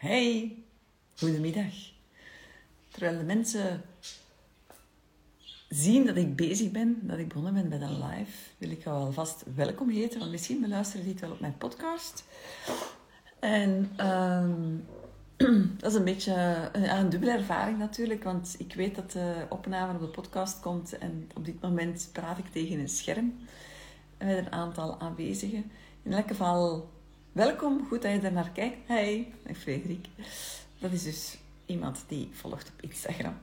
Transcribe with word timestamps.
Hey, 0.00 0.62
goedemiddag. 1.16 1.74
Terwijl 2.88 3.18
de 3.18 3.24
mensen 3.24 3.82
zien 5.68 6.06
dat 6.06 6.16
ik 6.16 6.36
bezig 6.36 6.70
ben, 6.70 6.98
dat 7.02 7.18
ik 7.18 7.28
begonnen 7.28 7.54
ben 7.54 7.68
met 7.68 7.80
een 7.80 8.04
live, 8.04 8.32
wil 8.58 8.70
ik 8.70 8.82
jou 8.82 8.96
alvast 8.96 9.44
welkom 9.54 9.88
heten, 9.88 10.18
want 10.18 10.30
misschien 10.30 10.60
beluisteren 10.60 11.02
die 11.02 11.12
het 11.12 11.20
wel 11.20 11.30
op 11.30 11.40
mijn 11.40 11.58
podcast. 11.58 12.24
En 13.40 13.90
ehm, 13.96 14.76
dat 15.80 15.90
is 15.90 15.98
een 15.98 16.04
beetje 16.04 16.68
een, 16.72 16.96
een, 16.96 17.08
dubbele 17.08 17.32
ervaring 17.32 17.78
natuurlijk, 17.78 18.24
want 18.24 18.54
ik 18.58 18.74
weet 18.74 18.94
dat 18.94 19.12
de 19.12 19.46
opname 19.48 19.94
op 19.94 20.00
de 20.00 20.06
podcast 20.06 20.60
komt 20.60 20.98
en 20.98 21.30
op 21.34 21.44
dit 21.44 21.60
moment 21.60 22.08
praat 22.12 22.38
ik 22.38 22.46
tegen 22.52 22.78
een 22.78 22.88
scherm 22.88 23.38
met 24.18 24.38
een 24.38 24.52
aantal 24.52 25.00
aanwezigen. 25.00 25.70
In 26.02 26.12
elk 26.12 26.28
geval, 26.28 26.90
welkom, 27.32 27.86
goed 27.88 28.02
dat 28.02 28.12
je 28.12 28.20
er 28.20 28.32
naar 28.32 28.50
kijkt. 28.50 28.76
Hey, 28.86 29.32
ik 29.46 29.56
Frederik. 29.56 30.06
Dat 30.78 30.92
is 30.92 31.02
dus 31.02 31.38
iemand 31.66 32.04
die 32.06 32.28
volgt 32.32 32.68
op 32.68 32.90
Instagram. 32.90 33.34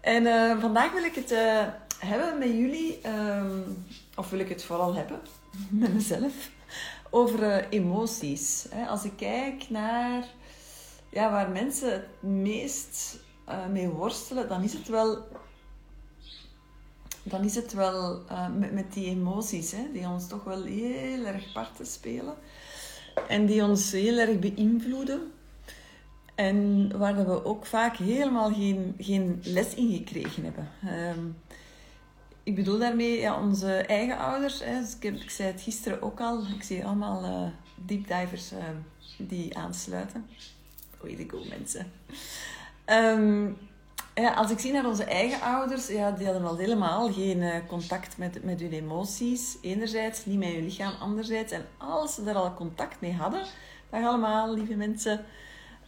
En 0.00 0.22
uh, 0.22 0.60
vandaag 0.60 0.92
wil 0.92 1.04
ik 1.04 1.14
het 1.14 1.32
uh, 1.32 1.64
hebben 1.98 2.38
met 2.38 2.48
jullie, 2.48 3.08
um, 3.08 3.84
of 4.16 4.30
wil 4.30 4.38
ik 4.38 4.48
het 4.48 4.64
vooral 4.64 4.94
hebben 4.94 5.20
met 5.70 5.94
mezelf, 5.94 6.50
over 7.10 7.42
uh, 7.42 7.64
emoties. 7.70 8.66
Als 8.88 9.04
ik 9.04 9.12
kijk 9.16 9.70
naar 9.70 10.24
ja, 11.10 11.30
waar 11.30 11.50
mensen 11.50 11.92
het 11.92 12.22
meest 12.22 13.18
mee 13.70 13.88
worstelen, 13.88 14.48
dan 14.48 14.62
is 14.62 14.72
het 14.72 14.88
wel 14.88 15.28
dan 17.22 17.44
is 17.44 17.54
het 17.54 17.72
wel 17.72 18.22
met, 18.58 18.72
met, 18.72 18.92
die 18.92 19.06
emoties, 19.06 19.72
hè, 19.72 19.92
die 19.92 20.08
ons 20.08 20.28
toch 20.28 20.44
wel 20.44 20.62
heel 20.62 21.24
erg 21.24 21.52
parten 21.52 21.86
spelen. 21.86 22.34
En 23.28 23.46
die 23.46 23.62
ons 23.62 23.92
heel 23.92 24.18
erg 24.18 24.38
beïnvloeden. 24.38 25.32
En 26.34 26.90
waar 26.98 27.26
we 27.26 27.44
ook 27.44 27.66
vaak 27.66 27.96
helemaal 27.96 28.52
geen, 28.52 28.94
geen 28.98 29.40
les 29.44 29.74
in 29.74 29.96
gekregen 29.96 30.44
hebben. 30.44 30.68
Um, 31.16 31.36
ik 32.42 32.54
bedoel 32.54 32.78
daarmee 32.78 33.20
ja, 33.20 33.40
onze 33.40 33.72
eigen 33.76 34.18
ouders. 34.18 34.64
Hè. 34.64 34.80
Dus 34.80 34.96
ik, 35.00 35.30
zei 35.30 35.52
het 35.52 35.60
gisteren 35.60 36.02
ook 36.02 36.20
al. 36.20 36.42
Ik 36.56 36.62
zie 36.62 36.84
allemaal 36.84 37.24
uh, 37.24 37.48
deepdivers 37.74 38.52
uh, 38.52 38.58
die 39.18 39.58
aansluiten. 39.58 40.26
Oei, 41.04 41.16
de 41.16 41.28
go 41.28 41.44
mensen. 41.48 41.86
Um, 42.86 43.56
ja, 44.22 44.34
als 44.34 44.50
ik 44.50 44.58
zie 44.58 44.72
naar 44.72 44.86
onze 44.86 45.04
eigen 45.04 45.40
ouders, 45.40 45.86
ja, 45.86 46.10
die 46.10 46.26
hadden 46.26 46.46
al 46.46 46.56
helemaal 46.56 47.12
geen 47.12 47.38
uh, 47.38 47.54
contact 47.68 48.18
met, 48.18 48.44
met 48.44 48.60
hun 48.60 48.72
emoties. 48.72 49.58
Enerzijds, 49.60 50.24
niet 50.24 50.38
met 50.38 50.48
hun 50.48 50.64
lichaam, 50.64 50.92
anderzijds. 51.00 51.52
En 51.52 51.66
als 51.76 52.14
ze 52.14 52.24
daar 52.24 52.34
al 52.34 52.54
contact 52.54 53.00
mee 53.00 53.12
hadden, 53.12 53.42
dag 53.90 54.04
allemaal, 54.04 54.54
lieve 54.54 54.74
mensen. 54.74 55.24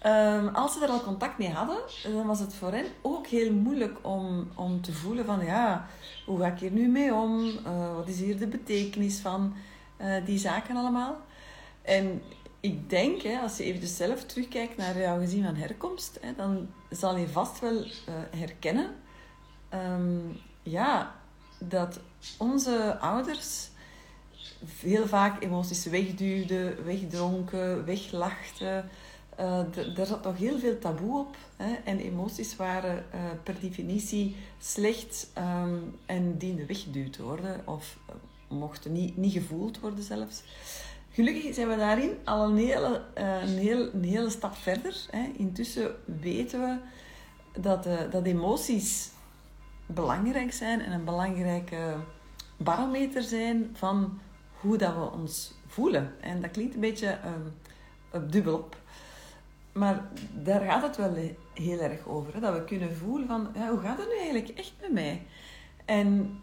Um, 0.06 0.48
als 0.48 0.72
ze 0.72 0.80
daar 0.80 0.88
al 0.88 1.02
contact 1.02 1.38
mee 1.38 1.50
hadden, 1.50 1.78
dan 2.02 2.26
was 2.26 2.40
het 2.40 2.54
voor 2.54 2.72
hen 2.72 2.86
ook 3.02 3.26
heel 3.26 3.52
moeilijk 3.52 3.98
om, 4.02 4.48
om 4.54 4.80
te 4.80 4.92
voelen 4.92 5.24
van, 5.24 5.44
ja, 5.44 5.86
hoe 6.26 6.38
ga 6.40 6.46
ik 6.46 6.58
hier 6.58 6.70
nu 6.70 6.88
mee 6.88 7.14
om? 7.14 7.46
Uh, 7.46 7.94
wat 7.94 8.08
is 8.08 8.20
hier 8.20 8.38
de 8.38 8.46
betekenis 8.46 9.18
van 9.18 9.54
die 10.24 10.38
zaken 10.38 10.76
allemaal? 10.76 11.16
En 11.82 12.22
ik 12.68 12.90
denk, 12.90 13.22
hè, 13.22 13.38
als 13.38 13.56
je 13.56 13.64
even 13.64 13.88
zelf 13.88 14.24
terugkijkt 14.24 14.76
naar 14.76 14.98
jouw 14.98 15.18
gezin 15.18 15.44
van 15.44 15.54
herkomst, 15.54 16.18
hè, 16.20 16.34
dan 16.36 16.68
zal 16.90 17.16
je 17.16 17.28
vast 17.28 17.60
wel 17.60 17.84
uh, 17.84 17.90
herkennen 18.36 18.90
um, 19.74 20.40
ja, 20.62 21.14
dat 21.58 22.00
onze 22.38 22.98
ouders 23.00 23.68
heel 24.80 25.06
vaak 25.06 25.42
emoties 25.42 25.84
wegduwden, 25.84 26.84
wegdronken, 26.84 27.84
weglachten. 27.84 28.88
Uh, 29.40 29.60
daar 29.94 30.06
zat 30.06 30.24
nog 30.24 30.36
heel 30.36 30.58
veel 30.58 30.78
taboe 30.78 31.18
op. 31.18 31.36
Hè, 31.56 31.74
en 31.84 31.98
emoties 31.98 32.56
waren 32.56 33.04
uh, 33.14 33.20
per 33.42 33.60
definitie 33.60 34.36
slecht 34.58 35.30
um, 35.38 35.96
en 36.06 36.38
dienden 36.38 36.66
weggeduwd 36.66 37.18
worden 37.18 37.62
of 37.64 37.98
mochten 38.48 38.92
niet, 38.92 39.16
niet 39.16 39.32
gevoeld 39.32 39.80
worden 39.80 40.04
zelfs. 40.04 40.42
Gelukkig 41.18 41.54
zijn 41.54 41.68
we 41.68 41.76
daarin 41.76 42.16
al 42.24 42.44
een 42.44 42.56
hele, 42.56 43.02
uh, 43.18 43.42
een 43.42 43.58
heel, 43.58 43.92
een 43.92 44.04
hele 44.04 44.30
stap 44.30 44.54
verder. 44.54 45.06
Hè. 45.10 45.30
Intussen 45.36 45.94
weten 46.20 46.60
we 46.60 46.76
dat, 47.60 47.86
uh, 47.86 47.98
dat 48.10 48.24
emoties 48.24 49.10
belangrijk 49.86 50.52
zijn 50.52 50.80
en 50.80 50.92
een 50.92 51.04
belangrijke 51.04 51.96
barometer 52.56 53.22
zijn 53.22 53.70
van 53.72 54.18
hoe 54.60 54.76
dat 54.76 54.94
we 54.94 55.10
ons 55.12 55.54
voelen. 55.66 56.12
En 56.20 56.40
dat 56.40 56.50
klinkt 56.50 56.74
een 56.74 56.80
beetje 56.80 57.18
uh, 58.14 58.20
dubbelop. 58.30 58.76
Maar 59.72 60.08
daar 60.34 60.60
gaat 60.60 60.82
het 60.82 60.96
wel 60.96 61.14
heel 61.54 61.78
erg 61.78 62.06
over. 62.06 62.34
Hè? 62.34 62.40
Dat 62.40 62.54
we 62.54 62.64
kunnen 62.64 62.96
voelen 62.96 63.28
van, 63.28 63.48
ja, 63.54 63.70
hoe 63.70 63.80
gaat 63.80 63.98
het 63.98 64.08
nu 64.08 64.18
eigenlijk 64.18 64.48
echt 64.48 64.72
met 64.80 64.92
mij? 64.92 65.26
En 65.84 66.38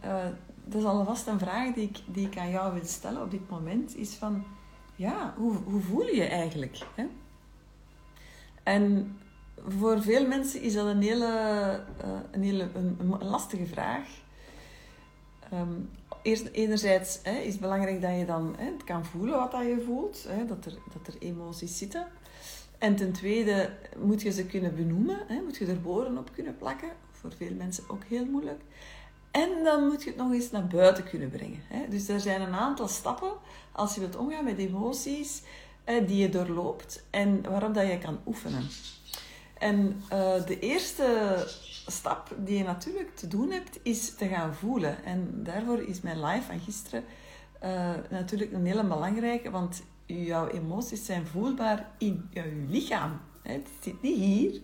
dat 0.66 0.82
is 0.82 0.88
alvast 0.88 1.28
een 1.28 1.40
vraag 1.40 1.74
die 1.74 1.84
ik, 1.84 1.98
die 2.06 2.28
ik 2.28 2.38
aan 2.38 2.50
jou 2.50 2.74
wil 2.74 2.86
stellen 2.86 3.22
op 3.22 3.32
dit 3.32 3.50
moment. 3.50 3.96
Is 3.96 4.14
van, 4.14 4.46
ja, 4.96 5.34
hoe, 5.38 5.56
hoe 5.56 5.82
voel 5.82 6.06
je 6.06 6.16
je 6.16 6.26
eigenlijk? 6.26 6.78
Hè? 6.96 7.06
En 8.64 9.18
voor 9.68 10.02
veel 10.02 10.28
mensen 10.28 10.62
is 10.62 10.74
dat 10.74 10.86
een 10.86 11.02
hele, 11.02 11.26
uh, 12.06 12.20
een, 12.32 12.44
hele 12.44 12.70
een, 12.74 13.18
lastige 13.20 13.66
vraag. 13.66 14.08
Um, 15.54 15.90
eerst, 16.22 16.48
enerzijds 16.52 17.20
hè, 17.24 17.38
is 17.38 17.52
het 17.52 17.62
belangrijk 17.62 18.02
dat 18.02 18.18
je 18.18 18.26
dan 18.26 18.56
hè, 18.58 18.72
kan 18.86 19.06
voelen 19.06 19.38
wat 19.38 19.52
dat 19.52 19.62
je 19.62 19.84
voelt, 19.86 20.26
hè, 20.28 20.46
dat, 20.46 20.66
er, 20.66 20.78
dat 20.94 21.14
er 21.14 21.22
emoties 21.22 21.78
zitten. 21.78 22.08
En 22.78 22.96
ten 22.96 23.12
tweede 23.12 23.70
moet 23.98 24.22
je 24.22 24.32
ze 24.32 24.46
kunnen 24.46 24.76
benoemen, 24.76 25.20
hè, 25.28 25.42
moet 25.42 25.58
je 25.58 25.66
er 25.66 25.82
woorden 25.82 26.18
op 26.18 26.32
kunnen 26.34 26.58
plakken. 26.58 26.90
Voor 27.12 27.32
veel 27.32 27.54
mensen 27.54 27.84
ook 27.88 28.04
heel 28.04 28.26
moeilijk. 28.26 28.62
En 29.36 29.64
dan 29.64 29.88
moet 29.88 30.04
je 30.04 30.10
het 30.10 30.18
nog 30.20 30.32
eens 30.32 30.52
naar 30.52 30.68
buiten 30.68 31.04
kunnen 31.04 31.30
brengen. 31.30 31.62
Hè. 31.68 31.88
Dus 31.90 32.08
er 32.08 32.20
zijn 32.20 32.42
een 32.42 32.54
aantal 32.54 32.88
stappen 32.88 33.32
als 33.72 33.94
je 33.94 34.00
wilt 34.00 34.16
omgaan 34.16 34.44
met 34.44 34.58
emoties 34.58 35.42
die 35.86 36.18
je 36.18 36.30
doorloopt 36.30 37.04
en 37.10 37.42
waarop 37.50 37.74
dat 37.74 37.88
je 37.88 37.98
kan 37.98 38.20
oefenen. 38.26 38.68
En 39.58 40.02
uh, 40.14 40.46
de 40.46 40.60
eerste 40.60 41.38
stap 41.88 42.36
die 42.38 42.58
je 42.58 42.64
natuurlijk 42.64 43.16
te 43.16 43.28
doen 43.28 43.52
hebt, 43.52 43.80
is 43.82 44.16
te 44.16 44.28
gaan 44.28 44.54
voelen. 44.54 45.04
En 45.04 45.44
daarvoor 45.44 45.80
is 45.80 46.02
mijn 46.02 46.26
live 46.26 46.46
van 46.46 46.60
gisteren 46.60 47.04
uh, 47.64 47.92
natuurlijk 48.10 48.52
een 48.52 48.66
hele 48.66 48.84
belangrijke, 48.84 49.50
want 49.50 49.82
jouw 50.06 50.48
emoties 50.48 51.06
zijn 51.06 51.28
voelbaar 51.28 51.90
in 51.98 52.28
jouw 52.30 52.52
lichaam. 52.68 53.22
Het 53.42 53.68
zit 53.82 54.02
niet 54.02 54.18
hier, 54.18 54.62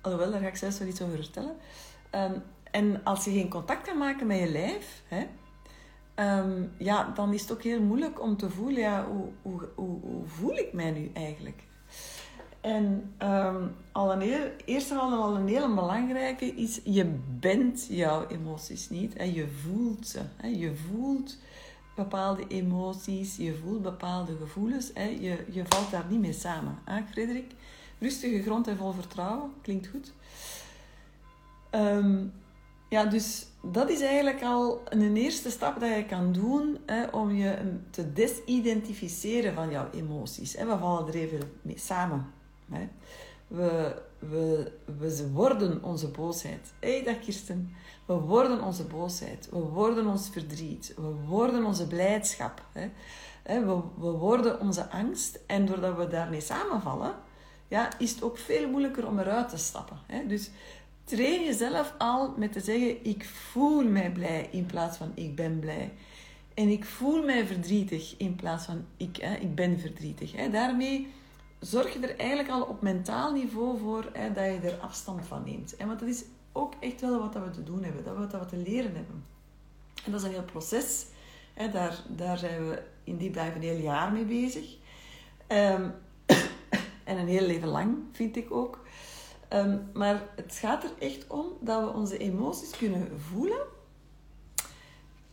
alhoewel 0.00 0.30
daar 0.30 0.40
ga 0.40 0.46
ik 0.46 0.56
zelfs 0.56 0.78
wel 0.78 0.88
iets 0.88 1.02
over 1.02 1.16
vertellen. 1.16 1.56
Um, 2.14 2.42
en 2.70 3.04
als 3.04 3.24
je 3.24 3.30
geen 3.30 3.48
contact 3.48 3.86
kan 3.86 3.98
maken 3.98 4.26
met 4.26 4.38
je 4.38 4.50
lijf, 4.50 5.02
hè, 5.08 5.26
um, 6.38 6.70
ja, 6.78 7.12
dan 7.14 7.32
is 7.32 7.40
het 7.40 7.52
ook 7.52 7.62
heel 7.62 7.82
moeilijk 7.82 8.22
om 8.22 8.36
te 8.36 8.50
voelen, 8.50 8.80
ja, 8.80 9.06
hoe, 9.06 9.28
hoe, 9.42 9.68
hoe, 9.74 10.00
hoe 10.00 10.26
voel 10.26 10.56
ik 10.56 10.72
mij 10.72 10.90
nu 10.90 11.10
eigenlijk? 11.14 11.68
En 12.60 13.14
um, 13.22 13.74
al 13.92 14.12
een 14.12 14.20
heel, 14.20 14.50
eerst 14.64 14.90
en 14.90 14.98
al 14.98 15.36
een 15.36 15.48
hele 15.48 15.74
belangrijke 15.74 16.44
is, 16.44 16.80
je 16.84 17.18
bent 17.40 17.86
jouw 17.90 18.26
emoties 18.26 18.88
niet. 18.90 19.14
En 19.14 19.34
je 19.34 19.48
voelt 19.48 20.06
ze. 20.06 20.20
Hè. 20.36 20.48
Je 20.48 20.76
voelt 20.76 21.38
bepaalde 21.96 22.46
emoties, 22.48 23.36
je 23.36 23.54
voelt 23.54 23.82
bepaalde 23.82 24.36
gevoelens. 24.36 24.90
Hè. 24.94 25.04
Je, 25.04 25.44
je 25.50 25.64
valt 25.68 25.90
daar 25.90 26.04
niet 26.08 26.20
mee 26.20 26.32
samen. 26.32 26.78
Hè, 26.84 27.02
Frederik? 27.10 27.52
Rustige 27.98 28.42
grond 28.42 28.68
en 28.68 28.76
vol 28.76 28.92
vertrouwen, 28.92 29.52
klinkt 29.62 29.86
goed. 29.86 30.12
Um, 31.70 32.32
ja, 32.90 33.04
dus 33.04 33.46
dat 33.62 33.90
is 33.90 34.00
eigenlijk 34.00 34.42
al 34.42 34.82
een 34.84 35.16
eerste 35.16 35.50
stap 35.50 35.80
dat 35.80 35.94
je 35.94 36.04
kan 36.04 36.32
doen 36.32 36.78
hè, 36.86 37.06
om 37.06 37.30
je 37.30 37.58
te 37.90 38.12
desidentificeren 38.12 39.54
van 39.54 39.70
jouw 39.70 39.90
emoties. 39.90 40.56
Hè. 40.56 40.66
We 40.66 40.78
vallen 40.78 41.08
er 41.08 41.14
even 41.14 41.40
mee 41.62 41.78
samen. 41.78 42.26
Hè. 42.70 42.88
We, 43.46 44.02
we, 44.18 44.72
we 44.98 45.30
worden 45.32 45.84
onze 45.84 46.08
boosheid. 46.08 46.72
Hey, 46.80 47.02
dag 47.02 47.18
Kirsten. 47.18 47.74
We 48.06 48.14
worden 48.14 48.62
onze 48.62 48.84
boosheid. 48.84 49.48
We 49.50 49.58
worden 49.58 50.06
ons 50.06 50.28
verdriet. 50.32 50.94
We 50.96 51.26
worden 51.26 51.64
onze 51.64 51.86
blijdschap. 51.86 52.64
Hè. 52.72 52.90
We, 53.42 53.80
we 53.98 54.10
worden 54.10 54.60
onze 54.60 54.90
angst. 54.90 55.38
En 55.46 55.66
doordat 55.66 55.96
we 55.96 56.08
daarmee 56.08 56.40
samenvallen, 56.40 57.14
ja, 57.68 57.98
is 57.98 58.10
het 58.10 58.22
ook 58.22 58.38
veel 58.38 58.68
moeilijker 58.68 59.06
om 59.06 59.18
eruit 59.18 59.48
te 59.48 59.56
stappen. 59.56 59.98
Hè. 60.06 60.26
Dus 60.26 60.50
train 61.10 61.44
jezelf 61.44 61.94
al 61.98 62.34
met 62.36 62.52
te 62.52 62.60
zeggen: 62.60 63.04
Ik 63.04 63.24
voel 63.24 63.84
mij 63.84 64.10
blij 64.10 64.48
in 64.50 64.66
plaats 64.66 64.96
van 64.96 65.12
ik 65.14 65.34
ben 65.34 65.58
blij. 65.58 65.92
En 66.54 66.68
ik 66.68 66.84
voel 66.84 67.24
mij 67.24 67.46
verdrietig 67.46 68.14
in 68.16 68.36
plaats 68.36 68.64
van 68.64 68.84
ik, 68.96 69.16
hè, 69.16 69.34
ik 69.34 69.54
ben 69.54 69.80
verdrietig. 69.80 70.36
Hè. 70.36 70.50
Daarmee 70.50 71.12
zorg 71.60 71.92
je 71.92 72.06
er 72.06 72.18
eigenlijk 72.18 72.50
al 72.50 72.62
op 72.62 72.82
mentaal 72.82 73.32
niveau 73.32 73.78
voor 73.78 74.08
hè, 74.12 74.32
dat 74.32 74.44
je 74.44 74.70
er 74.70 74.78
afstand 74.78 75.26
van 75.26 75.42
neemt. 75.44 75.76
En 75.76 75.86
want 75.86 76.00
dat 76.00 76.08
is 76.08 76.24
ook 76.52 76.74
echt 76.80 77.00
wel 77.00 77.18
wat 77.18 77.34
we 77.34 77.50
te 77.50 77.62
doen 77.62 77.84
hebben, 77.84 78.04
dat 78.04 78.14
we 78.14 78.20
wat 78.20 78.40
we 78.40 78.46
te 78.46 78.70
leren 78.70 78.94
hebben. 78.94 79.24
En 80.04 80.12
dat 80.12 80.20
is 80.20 80.26
een 80.26 80.32
heel 80.32 80.42
proces. 80.42 81.06
Daar, 81.72 82.02
daar 82.08 82.38
zijn 82.38 82.68
we 82.68 82.82
in 83.04 83.16
die 83.16 83.30
blijven 83.30 83.56
een 83.56 83.68
heel 83.68 83.82
jaar 83.82 84.12
mee 84.12 84.24
bezig. 84.24 84.76
Um, 85.48 85.94
en 87.10 87.18
een 87.18 87.28
heel 87.28 87.46
leven 87.46 87.68
lang, 87.68 87.96
vind 88.12 88.36
ik 88.36 88.52
ook. 88.52 88.84
Ehm, 89.50 89.78
maar 89.92 90.22
het 90.36 90.54
gaat 90.54 90.84
er 90.84 90.92
echt 90.98 91.26
om 91.26 91.46
dat 91.60 91.84
we 91.84 91.92
onze 91.92 92.18
emoties 92.18 92.70
kunnen 92.76 93.20
voelen 93.20 93.60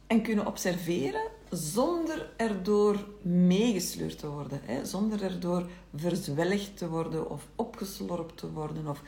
en 0.08 0.22
kunnen 0.22 0.46
observeren 0.46 1.22
zonder 1.50 2.30
erdoor 2.38 3.08
meegesleurd 3.22 4.20
te 4.20 4.28
worden. 4.28 4.60
Hè? 4.64 4.86
Zonder 4.86 5.24
erdoor 5.24 5.70
verzwelgd 5.96 6.78
te 6.78 6.90
worden 6.90 7.30
of 7.30 7.48
opgeslorpt 7.56 8.38
te 8.38 8.52
worden 8.52 8.88
of, 8.88 9.02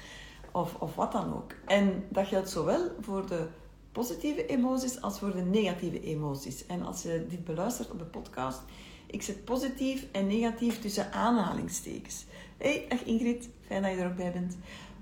of, 0.51 0.75
of 0.75 0.95
wat 0.95 1.11
dan 1.11 1.33
ook. 1.33 1.53
En 1.65 2.05
dat 2.09 2.27
geldt 2.27 2.49
zowel 2.49 2.91
voor 2.99 3.27
de 3.27 3.47
positieve 3.91 4.45
emoties 4.45 5.01
als 5.01 5.19
voor 5.19 5.31
de 5.31 5.41
negatieve 5.41 6.01
emoties. 6.01 6.65
En 6.65 6.85
als 6.85 7.01
je 7.01 7.25
dit 7.29 7.43
beluistert 7.43 7.91
op 7.91 7.99
de 7.99 8.05
podcast, 8.05 8.61
ik 9.05 9.21
zet 9.21 9.45
positief 9.45 10.05
en 10.11 10.27
negatief 10.27 10.79
tussen 10.79 11.11
aanhalingstekens. 11.11 12.25
Hey, 12.57 12.85
dag 12.89 13.03
Ingrid, 13.03 13.49
fijn 13.67 13.81
dat 13.81 13.91
je 13.91 13.97
er 13.97 14.09
ook 14.09 14.15
bij 14.15 14.31
bent. 14.31 14.57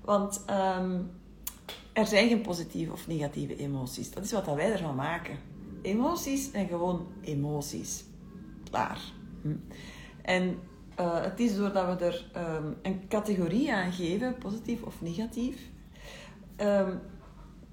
Want 0.08 0.42
ehm, 0.46 1.00
er 1.92 2.06
zijn 2.06 2.28
geen 2.28 2.40
positieve 2.40 2.92
of 2.92 3.06
negatieve 3.06 3.56
emoties. 3.56 4.10
Dat 4.10 4.24
is 4.24 4.32
wat 4.32 4.46
wij 4.46 4.72
ervan 4.72 4.94
maken. 4.94 5.38
Emoties 5.82 6.50
zijn 6.50 6.68
gewoon 6.68 7.06
emoties. 7.20 8.04
Klaar. 8.70 9.00
Hm. 9.42 9.56
En 10.22 10.58
uh, 11.00 11.22
het 11.22 11.40
is 11.40 11.56
doordat 11.56 11.98
we 11.98 12.04
er 12.04 12.30
um, 12.36 12.76
een 12.82 13.08
categorie 13.08 13.72
aan 13.72 13.92
geven, 13.92 14.38
positief 14.38 14.82
of 14.82 15.00
negatief, 15.00 15.56
um, 16.60 17.00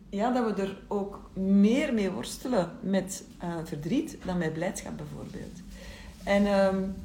ja, 0.10 0.32
dat 0.32 0.56
we 0.56 0.62
er 0.62 0.82
ook 0.88 1.30
meer 1.34 1.94
mee 1.94 2.12
worstelen 2.12 2.72
met 2.82 3.24
uh, 3.44 3.56
verdriet 3.64 4.18
dan 4.26 4.38
met 4.38 4.54
blijdschap 4.54 4.98
bijvoorbeeld. 4.98 5.62
En 6.24 6.96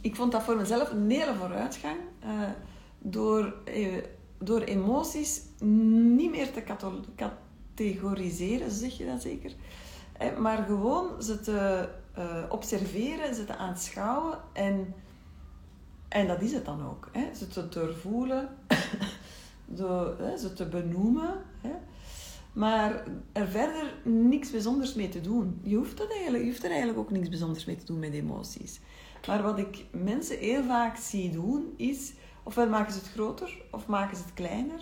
ik 0.00 0.16
vond 0.16 0.32
dat 0.32 0.42
voor 0.42 0.56
mezelf 0.56 0.90
een 0.90 1.10
hele 1.10 1.34
vooruitgang. 1.34 1.96
Uh, 2.24 2.30
door, 3.00 3.54
uh, 3.74 4.02
door 4.38 4.60
emoties 4.60 5.42
niet 5.58 6.30
meer 6.30 6.52
te 6.52 6.62
categoriseren, 7.16 8.70
zeg 8.70 8.98
je 8.98 9.06
dat 9.06 9.22
zeker. 9.22 9.52
Maar 10.38 10.64
gewoon 10.64 11.22
ze 11.22 11.40
te 11.40 11.88
uh, 12.18 12.44
observeren, 12.48 13.34
ze 13.34 13.44
te 13.44 13.56
aanschouwen 13.56 14.38
en, 14.52 14.94
en 16.08 16.26
dat 16.26 16.42
is 16.42 16.52
het 16.52 16.64
dan 16.64 16.86
ook. 16.86 17.10
Ze 17.36 17.48
te 17.48 17.68
doorvoelen, 17.68 18.48
door, 19.78 20.16
ze 20.38 20.52
te 20.52 20.66
benoemen. 20.66 21.42
Maar 22.52 23.04
er 23.32 23.48
verder 23.48 23.94
niks 24.04 24.50
bijzonders 24.50 24.94
mee 24.94 25.08
te 25.08 25.20
doen. 25.20 25.60
Je 25.62 25.76
hoeft, 25.76 25.96
dat 25.96 26.10
eigenlijk, 26.10 26.42
je 26.44 26.50
hoeft 26.50 26.64
er 26.64 26.70
eigenlijk 26.70 26.98
ook 26.98 27.10
niks 27.10 27.28
bijzonders 27.28 27.64
mee 27.64 27.76
te 27.76 27.84
doen 27.84 27.98
met 27.98 28.12
emoties. 28.12 28.80
Maar 29.26 29.42
wat 29.42 29.58
ik 29.58 29.84
mensen 29.90 30.38
heel 30.38 30.64
vaak 30.64 30.96
zie 30.96 31.30
doen, 31.30 31.74
is 31.76 32.12
ofwel 32.50 32.68
maken 32.68 32.92
ze 32.92 32.98
het 32.98 33.08
groter 33.08 33.62
of 33.70 33.86
maken 33.86 34.16
ze 34.16 34.22
het 34.22 34.34
kleiner. 34.34 34.80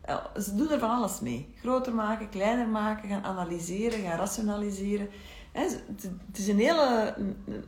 Eh, 0.00 0.24
ze 0.40 0.54
doen 0.54 0.70
er 0.70 0.78
van 0.78 0.90
alles 0.90 1.20
mee. 1.20 1.54
Groter 1.60 1.94
maken, 1.94 2.28
kleiner 2.28 2.68
maken, 2.68 3.08
gaan 3.08 3.24
analyseren, 3.24 4.00
gaan 4.00 4.18
rationaliseren. 4.18 5.08
Het 5.52 6.38
is 6.38 6.48
een 6.48 6.58
hele, 6.58 7.14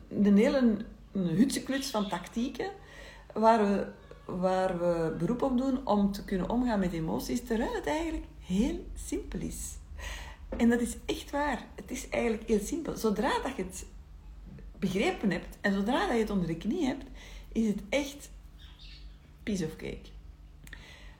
een 0.09 0.37
hele 0.37 0.77
hutse 1.13 1.63
kluts 1.63 1.89
van 1.89 2.09
tactieken 2.09 2.69
waar 3.33 3.59
we, 3.59 3.87
waar 4.25 4.79
we 4.79 5.15
beroep 5.17 5.41
op 5.41 5.57
doen 5.57 5.87
om 5.87 6.11
te 6.11 6.23
kunnen 6.23 6.49
omgaan 6.49 6.79
met 6.79 6.93
emoties, 6.93 7.43
terwijl 7.43 7.73
het 7.73 7.87
eigenlijk 7.87 8.25
heel 8.39 8.85
simpel 8.95 9.39
is. 9.39 9.77
En 10.57 10.69
dat 10.69 10.79
is 10.81 10.97
echt 11.05 11.31
waar. 11.31 11.65
Het 11.75 11.91
is 11.91 12.09
eigenlijk 12.09 12.47
heel 12.47 12.59
simpel. 12.59 12.95
Zodra 12.95 13.31
dat 13.43 13.55
je 13.55 13.63
het 13.63 13.85
begrepen 14.79 15.31
hebt 15.31 15.57
en 15.61 15.73
zodra 15.73 15.99
dat 16.07 16.15
je 16.15 16.21
het 16.21 16.29
onder 16.29 16.47
de 16.47 16.57
knie 16.57 16.85
hebt, 16.85 17.05
is 17.51 17.67
het 17.67 17.81
echt 17.89 18.29
piece 19.43 19.65
of 19.65 19.75
cake. 19.75 20.09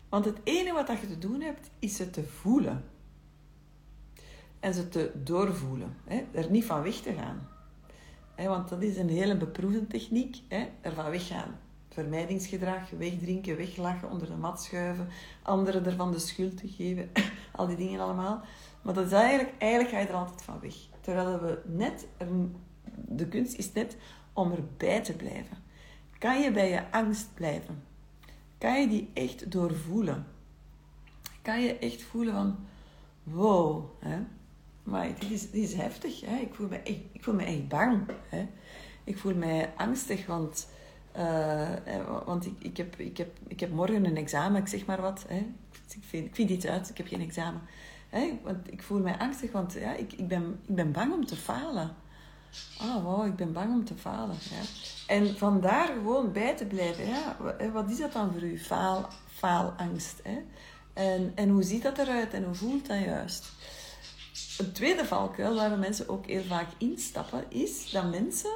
Want 0.10 0.26
het 0.26 0.38
enige 0.44 0.74
wat 0.74 0.88
je 0.88 1.08
te 1.08 1.18
doen 1.18 1.42
hebt, 1.42 1.70
is 1.80 2.00
het 2.00 2.14
te 2.14 2.24
voelen. 2.24 2.84
En 4.60 4.74
ze 4.74 4.90
te 4.90 5.12
doorvoelen. 5.24 5.96
Hè? 6.06 6.24
Er 6.32 6.52
niet 6.52 6.66
van 6.66 6.82
weg 6.82 6.96
te 6.96 7.14
gaan. 7.14 7.48
Want 8.36 8.70
dat 8.70 8.82
is 8.82 8.98
een 8.98 9.10
hele 9.10 9.38
beproefde 9.38 9.88
techniek. 9.88 10.42
Hè? 10.48 10.68
Er 10.82 10.94
van 10.94 11.10
weggaan. 11.10 11.60
Vermijdingsgedrag, 11.90 12.90
wegdrinken, 12.90 13.58
weglachen, 13.58 14.10
onder 14.10 14.28
de 14.28 14.36
mat 14.36 14.64
schuiven, 14.64 15.08
anderen 15.42 15.86
ervan 15.86 16.12
de 16.12 16.20
schuld 16.20 16.58
te 16.58 16.68
geven, 16.68 17.12
al 17.56 17.68
die 17.68 17.76
dingen 17.76 18.00
allemaal. 18.00 18.42
Maar 18.82 18.94
dat 18.94 19.06
is 19.06 19.12
eigenlijk, 19.12 19.54
eigenlijk 19.58 19.94
ga 19.94 20.00
je 20.00 20.08
er 20.08 20.14
altijd 20.14 20.42
van 20.42 20.60
weg. 20.60 20.76
Terwijl 21.02 21.40
we 21.40 21.62
net, 21.66 22.08
de 22.96 23.28
kunst 23.28 23.58
is 23.58 23.74
net 23.74 23.98
om 24.34 24.52
erbij 24.52 25.02
te 25.02 25.14
blijven. 25.14 25.58
Kan 26.18 26.42
je 26.42 26.52
bij 26.52 26.70
je 26.70 26.92
angst 26.92 27.34
blijven? 27.34 27.84
Kan 28.62 28.82
je 28.82 28.88
die 28.88 29.10
echt 29.14 29.52
doorvoelen? 29.52 30.26
Kan 31.42 31.62
je 31.62 31.78
echt 31.78 32.02
voelen 32.02 32.34
van, 32.34 32.56
wow, 33.24 33.86
hè? 34.00 34.20
maar 34.84 35.08
dit 35.20 35.32
is, 35.32 35.52
dit 35.52 35.64
is 35.64 35.74
heftig. 35.74 36.22
Hè? 36.22 36.36
Ik, 36.38 36.54
voel 36.54 36.68
me 36.68 36.78
echt, 36.78 37.00
ik 37.12 37.24
voel 37.24 37.34
me 37.34 37.44
echt 37.44 37.68
bang. 37.68 38.12
Hè? 38.30 38.48
Ik 39.04 39.18
voel 39.18 39.36
me 39.36 39.70
angstig, 39.78 40.26
want, 40.26 40.68
uh, 41.18 41.70
want 42.26 42.46
ik, 42.46 42.54
ik, 42.60 42.78
heb, 42.78 42.96
ik, 43.00 43.18
heb, 43.18 43.38
ik 43.48 43.60
heb 43.60 43.72
morgen 43.72 44.06
een 44.06 44.18
examen, 44.18 44.62
ik 44.62 44.68
zeg 44.68 44.86
maar 44.86 45.02
wat. 45.02 45.26
Hè? 45.28 45.38
Ik, 45.96 46.04
vind, 46.04 46.26
ik 46.26 46.36
vind 46.36 46.50
iets 46.50 46.66
uit, 46.66 46.90
ik 46.90 46.98
heb 46.98 47.08
geen 47.08 47.22
examen. 47.22 47.62
Hè? 48.10 48.40
Want 48.44 48.72
ik 48.72 48.84
voel 48.84 49.00
me 49.00 49.20
angstig, 49.20 49.52
want 49.52 49.74
ja, 49.74 49.94
ik, 49.94 50.14
ik, 50.14 50.28
ben, 50.28 50.60
ik 50.68 50.76
ben 50.76 50.92
bang 50.92 51.14
om 51.14 51.26
te 51.26 51.36
falen. 51.36 51.96
Oh, 52.82 53.04
wow, 53.04 53.26
ik 53.26 53.36
ben 53.36 53.54
bang 53.54 53.74
om 53.74 53.86
te 53.86 53.96
falen. 53.96 54.36
Ja. 54.50 54.62
En 55.08 55.38
vandaar 55.38 55.88
gewoon 55.88 56.32
bij 56.32 56.56
te 56.56 56.66
blijven. 56.66 57.06
Ja. 57.08 57.36
Wat 57.72 57.90
is 57.90 57.98
dat 57.98 58.14
dan 58.14 58.32
voor 58.32 58.42
u? 58.42 58.60
Faal, 58.60 59.08
faalangst. 59.34 60.20
Hè? 60.24 60.38
En, 60.94 61.32
en 61.36 61.50
hoe 61.50 61.64
ziet 61.64 61.84
dat 61.84 61.98
eruit 61.98 62.34
en 62.34 62.44
hoe 62.44 62.56
voelt 62.56 62.88
dat 62.88 63.00
juist? 63.00 63.46
Een 64.58 64.72
tweede 64.72 65.06
valkuil 65.06 65.56
waar 65.56 65.78
mensen 65.78 66.10
ook 66.10 66.26
heel 66.26 66.44
vaak 66.44 66.68
instappen, 66.78 67.44
is 67.50 67.92
dat 67.92 68.10
mensen 68.10 68.52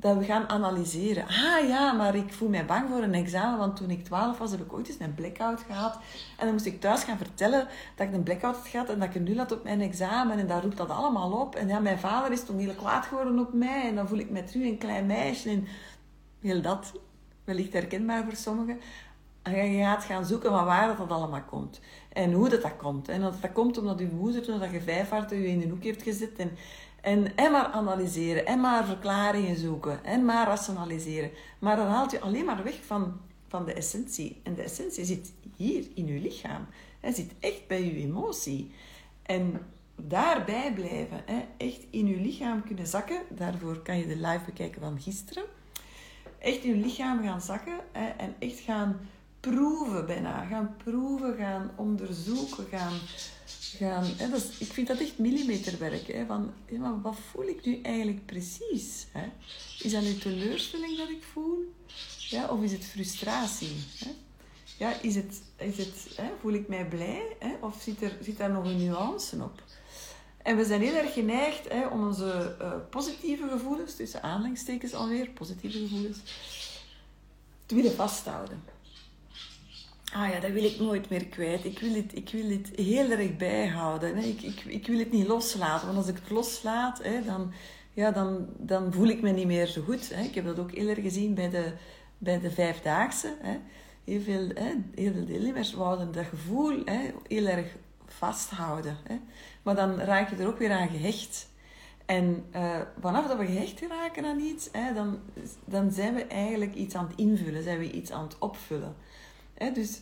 dat 0.00 0.16
we 0.16 0.24
gaan 0.24 0.48
analyseren. 0.48 1.26
Ah 1.26 1.68
ja, 1.68 1.92
maar 1.92 2.14
ik 2.14 2.32
voel 2.32 2.48
mij 2.48 2.64
bang 2.64 2.88
voor 2.88 3.02
een 3.02 3.14
examen, 3.14 3.58
want 3.58 3.76
toen 3.76 3.90
ik 3.90 4.04
12 4.04 4.38
was, 4.38 4.50
heb 4.50 4.60
ik 4.60 4.72
ooit 4.72 4.88
eens 4.88 4.98
een 5.00 5.14
blackout 5.14 5.60
gehad. 5.60 5.94
En 6.36 6.44
dan 6.44 6.52
moest 6.52 6.66
ik 6.66 6.80
thuis 6.80 7.04
gaan 7.04 7.16
vertellen 7.16 7.68
dat 7.96 8.06
ik 8.06 8.14
een 8.14 8.22
blackout 8.22 8.56
had 8.56 8.66
gehad 8.66 8.88
en 8.88 8.98
dat 8.98 9.08
ik 9.08 9.14
een 9.14 9.22
nul 9.22 9.36
had 9.36 9.52
op 9.52 9.64
mijn 9.64 9.80
examen. 9.80 10.38
En 10.38 10.46
daar 10.46 10.62
roept 10.62 10.76
dat 10.76 10.90
allemaal 10.90 11.32
op. 11.32 11.54
En 11.54 11.68
ja, 11.68 11.78
mijn 11.78 11.98
vader 11.98 12.32
is 12.32 12.44
toen 12.44 12.58
heel 12.58 12.74
kwaad 12.74 13.06
geworden 13.06 13.38
op 13.38 13.52
mij. 13.52 13.88
En 13.88 13.94
dan 13.94 14.08
voel 14.08 14.18
ik 14.18 14.30
me 14.30 14.44
terug 14.44 14.66
een 14.66 14.78
klein 14.78 15.06
meisje. 15.06 15.50
En 15.50 15.66
heel 16.40 16.62
dat, 16.62 16.92
wellicht 17.44 17.72
herkenbaar 17.72 18.24
voor 18.24 18.36
sommigen. 18.36 18.80
En 19.42 19.72
je 19.72 19.82
gaat 19.82 20.04
gaan 20.04 20.24
zoeken 20.24 20.50
van 20.50 20.64
waar 20.64 20.96
dat 20.96 21.10
allemaal 21.10 21.42
komt. 21.42 21.80
En 22.12 22.32
hoe 22.32 22.48
dat, 22.48 22.62
dat 22.62 22.76
komt. 22.76 23.08
En 23.08 23.20
dat 23.20 23.40
dat 23.40 23.52
komt 23.52 23.78
omdat 23.78 23.98
je 23.98 24.08
moeder, 24.12 24.42
toen 24.42 24.58
dat 24.58 24.70
je 24.70 24.80
vijf 24.80 25.08
had, 25.08 25.30
je 25.30 25.48
in 25.48 25.62
een 25.62 25.70
hoek 25.70 25.82
heeft 25.82 26.02
gezet. 26.02 26.36
En 26.36 26.50
en, 27.00 27.36
en 27.36 27.52
maar 27.52 27.66
analyseren, 27.66 28.46
en 28.46 28.60
maar 28.60 28.84
verklaringen 28.84 29.56
zoeken, 29.56 30.04
en 30.04 30.24
maar 30.24 30.46
rationaliseren. 30.46 31.30
Maar 31.58 31.76
dan 31.76 31.86
haalt 31.86 32.10
je 32.10 32.20
alleen 32.20 32.44
maar 32.44 32.64
weg 32.64 32.84
van, 32.84 33.20
van 33.48 33.64
de 33.64 33.72
essentie. 33.72 34.40
En 34.42 34.54
de 34.54 34.62
essentie 34.62 35.04
zit 35.04 35.32
hier 35.56 35.86
in 35.94 36.06
je 36.06 36.20
lichaam. 36.20 36.66
Hij 37.00 37.12
zit 37.12 37.32
echt 37.40 37.66
bij 37.66 37.84
je 37.84 37.96
emotie. 37.96 38.70
En 39.22 39.60
daarbij 39.96 40.72
blijven, 40.74 41.22
hè, 41.26 41.44
echt 41.56 41.86
in 41.90 42.06
je 42.06 42.20
lichaam 42.20 42.64
kunnen 42.64 42.86
zakken. 42.86 43.20
Daarvoor 43.28 43.78
kan 43.78 43.98
je 43.98 44.06
de 44.06 44.16
live 44.16 44.44
bekijken 44.44 44.80
van 44.80 45.00
gisteren. 45.00 45.44
Echt 46.38 46.62
in 46.62 46.76
je 46.76 46.84
lichaam 46.84 47.22
gaan 47.22 47.40
zakken 47.40 47.78
hè, 47.92 48.08
en 48.08 48.34
echt 48.38 48.58
gaan 48.58 49.00
proeven 49.40 50.06
bijna. 50.06 50.44
Gaan 50.44 50.74
proeven, 50.84 51.36
gaan 51.36 51.70
onderzoeken, 51.76 52.64
gaan 52.70 52.92
gaan. 53.50 54.04
Hè, 54.16 54.36
ik 54.58 54.72
vind 54.72 54.86
dat 54.86 55.00
echt 55.00 55.18
millimeterwerk. 55.18 56.06
Hè, 56.06 56.26
van, 56.26 56.52
maar 56.78 57.00
wat 57.00 57.16
voel 57.30 57.48
ik 57.48 57.64
nu 57.64 57.80
eigenlijk 57.82 58.26
precies? 58.26 59.06
Hè? 59.12 59.28
Is 59.82 59.92
dat 59.92 60.02
nu 60.02 60.14
teleurstelling 60.18 60.96
dat 60.96 61.08
ik 61.08 61.22
voel? 61.32 61.74
Ja, 62.18 62.48
of 62.48 62.62
is 62.62 62.72
het 62.72 62.84
frustratie? 62.84 63.76
Hè? 63.98 64.10
Ja, 64.78 65.00
is 65.00 65.14
het, 65.14 65.40
is 65.56 65.76
het, 65.76 66.08
hè, 66.16 66.30
voel 66.40 66.52
ik 66.52 66.68
mij 66.68 66.86
blij? 66.88 67.36
Hè? 67.38 67.54
Of 67.60 67.82
zit, 67.82 68.02
er, 68.02 68.18
zit 68.20 68.36
daar 68.36 68.50
nog 68.50 68.64
een 68.64 68.84
nuance 68.84 69.42
op? 69.42 69.62
En 70.42 70.56
we 70.56 70.64
zijn 70.64 70.80
heel 70.80 70.94
erg 70.94 71.12
geneigd 71.12 71.68
hè, 71.68 71.86
om 71.86 72.06
onze 72.06 72.56
uh, 72.60 72.72
positieve 72.90 73.48
gevoelens, 73.48 73.96
tussen 73.96 74.22
aanhalingstekens 74.22 74.94
alweer, 74.94 75.28
positieve 75.28 75.78
gevoelens, 75.78 76.18
te 77.66 77.74
willen 77.74 77.94
vasthouden 77.94 78.62
ah 80.12 80.28
ja, 80.28 80.40
dat 80.40 80.50
wil 80.50 80.64
ik 80.64 80.78
nooit 80.78 81.10
meer 81.10 81.26
kwijt. 81.26 81.64
Ik 81.64 81.78
wil 81.78 81.94
het, 81.94 82.16
ik 82.16 82.28
wil 82.30 82.50
het 82.50 82.70
heel 82.74 83.10
erg 83.10 83.36
bijhouden. 83.36 84.16
Ik, 84.16 84.42
ik, 84.42 84.64
ik 84.64 84.86
wil 84.86 84.98
het 84.98 85.12
niet 85.12 85.26
loslaten. 85.26 85.86
Want 85.86 85.98
als 85.98 86.08
ik 86.08 86.18
het 86.22 86.30
loslaat, 86.30 87.02
hè, 87.02 87.24
dan, 87.24 87.52
ja, 87.92 88.10
dan, 88.10 88.46
dan 88.56 88.92
voel 88.92 89.06
ik 89.06 89.22
me 89.22 89.30
niet 89.30 89.46
meer 89.46 89.66
zo 89.66 89.82
goed. 89.82 90.14
Hè. 90.14 90.22
Ik 90.22 90.34
heb 90.34 90.44
dat 90.44 90.58
ook 90.58 90.72
erg 90.72 91.00
gezien 91.00 91.34
bij 91.34 91.50
de, 91.50 91.72
bij 92.18 92.40
de 92.40 92.50
Vijfdaagse. 92.50 93.34
Hè. 93.40 93.58
Heel 94.04 94.20
veel, 94.20 94.48
hè, 94.54 94.74
heel 94.94 95.12
veel 95.54 95.76
wouden 95.78 96.12
dat 96.12 96.24
gevoel 96.24 96.82
hè, 96.84 97.10
heel 97.26 97.46
erg 97.46 97.66
vasthouden. 98.06 98.96
Hè. 99.02 99.16
Maar 99.62 99.74
dan 99.74 99.98
raak 99.98 100.30
je 100.30 100.36
er 100.36 100.46
ook 100.46 100.58
weer 100.58 100.72
aan 100.72 100.88
gehecht. 100.88 101.48
En 102.06 102.44
uh, 102.54 102.80
vanaf 103.00 103.26
dat 103.26 103.38
we 103.38 103.46
gehecht 103.46 103.80
raken 103.80 104.24
aan 104.24 104.40
iets, 104.40 104.68
hè, 104.72 104.94
dan, 104.94 105.18
dan 105.64 105.90
zijn 105.92 106.14
we 106.14 106.24
eigenlijk 106.24 106.74
iets 106.74 106.94
aan 106.94 107.06
het 107.06 107.18
invullen, 107.18 107.62
zijn 107.62 107.78
we 107.78 107.90
iets 107.90 108.12
aan 108.12 108.22
het 108.22 108.38
opvullen. 108.38 108.94
Hè, 109.58 109.72
dus 109.72 110.00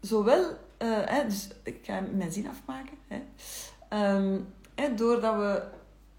zowel, 0.00 0.42
uh, 0.50 0.98
hè, 1.04 1.24
dus 1.24 1.48
ik 1.62 1.78
ga 1.82 2.00
mijn 2.14 2.32
zin 2.32 2.48
afmaken. 2.48 2.96
Hè, 3.08 3.20
um, 4.16 4.46
hè, 4.74 4.94
doordat 4.94 5.36
we 5.36 5.62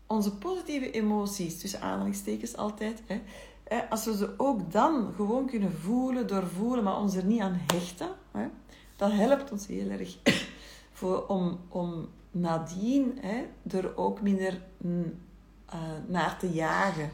onze 0.08 0.36
positieve 0.36 0.92
emoties, 0.92 1.60
tussen 1.60 1.82
aanhalingstekens 1.82 2.58
altijd, 2.58 3.02
hè, 3.06 3.22
hè, 3.64 3.90
als 3.90 4.06
we 4.06 4.16
ze 4.16 4.34
ook 4.38 4.72
dan 4.72 5.14
gewoon 5.16 5.46
kunnen 5.46 5.72
voelen, 5.72 6.28
doorvoelen, 6.28 6.84
maar 6.84 6.98
ons 6.98 7.16
er 7.16 7.26
niet 7.26 7.42
aan 7.42 7.62
hechten, 7.74 8.10
hè, 8.32 8.48
dat 8.96 9.12
helpt 9.12 9.52
ons 9.52 9.68
heel 9.68 9.90
erg 9.90 10.18
voor, 10.98 11.28
om, 11.28 11.60
om 11.70 12.10
nadien 12.32 13.18
hè, 13.22 13.44
er 13.78 13.98
ook 13.98 14.22
minder 14.22 14.62
uh, 15.74 15.82
naar 16.08 16.40
te 16.40 16.52
jagen. 16.52 17.10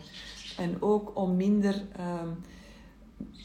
En 0.57 0.81
ook 0.81 1.11
om 1.13 1.35
minder 1.35 1.83
uh, 1.99 2.21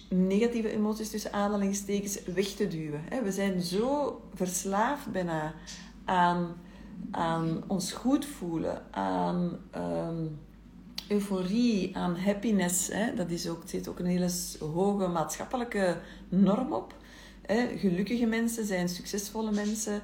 negatieve 0.09 0.71
emoties 0.71 1.11
tussen 1.11 1.33
aanhalingstekens 1.33 2.25
weg 2.25 2.47
te 2.47 2.69
duwen. 2.69 3.05
We 3.25 3.33
zijn 3.33 3.61
zo 3.61 4.21
verslaafd 4.35 5.13
bijna 5.13 5.55
aan, 6.05 6.57
aan 7.11 7.65
ons 7.67 7.93
goed 7.93 8.25
voelen, 8.25 8.83
aan 8.91 9.59
um, 9.77 10.39
euforie, 11.09 11.97
aan 11.97 12.17
happiness. 12.17 12.91
Dat 13.17 13.31
is 13.31 13.49
ook, 13.49 13.63
zit 13.65 13.89
ook 13.89 13.99
een 13.99 14.07
hele 14.07 14.31
hoge 14.59 15.07
maatschappelijke 15.07 15.97
norm 16.29 16.73
op. 16.73 16.95
Gelukkige 17.77 18.27
mensen 18.27 18.65
zijn 18.65 18.89
succesvolle 18.89 19.51
mensen. 19.51 20.03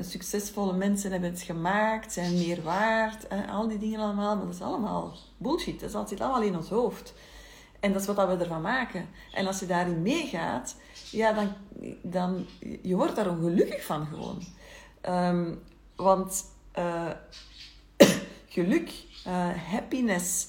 Succesvolle 0.00 0.72
mensen 0.72 1.10
hebben 1.10 1.30
het 1.30 1.42
gemaakt, 1.42 2.12
zijn 2.12 2.34
meer 2.34 2.62
waard. 2.62 3.26
Al 3.50 3.68
die 3.68 3.78
dingen 3.78 4.00
allemaal. 4.00 4.36
Maar 4.36 4.44
dat 4.44 4.54
is 4.54 4.60
allemaal 4.60 5.14
bullshit. 5.36 5.92
Dat 5.92 6.08
zit 6.08 6.20
allemaal 6.20 6.42
in 6.42 6.56
ons 6.56 6.68
hoofd. 6.68 7.14
En 7.80 7.92
dat 7.92 8.00
is 8.00 8.06
wat 8.06 8.28
we 8.28 8.44
ervan 8.44 8.62
maken. 8.62 9.08
En 9.32 9.46
als 9.46 9.60
je 9.60 9.66
daarin 9.66 10.02
meegaat, 10.02 10.76
ja, 11.10 11.32
dan, 11.32 11.52
dan 12.02 12.46
je 12.82 12.96
wordt 12.96 13.16
daar 13.16 13.30
ongelukkig 13.30 13.84
van 13.84 14.06
gewoon. 14.06 14.42
Um, 15.08 15.60
want 15.96 16.44
uh, 16.78 17.10
geluk, 18.48 18.92
uh, 19.26 19.48
happiness 19.70 20.48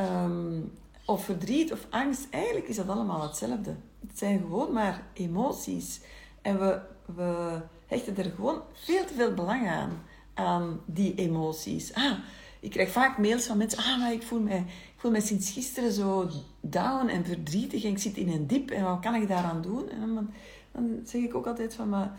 um, 0.00 0.72
of 1.04 1.24
verdriet 1.24 1.72
of 1.72 1.86
angst, 1.90 2.26
eigenlijk 2.30 2.68
is 2.68 2.76
dat 2.76 2.88
allemaal 2.88 3.22
hetzelfde. 3.22 3.76
Het 4.08 4.18
zijn 4.18 4.38
gewoon 4.38 4.72
maar 4.72 5.02
emoties. 5.12 6.00
En 6.42 6.58
we, 6.58 6.80
we 7.14 7.60
hechten 7.86 8.16
er 8.16 8.30
gewoon 8.30 8.62
veel 8.72 9.04
te 9.04 9.14
veel 9.14 9.34
belang 9.34 9.68
aan, 9.68 10.02
aan 10.34 10.80
die 10.86 11.14
emoties. 11.14 11.94
Ah, 11.94 12.18
ik 12.60 12.70
krijg 12.70 12.90
vaak 12.90 13.18
mails 13.18 13.46
van 13.46 13.56
mensen, 13.56 13.78
ah, 13.78 13.98
maar 13.98 14.12
ik 14.12 14.22
voel 14.22 14.40
me, 14.40 14.56
ik 14.56 14.93
voel 15.04 15.12
me 15.12 15.20
sinds 15.20 15.50
gisteren 15.50 15.92
zo 15.92 16.28
down 16.60 17.08
en 17.08 17.24
verdrietig 17.24 17.84
en 17.84 17.90
ik 17.90 17.98
zit 17.98 18.16
in 18.16 18.28
een 18.28 18.46
diep 18.46 18.70
en 18.70 18.84
wat 18.84 19.00
kan 19.00 19.14
ik 19.14 19.28
daaraan 19.28 19.62
doen? 19.62 19.88
En 19.90 20.14
dan, 20.14 20.30
dan 20.72 21.00
zeg 21.04 21.22
ik 21.22 21.34
ook 21.34 21.46
altijd 21.46 21.74
van, 21.74 21.88
maar 21.88 22.18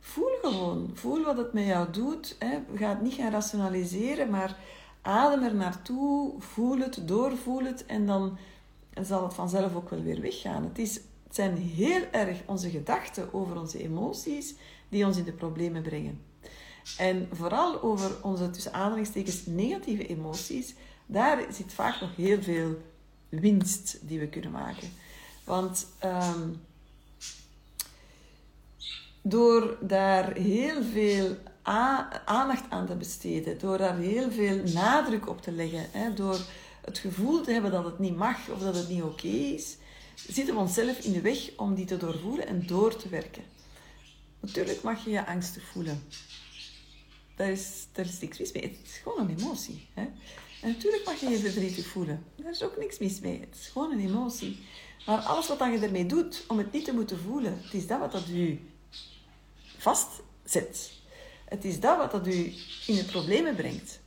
voel 0.00 0.38
gewoon, 0.42 0.90
voel 0.94 1.24
wat 1.24 1.36
het 1.36 1.52
met 1.52 1.66
jou 1.66 1.90
doet. 1.90 2.36
Hè. 2.38 2.58
Ga 2.74 2.88
het 2.88 3.00
niet 3.02 3.14
gaan 3.14 3.30
rationaliseren, 3.30 4.30
maar 4.30 4.56
adem 5.02 5.42
er 5.42 5.54
naartoe, 5.54 6.32
voel 6.38 6.78
het, 6.78 7.08
doorvoel 7.08 7.64
het 7.64 7.86
en 7.86 8.06
dan 8.06 8.38
zal 9.02 9.22
het 9.22 9.34
vanzelf 9.34 9.74
ook 9.74 9.90
wel 9.90 10.02
weer 10.02 10.20
weggaan. 10.20 10.64
Het 10.64 10.78
is 10.78 10.94
het 10.94 11.34
zijn 11.34 11.56
heel 11.56 12.02
erg 12.10 12.42
onze 12.46 12.70
gedachten 12.70 13.34
over 13.34 13.58
onze 13.58 13.82
emoties 13.82 14.54
die 14.88 15.06
ons 15.06 15.16
in 15.16 15.24
de 15.24 15.32
problemen 15.32 15.82
brengen. 15.82 16.20
En 16.98 17.28
vooral 17.32 17.82
over 17.82 18.10
onze 18.22 18.50
tussen 18.50 18.72
aanhalingstekens 18.72 19.46
negatieve 19.46 20.06
emoties, 20.06 20.74
daar 21.10 21.46
zit 21.52 21.72
vaak 21.72 22.00
nog 22.00 22.16
heel 22.16 22.42
veel 22.42 22.82
winst 23.28 23.98
die 24.02 24.18
we 24.18 24.28
kunnen 24.28 24.50
maken. 24.50 24.88
Want 25.44 25.86
um, 26.04 26.60
door 29.22 29.76
daar 29.80 30.32
heel 30.32 30.82
veel 30.82 31.36
aandacht 32.24 32.70
aan 32.70 32.86
te 32.86 32.94
besteden, 32.94 33.58
door 33.58 33.78
daar 33.78 33.98
heel 33.98 34.30
veel 34.30 34.62
nadruk 34.64 35.28
op 35.28 35.42
te 35.42 35.52
leggen, 35.52 35.86
hè, 35.90 36.14
door 36.14 36.38
het 36.84 36.98
gevoel 36.98 37.40
te 37.40 37.52
hebben 37.52 37.70
dat 37.70 37.84
het 37.84 37.98
niet 37.98 38.16
mag 38.16 38.48
of 38.48 38.58
dat 38.58 38.74
het 38.74 38.88
niet 38.88 39.02
oké 39.02 39.26
is, 39.26 39.76
zitten 40.14 40.54
we 40.54 40.60
onszelf 40.60 40.98
in 40.98 41.12
de 41.12 41.20
weg 41.20 41.50
om 41.56 41.74
die 41.74 41.84
te 41.84 41.96
doorvoelen 41.96 42.46
en 42.46 42.66
door 42.66 42.96
te 42.96 43.08
werken. 43.08 43.42
Natuurlijk 44.40 44.82
mag 44.82 45.04
je 45.04 45.10
je 45.10 45.26
angstig 45.26 45.62
voelen. 45.72 46.02
Daar 47.36 47.50
is, 47.50 47.86
daar 47.92 48.04
is 48.04 48.20
niks 48.20 48.38
mis 48.38 48.52
mee. 48.52 48.62
Het 48.62 48.78
is 48.84 48.96
gewoon 49.02 49.18
een 49.18 49.38
emotie. 49.38 49.86
Hè? 49.94 50.08
En 50.60 50.68
natuurlijk 50.68 51.04
mag 51.04 51.20
je 51.20 51.28
je 51.28 51.38
verdrietig 51.38 51.86
voelen. 51.86 52.24
Daar 52.36 52.50
is 52.50 52.62
ook 52.62 52.76
niks 52.78 52.98
mis 52.98 53.20
mee. 53.20 53.40
Het 53.40 53.58
is 53.60 53.68
gewoon 53.68 53.92
een 53.92 54.08
emotie. 54.08 54.58
Maar 55.06 55.18
alles 55.18 55.48
wat 55.48 55.58
dan 55.58 55.72
je 55.72 55.78
ermee 55.78 56.06
doet 56.06 56.44
om 56.48 56.58
het 56.58 56.72
niet 56.72 56.84
te 56.84 56.94
moeten 56.94 57.18
voelen, 57.18 57.60
het 57.62 57.74
is 57.74 57.86
dat 57.86 57.98
wat 57.98 58.12
dat 58.12 58.28
u 58.28 58.60
vastzet. 59.78 60.92
Het 61.44 61.64
is 61.64 61.80
dat 61.80 61.96
wat 61.96 62.10
dat 62.10 62.26
u 62.26 62.52
in 62.86 62.94
de 62.94 63.04
problemen 63.04 63.54
brengt. 63.54 64.00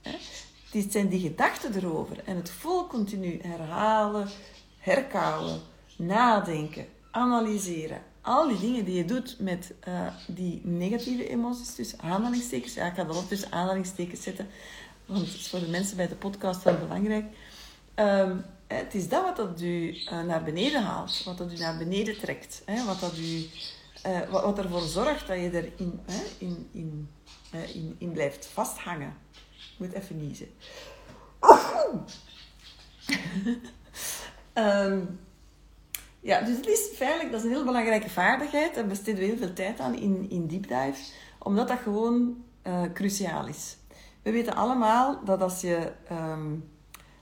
Het 0.72 0.92
zijn 0.92 1.08
die 1.08 1.20
gedachten 1.20 1.76
erover 1.76 2.22
en 2.26 2.36
het 2.36 2.50
vol 2.50 2.88
continu 2.88 3.40
herhalen, 3.42 4.30
herkauwen, 4.78 5.62
nadenken, 5.98 6.86
analyseren. 7.12 8.02
Al 8.22 8.48
die 8.48 8.60
dingen 8.60 8.86
die 8.86 8.96
je 8.96 9.06
doet 9.06 9.40
met 9.40 9.74
uh, 9.88 10.08
die 10.28 10.62
negatieve 10.64 11.30
emoties, 11.30 11.76
tussen 11.76 12.00
aanhalingstekens. 12.00 12.74
Ja, 12.74 12.86
ik 12.86 12.96
ga 12.96 13.04
dat 13.04 13.16
ook 13.16 13.28
tussen 13.28 13.52
aanhalingstekens 13.52 14.22
zetten, 14.22 14.48
want 15.06 15.26
het 15.26 15.36
is 15.36 15.50
voor 15.50 15.60
de 15.60 15.68
mensen 15.68 15.98
bij 15.98 16.08
de 16.08 16.16
podcast 16.16 16.64
wel 16.64 16.78
belangrijk. 16.78 17.26
Um, 17.96 18.46
het 18.68 18.94
is 18.94 19.10
dat 19.10 19.24
wat 19.24 19.36
dat 19.36 19.62
u 19.62 19.94
uh, 19.94 20.24
naar 20.24 20.44
beneden 20.44 20.84
haalt, 20.84 21.24
wat 21.24 21.38
dat 21.38 21.52
u 21.52 21.58
naar 21.58 21.78
beneden 21.78 22.20
trekt, 22.20 22.62
hè, 22.66 22.86
wat, 22.86 23.00
dat 23.00 23.18
u, 23.18 23.46
uh, 24.08 24.30
wat, 24.30 24.44
wat, 24.44 24.58
ervoor 24.58 24.82
zorgt 24.82 25.28
dat 25.28 25.38
je 25.38 25.52
erin 25.52 26.00
hè, 26.06 26.24
in, 26.38 26.70
in, 26.72 27.10
in, 27.52 27.96
in 27.98 28.12
blijft 28.12 28.46
vasthangen. 28.46 29.16
Ik 29.56 29.76
moet 29.78 29.94
even 29.94 30.18
niezen. 30.18 30.48
um, 34.54 35.20
Ja, 36.24 36.42
dus 36.42 36.56
het 36.56 36.68
is 36.68 36.90
feitelijk, 36.96 37.32
dat 37.32 37.40
is 37.40 37.46
een 37.46 37.52
heel 37.52 37.66
belangrijke 37.66 38.10
vaardigheid. 38.10 38.76
Daar 38.76 38.88
besteden 38.88 39.20
we 39.20 39.26
heel 39.26 39.38
veel 39.38 39.54
tijd 39.54 39.80
aan 39.80 39.96
in, 39.96 40.30
in 40.30 40.48
deep 40.48 40.68
dive, 40.68 41.12
omdat 41.40 41.68
dat 41.68 41.80
gewoon 41.80 42.44
uh, 42.68 42.82
cruciaal 42.94 43.48
is. 43.48 43.78
We 44.24 44.32
weten 44.32 44.56
allemaal 44.56 45.20
dat 45.25 45.42
als 45.42 45.62
je 45.62 45.92
um, 46.12 46.70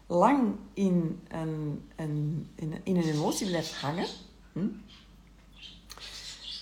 lang 0.08 0.56
in 0.74 1.20
een, 1.28 1.84
een, 1.96 2.48
in, 2.56 2.74
in, 2.84 2.96
een 2.96 3.10
emotie 3.10 3.48
blijft 3.48 3.74
hangen, 3.74 4.08
hm, 4.54 4.68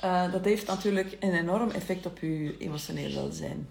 uh, 0.03 0.31
dat 0.31 0.45
heeft 0.45 0.67
natuurlijk 0.67 1.17
een 1.19 1.33
enorm 1.33 1.69
effect 1.69 2.05
op 2.05 2.19
je 2.19 2.57
emotioneel 2.57 3.13
welzijn. 3.13 3.67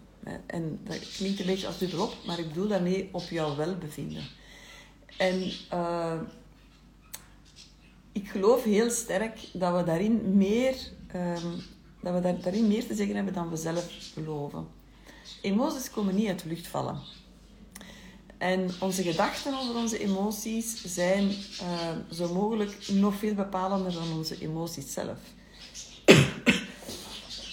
En 0.47 0.81
dat 0.85 1.13
klinkt 1.17 1.41
een 1.41 1.47
beetje 1.47 1.67
als 1.67 1.79
dubbelop, 1.79 2.13
maar 2.27 2.39
ik 2.39 2.49
bedoel 2.49 2.69
daarmee 2.69 3.09
op 3.13 3.23
jouw 3.23 3.57
welbevinden. 3.57 4.23
En 5.17 5.53
uh, 5.73 6.21
ik 8.13 8.29
geloof 8.29 8.65
heel 8.65 8.91
sterk 8.91 9.39
dat 9.53 9.77
we 9.77 9.85
daarin 9.85 10.37
meer, 10.37 10.77
um, 11.15 11.63
dat 12.03 12.15
we 12.15 12.21
daar, 12.21 12.41
daarin 12.41 12.69
meer 12.69 12.87
te 12.87 12.95
zeggen 12.95 13.17
hebben 13.17 13.35
dan 13.35 13.51
we 13.51 13.57
zelf 13.57 14.13
geloven. 14.15 14.78
Emoties 15.41 15.91
komen 15.91 16.15
niet 16.15 16.29
uit 16.29 16.43
de 16.43 16.49
lucht 16.49 16.67
vallen. 16.67 17.01
En 18.39 18.71
onze 18.81 19.03
gedachten 19.03 19.59
over 19.59 19.77
onze 19.77 19.99
emoties 19.99 20.95
zijn 20.95 21.25
uh, 21.25 21.91
zo 22.11 22.35
mogelijk 22.35 22.89
nog 22.89 23.15
veel 23.15 23.35
bepalender 23.35 23.93
dan 23.93 24.13
onze 24.13 24.41
emoties 24.41 24.93
zelf. 24.93 25.19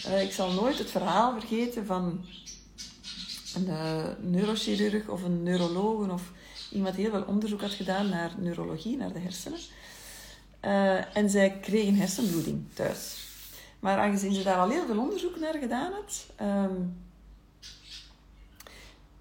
uh, 0.07 0.21
ik 0.27 0.31
zal 0.31 0.51
nooit 0.51 0.77
het 0.77 0.91
verhaal 0.91 1.39
vergeten 1.39 1.85
van 1.85 2.25
een 3.55 3.67
uh, 3.67 4.05
neurochirurg 4.19 5.07
of 5.07 5.23
een 5.23 5.43
neuroloog 5.43 6.09
of 6.09 6.31
iemand 6.71 6.95
die 6.95 7.03
heel 7.03 7.13
veel 7.13 7.27
onderzoek 7.27 7.61
had 7.61 7.71
gedaan 7.71 8.09
naar 8.09 8.31
neurologie, 8.37 8.97
naar 8.97 9.13
de 9.13 9.19
hersenen. 9.19 9.59
En 11.13 11.29
zij 11.29 11.59
kreeg 11.61 11.87
een 11.87 11.97
hersenbloeding 11.97 12.65
thuis. 12.73 13.25
Maar 13.79 13.97
aangezien 13.97 14.33
ze 14.33 14.43
daar 14.43 14.57
al 14.57 14.69
heel 14.69 14.85
veel 14.85 14.99
onderzoek 14.99 15.39
naar 15.39 15.53
gedaan 15.53 15.91
had, 15.91 16.25
um, 16.41 16.95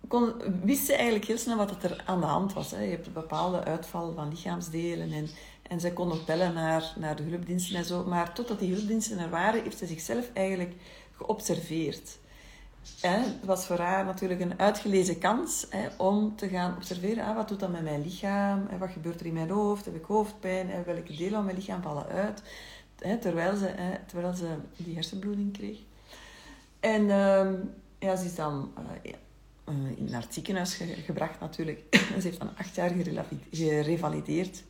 kon, 0.09 0.33
wist 0.63 0.87
ze 0.87 0.95
eigenlijk 0.95 1.25
heel 1.25 1.39
snel 1.39 1.57
wat 1.57 1.83
er 1.83 2.03
aan 2.07 2.21
de 2.21 2.27
hand 2.27 2.53
was. 2.53 2.71
Hè. 2.71 2.83
Je 2.83 2.91
hebt 2.91 3.07
een 3.07 3.13
bepaalde 3.13 3.65
uitval 3.65 4.13
van 4.15 4.29
lichaamsdelen 4.29 5.13
en, 5.13 5.29
en 5.63 5.81
zij 5.81 5.91
kon 5.91 6.13
ook 6.13 6.27
bellen 6.27 6.55
naar, 6.55 6.93
naar 6.97 7.17
de 7.17 7.23
hulpdiensten 7.23 7.77
en 7.77 7.85
zo. 7.85 8.05
Maar 8.05 8.33
totdat 8.35 8.59
die 8.59 8.75
hulpdiensten 8.75 9.19
er 9.19 9.31
waren, 9.31 9.63
heeft 9.63 9.79
ze 9.79 9.87
zichzelf 9.87 10.31
eigenlijk 10.33 10.75
geobserveerd. 11.17 12.19
Het 13.01 13.45
was 13.45 13.67
voor 13.67 13.79
haar 13.79 14.05
natuurlijk 14.05 14.41
een 14.41 14.59
uitgelezen 14.59 15.19
kans 15.19 15.67
hè, 15.71 15.89
om 15.97 16.37
te 16.37 16.49
gaan 16.49 16.75
observeren. 16.77 17.25
Ah, 17.25 17.37
wat 17.37 17.49
doet 17.49 17.61
dat 17.61 17.71
met 17.71 17.83
mijn 17.83 18.03
lichaam? 18.03 18.69
Wat 18.79 18.91
gebeurt 18.91 19.21
er 19.21 19.27
in 19.27 19.33
mijn 19.33 19.51
hoofd? 19.51 19.85
Heb 19.85 19.95
ik 19.95 20.05
hoofdpijn? 20.05 20.71
Hè, 20.71 20.83
welke 20.83 21.17
delen 21.17 21.33
van 21.33 21.45
mijn 21.45 21.57
lichaam 21.57 21.83
vallen 21.83 22.07
uit? 22.07 22.43
Hè, 22.99 23.19
terwijl, 23.19 23.57
ze, 23.57 23.67
hè, 23.67 23.99
terwijl 24.07 24.35
ze 24.35 24.47
die 24.77 24.95
hersenbloeding 24.95 25.53
kreeg. 25.53 25.79
En 26.81 27.11
um, 27.11 27.75
ja, 27.99 28.17
ze 28.17 28.25
is 28.25 28.35
dan 28.35 28.73
uh, 29.69 29.99
in 29.99 30.15
het 30.15 30.35
ziekenhuis 30.35 30.81
gebracht 31.05 31.41
natuurlijk. 31.41 31.97
ze 32.21 32.23
heeft 32.23 32.39
dan 32.39 32.57
acht 32.57 32.75
jaar 32.75 32.93
gerevalideerd. 33.51 34.63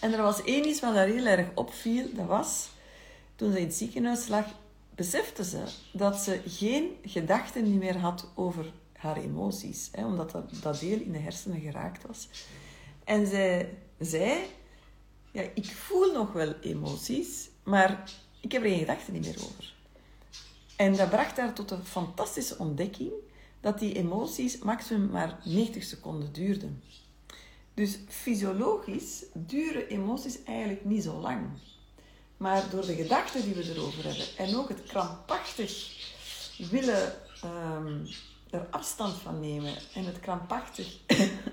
En 0.00 0.12
er 0.12 0.22
was 0.22 0.42
één 0.42 0.66
iets 0.68 0.80
wat 0.80 0.94
daar 0.94 1.06
heel 1.06 1.26
erg 1.26 1.48
opviel. 1.54 2.06
Dat 2.14 2.26
was, 2.26 2.68
toen 3.36 3.52
ze 3.52 3.58
in 3.58 3.66
het 3.66 3.74
ziekenhuis 3.74 4.28
lag, 4.28 4.46
besefte 4.94 5.44
ze 5.44 5.62
dat 5.92 6.16
ze 6.16 6.40
geen 6.46 6.96
gedachten 7.04 7.78
meer 7.78 7.98
had 7.98 8.28
over 8.34 8.72
haar 8.92 9.16
emoties. 9.16 9.88
Hè, 9.92 10.04
omdat 10.04 10.30
dat, 10.30 10.50
dat 10.62 10.80
deel 10.80 11.00
in 11.00 11.12
de 11.12 11.18
hersenen 11.18 11.60
geraakt 11.60 12.06
was. 12.06 12.28
En 13.04 13.26
zij 13.26 13.78
zei, 13.98 14.38
ja, 15.30 15.42
ik 15.54 15.66
voel 15.66 16.12
nog 16.12 16.32
wel 16.32 16.54
emoties, 16.60 17.48
maar 17.62 18.10
ik 18.40 18.52
heb 18.52 18.62
er 18.62 18.68
geen 18.68 18.78
gedachten 18.78 19.12
meer 19.12 19.36
over. 19.36 19.74
En 20.76 20.96
dat 20.96 21.10
bracht 21.10 21.36
haar 21.36 21.52
tot 21.52 21.70
een 21.70 21.84
fantastische 21.84 22.58
ontdekking 22.58 23.12
dat 23.64 23.78
die 23.78 23.94
emoties 23.94 24.58
maximum 24.58 25.10
maar 25.10 25.38
90 25.44 25.82
seconden 25.82 26.32
duurden. 26.32 26.82
Dus 27.74 27.98
fysiologisch 28.08 29.24
duren 29.32 29.88
emoties 29.88 30.42
eigenlijk 30.42 30.84
niet 30.84 31.02
zo 31.02 31.20
lang. 31.20 31.46
Maar 32.36 32.70
door 32.70 32.86
de 32.86 32.94
gedachten 32.94 33.42
die 33.42 33.54
we 33.54 33.74
erover 33.74 34.04
hebben 34.04 34.26
en 34.36 34.56
ook 34.56 34.68
het 34.68 34.82
krampachtig 34.82 35.96
willen 36.70 37.12
um, 37.44 38.06
er 38.50 38.66
afstand 38.70 39.14
van 39.14 39.40
nemen 39.40 39.74
en 39.94 40.04
het 40.04 40.20
krampachtig 40.20 40.98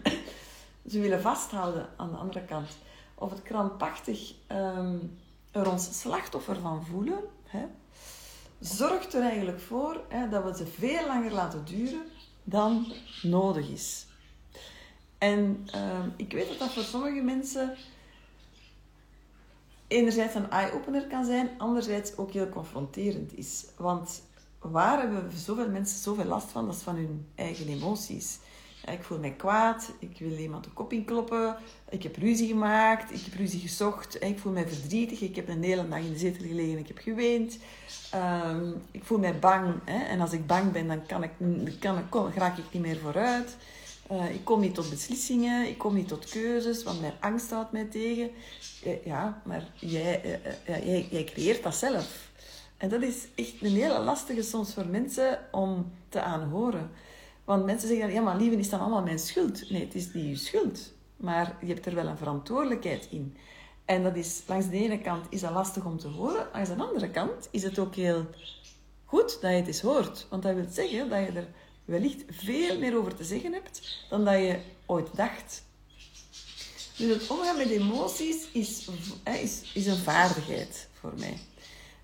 ze 0.91 0.99
willen 0.99 1.21
vasthouden 1.21 1.89
aan 1.97 2.09
de 2.09 2.17
andere 2.17 2.45
kant, 2.45 2.69
of 3.15 3.29
het 3.29 3.41
krampachtig 3.41 4.33
um, 4.51 5.17
er 5.51 5.71
ons 5.71 5.99
slachtoffer 5.99 6.59
van 6.59 6.85
voelen, 6.85 7.23
hè, 7.43 7.65
zorgt 8.61 9.13
er 9.13 9.21
eigenlijk 9.21 9.59
voor 9.59 10.01
hè, 10.09 10.29
dat 10.29 10.43
we 10.43 10.55
ze 10.55 10.65
veel 10.65 11.07
langer 11.07 11.31
laten 11.31 11.65
duren 11.65 12.03
dan 12.43 12.93
nodig 13.21 13.69
is. 13.69 14.05
En 15.17 15.67
uh, 15.75 16.05
ik 16.15 16.31
weet 16.31 16.47
dat 16.47 16.59
dat 16.59 16.73
voor 16.73 16.83
sommige 16.83 17.21
mensen 17.21 17.75
enerzijds 19.87 20.35
een 20.35 20.49
eye-opener 20.49 21.07
kan 21.07 21.25
zijn, 21.25 21.49
anderzijds 21.57 22.17
ook 22.17 22.31
heel 22.31 22.49
confronterend 22.49 23.37
is. 23.37 23.65
Want 23.77 24.21
waar 24.59 24.99
hebben 24.99 25.31
zoveel 25.37 25.69
mensen 25.69 25.99
zoveel 25.99 26.25
last 26.25 26.51
van? 26.51 26.65
Dat 26.65 26.75
is 26.75 26.81
van 26.81 26.95
hun 26.95 27.27
eigen 27.35 27.67
emoties. 27.67 28.39
Ik 28.87 29.03
voel 29.03 29.19
mij 29.19 29.31
kwaad, 29.31 29.91
ik 29.99 30.17
wil 30.19 30.37
iemand 30.37 30.63
de 30.63 30.69
kop 30.69 30.93
inkloppen, 30.93 31.55
ik 31.89 32.03
heb 32.03 32.15
ruzie 32.15 32.47
gemaakt, 32.47 33.11
ik 33.11 33.21
heb 33.23 33.33
ruzie 33.33 33.59
gezocht, 33.59 34.23
ik 34.23 34.39
voel 34.39 34.51
mij 34.51 34.67
verdrietig, 34.67 35.21
ik 35.21 35.35
heb 35.35 35.47
een 35.47 35.63
hele 35.63 35.89
dag 35.89 35.99
in 35.99 36.11
de 36.11 36.17
zetel 36.17 36.47
gelegen, 36.47 36.77
ik 36.77 36.87
heb 36.87 36.97
geweend, 36.97 37.57
um, 38.15 38.81
ik 38.91 39.03
voel 39.03 39.19
mij 39.19 39.39
bang. 39.39 39.73
Hè? 39.85 40.03
En 40.03 40.21
als 40.21 40.31
ik 40.31 40.47
bang 40.47 40.71
ben, 40.71 40.87
dan 40.87 41.05
kan 41.05 41.23
ik, 41.23 41.31
kan 41.79 41.97
ik, 41.97 42.03
kom, 42.09 42.31
raak 42.35 42.57
ik 42.57 42.63
niet 42.71 42.81
meer 42.81 42.97
vooruit. 42.97 43.55
Uh, 44.11 44.33
ik 44.33 44.43
kom 44.43 44.59
niet 44.59 44.75
tot 44.75 44.89
beslissingen, 44.89 45.67
ik 45.67 45.77
kom 45.77 45.93
niet 45.93 46.07
tot 46.07 46.29
keuzes, 46.29 46.83
want 46.83 47.01
mijn 47.01 47.13
angst 47.19 47.51
houdt 47.51 47.71
mij 47.71 47.85
tegen. 47.85 48.31
Ja, 49.05 49.41
maar 49.45 49.67
jij, 49.75 50.41
uh, 50.67 50.85
jij, 50.85 51.07
jij 51.11 51.23
creëert 51.23 51.63
dat 51.63 51.75
zelf. 51.75 52.29
En 52.77 52.89
dat 52.89 53.01
is 53.01 53.27
echt 53.35 53.53
een 53.61 53.75
hele 53.75 53.99
lastige 53.99 54.41
soms 54.41 54.73
voor 54.73 54.85
mensen 54.85 55.39
om 55.51 55.91
te 56.09 56.21
aanhoren. 56.21 56.91
Want 57.51 57.65
mensen 57.65 57.87
zeggen, 57.87 58.11
ja 58.11 58.21
maar 58.21 58.37
lieve 58.37 58.55
is 58.55 58.69
dan 58.69 58.79
allemaal 58.79 59.01
mijn 59.01 59.19
schuld. 59.19 59.69
Nee, 59.69 59.83
het 59.85 59.95
is 59.95 60.13
niet 60.13 60.25
je 60.25 60.35
schuld. 60.35 60.93
Maar 61.15 61.57
je 61.61 61.67
hebt 61.67 61.85
er 61.85 61.95
wel 61.95 62.07
een 62.07 62.17
verantwoordelijkheid 62.17 63.07
in. 63.09 63.37
En 63.85 64.03
dat 64.03 64.15
is, 64.15 64.41
langs 64.47 64.69
de 64.69 64.77
ene 64.77 65.01
kant 65.01 65.25
is 65.29 65.41
dat 65.41 65.51
lastig 65.51 65.85
om 65.85 65.97
te 65.97 66.07
horen. 66.07 66.47
Langs 66.53 66.69
de 66.69 66.75
andere 66.75 67.09
kant 67.09 67.47
is 67.51 67.63
het 67.63 67.79
ook 67.79 67.95
heel 67.95 68.25
goed 69.05 69.41
dat 69.41 69.51
je 69.51 69.57
het 69.57 69.67
eens 69.67 69.81
hoort. 69.81 70.27
Want 70.29 70.43
dat 70.43 70.55
wil 70.55 70.65
zeggen 70.69 71.09
dat 71.09 71.19
je 71.19 71.31
er 71.31 71.47
wellicht 71.85 72.23
veel 72.29 72.79
meer 72.79 72.97
over 72.97 73.15
te 73.15 73.23
zeggen 73.23 73.53
hebt 73.53 74.05
dan 74.09 74.25
dat 74.25 74.35
je 74.35 74.59
ooit 74.85 75.15
dacht. 75.15 75.63
Dus 76.97 77.13
het 77.13 77.29
omgaan 77.29 77.57
met 77.57 77.69
emoties 77.69 78.47
is, 78.51 78.89
is, 79.23 79.71
is 79.73 79.85
een 79.85 79.97
vaardigheid 79.97 80.87
voor 80.99 81.13
mij. 81.17 81.37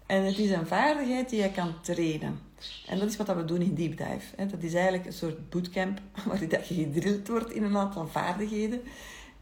En 0.06 0.24
het 0.24 0.38
is 0.38 0.50
een 0.50 0.68
vaardigheid 0.68 1.30
die 1.30 1.42
je 1.42 1.52
kan 1.52 1.82
trainen. 1.82 2.47
En 2.88 3.00
dat 3.00 3.10
is 3.10 3.18
wat 3.18 3.36
we 3.36 3.46
doen 3.46 3.62
in 3.62 3.76
Deep 3.76 3.98
Dive. 3.98 4.48
Dat 4.48 4.64
is 4.64 4.74
eigenlijk 4.74 5.06
een 5.06 5.14
soort 5.14 5.50
bootcamp 5.50 6.02
waar 6.28 6.42
je 6.42 6.62
gedrild 6.74 7.28
wordt 7.28 7.52
in 7.52 7.64
een 7.64 7.78
aantal 7.78 8.08
vaardigheden. 8.08 8.82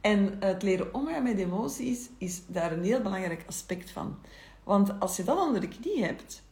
En 0.01 0.35
het 0.39 0.63
leren 0.63 0.93
omgaan 0.93 1.23
met 1.23 1.37
emoties 1.37 2.09
is 2.17 2.41
daar 2.47 2.71
een 2.71 2.83
heel 2.83 3.01
belangrijk 3.01 3.43
aspect 3.47 3.91
van. 3.91 4.17
Want 4.63 4.99
als 4.99 5.17
je 5.17 5.23
dat 5.23 5.39
onder 5.39 5.61
de 5.61 5.67
knie 5.67 6.03
hebt, 6.03 6.43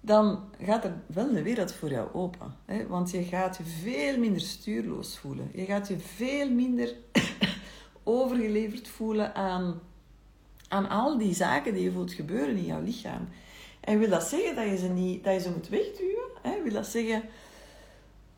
dan 0.00 0.44
gaat 0.62 0.84
er 0.84 0.94
wel 1.06 1.36
een 1.36 1.42
wereld 1.42 1.72
voor 1.72 1.90
jou 1.90 2.08
open. 2.12 2.54
Want 2.88 3.10
je 3.10 3.22
gaat 3.22 3.56
je 3.56 3.64
veel 3.64 4.18
minder 4.18 4.40
stuurloos 4.40 5.18
voelen. 5.18 5.50
Je 5.54 5.64
gaat 5.64 5.88
je 5.88 5.98
veel 5.98 6.50
minder 6.50 6.94
overgeleverd 8.02 8.88
voelen 8.88 9.34
aan 9.34 9.80
aan 10.68 10.88
al 10.88 11.18
die 11.18 11.34
zaken 11.34 11.74
die 11.74 11.82
je 11.82 11.92
voelt 11.92 12.12
gebeuren 12.12 12.56
in 12.56 12.64
jouw 12.64 12.82
lichaam. 12.82 13.28
En 13.88 13.98
wil 13.98 14.08
dat 14.08 14.22
zeggen 14.22 14.54
dat 14.54 14.64
je 14.64 14.76
ze, 14.76 14.88
niet, 14.88 15.24
dat 15.24 15.34
je 15.34 15.40
ze 15.40 15.50
moet 15.50 15.68
wegduwen? 15.68 16.28
Hè? 16.42 16.62
Wil 16.62 16.72
dat 16.72 16.86
zeggen 16.86 17.22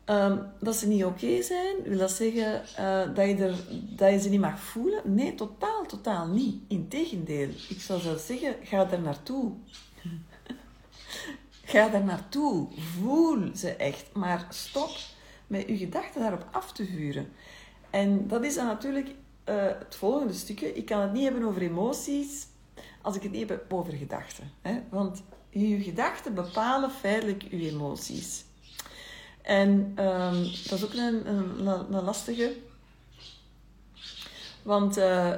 um, 0.05 0.43
dat 0.59 0.75
ze 0.75 0.87
niet 0.87 1.03
oké 1.03 1.41
zijn? 1.41 1.75
Wil 1.83 1.97
dat 1.97 2.11
zeggen 2.11 2.61
uh, 2.79 3.15
dat, 3.15 3.27
je 3.27 3.35
er, 3.35 3.55
dat 3.95 4.11
je 4.11 4.19
ze 4.19 4.29
niet 4.29 4.39
mag 4.39 4.59
voelen? 4.59 5.01
Nee, 5.03 5.35
totaal, 5.35 5.85
totaal 5.85 6.27
niet. 6.27 6.55
Integendeel. 6.67 7.49
Ik 7.69 7.81
zou 7.81 7.99
zelfs 7.99 8.25
zeggen, 8.25 8.55
ga 8.63 8.91
er 8.91 9.01
naartoe. 9.01 9.51
ga 11.71 11.93
er 11.93 12.03
naartoe. 12.03 12.67
Voel 12.77 13.49
ze 13.55 13.75
echt. 13.75 14.13
Maar 14.13 14.45
stop 14.49 14.91
met 15.47 15.67
je 15.67 15.77
gedachten 15.77 16.21
daarop 16.21 16.45
af 16.51 16.73
te 16.73 16.85
vuren. 16.85 17.31
En 17.89 18.27
dat 18.27 18.43
is 18.43 18.55
dan 18.55 18.65
natuurlijk 18.65 19.07
uh, 19.09 19.65
het 19.65 19.95
volgende 19.95 20.33
stukje. 20.33 20.73
Ik 20.73 20.85
kan 20.85 21.01
het 21.01 21.13
niet 21.13 21.23
hebben 21.23 21.43
over 21.43 21.61
emoties 21.61 22.47
als 23.01 23.15
ik 23.15 23.23
het 23.23 23.31
niet 23.31 23.49
heb 23.49 23.73
over 23.73 23.93
gedachten. 23.93 24.51
Hè? 24.61 24.79
Want 24.89 25.23
je 25.51 25.83
gedachten 25.83 26.33
bepalen 26.33 26.91
feitelijk 26.91 27.43
je 27.49 27.69
emoties. 27.69 28.43
En 29.41 29.69
um, 30.05 30.43
dat 30.43 30.71
is 30.71 30.83
ook 30.83 30.93
een, 30.93 31.27
een, 31.27 31.67
een 31.67 32.03
lastige. 32.03 32.55
Want 34.63 34.97
uh, 34.97 35.33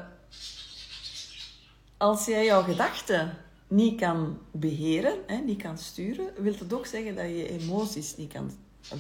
als 1.98 2.26
jij 2.26 2.46
jouw 2.46 2.64
gedachten 2.64 3.38
niet 3.68 4.00
kan 4.00 4.38
beheren, 4.52 5.18
hè, 5.28 5.38
niet 5.38 5.62
kan 5.62 5.78
sturen, 5.78 6.34
wil 6.38 6.58
dat 6.58 6.74
ook 6.74 6.86
zeggen 6.86 7.16
dat 7.16 7.26
je 7.26 7.50
emoties 7.50 8.18
niet 8.18 8.34
kan 8.34 8.52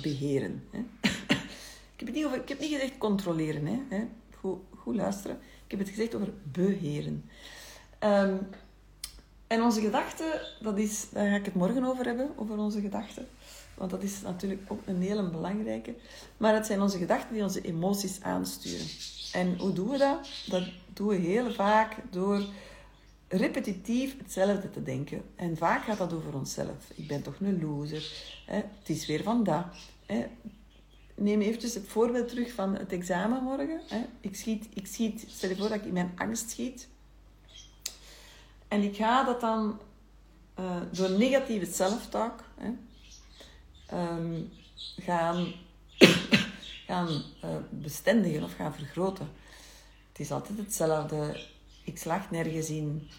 beheren. 0.01 0.63
Hè? 0.71 0.79
ik, 1.93 1.97
heb 1.97 2.07
het 2.07 2.13
niet 2.13 2.25
over, 2.25 2.37
ik 2.37 2.49
heb 2.49 2.59
niet 2.59 2.71
gezegd 2.71 2.97
controleren. 2.97 3.85
Hè? 3.89 4.07
Goed 4.75 4.95
luisteren. 4.95 5.39
Ik 5.65 5.71
heb 5.71 5.79
het 5.79 5.89
gezegd 5.89 6.15
over 6.15 6.33
beheren. 6.43 7.29
Um, 7.99 8.47
en 9.53 9.61
onze 9.61 9.81
gedachten, 9.81 10.41
dat 10.61 10.77
is, 10.77 11.09
daar 11.09 11.29
ga 11.29 11.35
ik 11.35 11.45
het 11.45 11.53
morgen 11.53 11.83
over 11.83 12.05
hebben, 12.05 12.29
over 12.35 12.57
onze 12.57 12.81
gedachten. 12.81 13.27
Want 13.77 13.91
dat 13.91 14.03
is 14.03 14.21
natuurlijk 14.21 14.61
ook 14.67 14.81
een 14.85 15.01
hele 15.01 15.29
belangrijke. 15.29 15.95
Maar 16.37 16.53
het 16.53 16.65
zijn 16.65 16.81
onze 16.81 16.97
gedachten 16.97 17.33
die 17.33 17.43
onze 17.43 17.61
emoties 17.61 18.21
aansturen. 18.21 18.85
En 19.31 19.57
hoe 19.57 19.73
doen 19.73 19.89
we 19.89 19.97
dat? 19.97 20.29
Dat 20.45 20.63
doen 20.93 21.07
we 21.07 21.15
heel 21.15 21.51
vaak 21.51 21.95
door 22.09 22.45
repetitief 23.27 24.17
hetzelfde 24.17 24.69
te 24.69 24.83
denken. 24.83 25.21
En 25.35 25.57
vaak 25.57 25.83
gaat 25.83 25.97
dat 25.97 26.13
over 26.13 26.33
onszelf. 26.33 26.89
Ik 26.95 27.07
ben 27.07 27.21
toch 27.21 27.35
een 27.39 27.61
loser. 27.61 28.11
Het 28.45 28.65
is 28.89 29.05
weer 29.05 29.23
van 29.23 29.43
dat. 29.43 29.65
Neem 31.15 31.41
eventjes 31.41 31.73
het 31.73 31.87
voorbeeld 31.87 32.27
terug 32.27 32.51
van 32.51 32.77
het 32.77 32.91
examen 32.91 33.43
morgen. 33.43 33.81
Ik, 34.21 34.35
schiet, 34.35 34.67
ik 34.73 34.87
schiet, 34.87 35.25
stel 35.27 35.49
je 35.49 35.55
voor 35.55 35.69
dat 35.69 35.77
ik 35.77 35.85
in 35.85 35.93
mijn 35.93 36.11
angst 36.15 36.49
schiet. 36.49 36.87
En 38.73 38.81
ik 38.81 38.95
ga 38.95 39.23
dat 39.23 39.41
dan 39.41 39.79
uh, 40.59 40.75
door 40.91 41.09
negatieve 41.09 41.73
self-talk 41.73 42.43
um, 43.93 44.51
gaan, 44.97 45.53
gaan 46.87 47.07
uh, 47.07 47.49
bestendigen 47.69 48.43
of 48.43 48.55
gaan 48.55 48.73
vergroten. 48.73 49.29
Het 50.11 50.19
is 50.19 50.31
altijd 50.31 50.57
hetzelfde. 50.57 51.45
Ik 51.83 51.97
slag 51.97 52.31
nergens 52.31 52.69
in. 52.69 53.09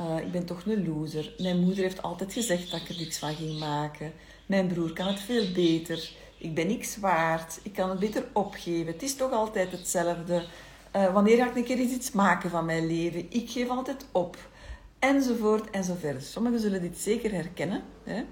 Uh, 0.00 0.18
ik 0.18 0.32
ben 0.32 0.46
toch 0.46 0.64
een 0.64 0.88
loser. 0.88 1.34
Mijn 1.38 1.60
moeder 1.60 1.82
heeft 1.82 2.02
altijd 2.02 2.32
gezegd 2.32 2.70
dat 2.70 2.80
ik 2.80 2.88
er 2.88 2.96
niks 2.96 3.18
van 3.18 3.34
ging 3.34 3.58
maken. 3.58 4.12
Mijn 4.46 4.66
broer 4.66 4.92
kan 4.92 5.06
het 5.06 5.20
veel 5.20 5.52
beter 5.52 6.10
ik 6.38 6.54
ben 6.54 6.66
niks 6.66 6.96
waard, 6.96 7.60
ik 7.62 7.72
kan 7.72 7.90
het 7.90 7.98
beter 7.98 8.24
opgeven. 8.32 8.92
Het 8.92 9.02
is 9.02 9.16
toch 9.16 9.32
altijd 9.32 9.72
hetzelfde. 9.72 10.44
Wanneer 11.12 11.36
ga 11.36 11.48
ik 11.48 11.56
een 11.56 11.64
keer 11.64 11.78
iets 11.78 12.12
maken 12.12 12.50
van 12.50 12.64
mijn 12.64 12.86
leven? 12.86 13.26
Ik 13.30 13.50
geef 13.50 13.68
altijd 13.68 14.06
op. 14.12 14.36
Enzovoort 14.98 15.70
enzovoort. 15.70 16.22
Sommigen 16.22 16.60
zullen 16.60 16.80
dit 16.80 16.98
zeker 16.98 17.32
herkennen. 17.32 17.82
Hè? 18.04 18.24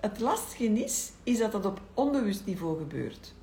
Het 0.00 0.20
lastige 0.20 0.64
is, 0.64 1.12
is 1.22 1.38
dat 1.38 1.52
dat 1.52 1.66
op 1.66 1.80
onbewust 1.94 2.46
niveau 2.46 2.78
gebeurt. 2.78 3.34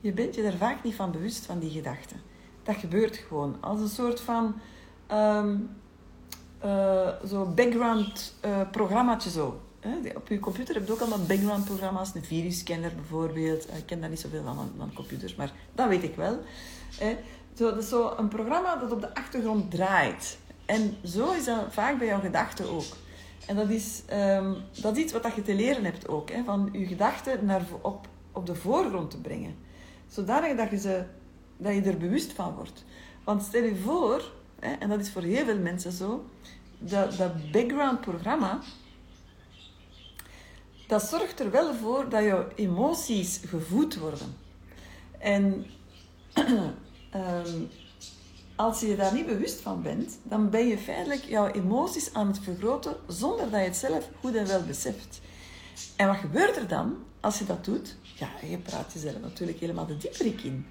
Je 0.00 0.12
bent 0.12 0.34
je 0.34 0.42
er 0.42 0.56
vaak 0.56 0.84
niet 0.84 0.94
van 0.94 1.10
bewust 1.10 1.46
van 1.46 1.58
die 1.58 1.70
gedachten. 1.70 2.20
Dat 2.62 2.76
gebeurt 2.76 3.16
gewoon 3.16 3.56
als 3.60 3.80
een 3.80 3.88
soort 3.88 4.20
van 4.20 4.54
um, 5.12 5.70
zo 7.28 7.52
background 7.54 8.34
uh, 8.44 8.60
programmaatje 8.70 9.30
zo. 9.30 9.60
op 10.14 10.28
je 10.28 10.40
computer 10.40 10.74
heb 10.74 10.86
je 10.86 10.92
ook 10.92 11.00
allemaal 11.00 11.26
background-programma's, 11.26 12.14
een 12.14 12.24
virusscanner 12.24 12.94
bijvoorbeeld. 12.94 13.66
Eh, 13.66 13.76
Ik 13.78 13.86
ken 13.86 14.00
daar 14.00 14.10
niet 14.10 14.20
zoveel 14.20 14.42
van, 14.42 14.70
van 14.78 14.92
computers, 14.94 15.34
maar 15.34 15.52
dat 15.74 15.88
weet 15.88 16.02
ik 16.02 16.14
wel. 16.14 16.38
Zo, 17.54 17.70
dat 17.70 17.82
is 17.82 17.88
zo 17.88 18.14
een 18.16 18.28
programma 18.28 18.76
dat 18.76 18.92
op 18.92 19.00
de 19.00 19.14
achtergrond 19.14 19.70
draait. 19.70 20.38
En 20.66 20.96
zo 21.04 21.32
is 21.32 21.44
dat 21.44 21.64
vaak 21.68 21.98
bij 21.98 22.06
jouw 22.06 22.20
gedachten 22.20 22.70
ook. 22.70 22.96
En 23.46 23.56
dat 23.56 23.68
is, 23.68 24.02
ehm, 24.06 24.54
dat 24.80 24.96
iets 24.96 25.12
wat 25.12 25.34
je 25.34 25.42
te 25.42 25.54
leren 25.54 25.84
hebt 25.84 26.08
ook. 26.08 26.30
Hè, 26.30 26.44
van 26.44 26.68
je 26.72 26.86
gedachten 26.86 27.44
naar, 27.44 27.62
op, 27.80 28.08
op 28.32 28.46
de 28.46 28.54
voorgrond 28.54 29.10
te 29.10 29.20
brengen. 29.20 29.56
Zodanig 30.08 30.56
dat 30.56 30.70
je, 30.70 30.78
ze, 30.78 31.04
dat 31.56 31.74
je 31.74 31.82
er 31.82 31.98
bewust 31.98 32.32
van 32.32 32.54
wordt. 32.54 32.84
Want 33.24 33.42
stel 33.42 33.62
je 33.62 33.76
voor, 33.76 34.32
hè, 34.60 34.72
en 34.72 34.88
dat 34.88 35.00
is 35.00 35.10
voor 35.10 35.22
heel 35.22 35.44
veel 35.44 35.58
mensen 35.58 35.92
zo, 35.92 36.24
dat, 36.78 37.16
dat 37.16 37.50
background-programma, 37.50 38.60
dat 40.86 41.02
zorgt 41.02 41.40
er 41.40 41.50
wel 41.50 41.74
voor 41.74 42.08
dat 42.08 42.24
jouw 42.24 42.48
emoties 42.54 43.40
gevoed 43.46 43.96
worden. 43.96 44.36
En 45.18 45.66
ehm, 47.10 47.62
als 48.56 48.80
je 48.80 48.96
daar 48.96 49.14
niet 49.14 49.26
bewust 49.26 49.60
van 49.60 49.82
bent, 49.82 50.18
dan 50.22 50.50
ben 50.50 50.66
je 50.66 50.78
feitelijk 50.78 51.22
jouw 51.24 51.46
emoties 51.46 52.12
aan 52.12 52.26
het 52.26 52.38
vergroten 52.38 52.96
zonder 53.06 53.50
dat 53.50 53.60
je 53.60 53.66
het 53.66 53.76
zelf 53.76 54.08
goed 54.20 54.34
en 54.34 54.46
wel 54.46 54.62
beseft. 54.62 55.20
En 55.96 56.06
wat 56.06 56.16
gebeurt 56.16 56.56
er 56.56 56.68
dan 56.68 56.96
als 57.20 57.38
je 57.38 57.44
dat 57.44 57.64
doet? 57.64 57.96
Ja, 58.02 58.28
je 58.48 58.58
praat 58.58 58.92
jezelf 58.92 59.20
natuurlijk 59.20 59.58
helemaal 59.58 59.86
de 59.86 59.96
dieperik 59.96 60.42
in. 60.42 60.66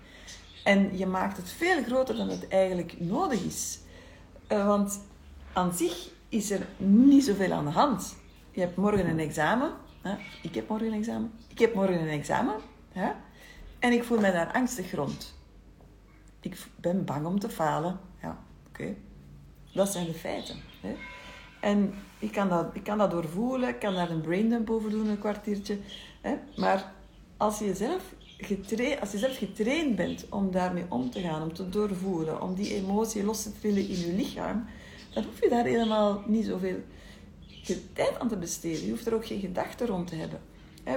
En 0.64 0.98
je 0.98 1.06
maakt 1.06 1.38
het 1.38 1.50
veel 1.50 1.84
groter 1.84 2.16
dan 2.16 2.30
het 2.30 2.48
eigenlijk 2.48 3.00
nodig 3.00 3.42
is. 3.42 3.80
Eh, 4.48 4.68
want 4.68 5.00
aan 5.54 5.74
zich 5.74 6.10
is 6.30 6.52
er 6.52 6.68
niet 6.78 7.24
zoveel 7.24 7.52
aan 7.52 7.66
de 7.66 7.72
hand. 7.72 8.16
Je 8.52 8.60
hebt 8.60 8.76
morgen 8.76 9.10
een 9.10 9.20
examen. 9.20 9.72
Ik 10.42 10.56
heb 10.56 10.70
morgen 10.70 10.88
een 10.88 11.00
examen. 11.00 11.32
Ik 11.48 11.60
heb 11.60 11.74
morgen 11.74 12.02
een 12.02 12.08
examen. 12.08 12.56
En 13.80 13.92
ik 13.92 14.04
voel 14.04 14.20
me 14.20 14.32
daar 14.32 14.52
angstig 14.52 14.92
rond. 14.92 15.35
Ik 16.46 16.58
ben 16.76 17.06
bang 17.06 17.26
om 17.26 17.40
te 17.40 17.50
falen. 17.50 18.00
Ja, 18.22 18.38
oké. 18.68 18.96
Dat 19.74 19.92
zijn 19.92 20.06
de 20.06 20.14
feiten. 20.14 20.56
Hè? 20.82 20.96
En 21.62 21.94
ik 22.20 22.32
kan, 22.32 22.50
dat, 22.50 22.66
ik 22.74 22.84
kan 22.84 22.98
dat 22.98 23.12
doorvoelen. 23.12 23.70
Ik 23.70 23.80
kan 23.80 23.94
daar 23.94 24.10
een 24.10 24.22
braindump 24.22 24.70
over 24.70 24.90
doen, 24.90 25.08
een 25.08 25.20
kwartiertje. 25.20 25.78
Hè? 26.22 26.36
Maar 26.56 26.92
als 27.38 27.60
je, 27.60 27.76
zelf 27.76 28.14
getraind, 28.38 29.00
als 29.00 29.12
je 29.12 29.18
zelf 29.18 29.38
getraind 29.38 29.96
bent 29.96 30.26
om 30.30 30.52
daarmee 30.52 30.86
om 30.90 31.10
te 31.10 31.22
gaan, 31.22 31.42
om 31.42 31.54
te 31.54 31.70
doorvoelen, 31.70 32.42
om 32.42 32.56
die 32.56 32.74
emotie 32.74 33.24
los 33.24 33.44
te 33.44 33.52
trillen 33.60 33.88
in 33.88 34.00
je 34.00 34.14
lichaam, 34.14 34.66
dan 35.14 35.24
hoef 35.24 35.42
je 35.42 35.50
daar 35.50 35.66
helemaal 35.66 36.24
niet 36.26 36.46
zoveel 36.46 36.78
tijd 37.94 38.20
aan 38.20 38.30
te 38.30 38.38
besteden. 38.38 38.86
Je 38.86 38.90
hoeft 38.90 39.06
er 39.06 39.14
ook 39.14 39.26
geen 39.26 39.40
gedachten 39.40 39.88
rond 39.88 40.08
te 40.08 40.16
hebben. 40.16 40.40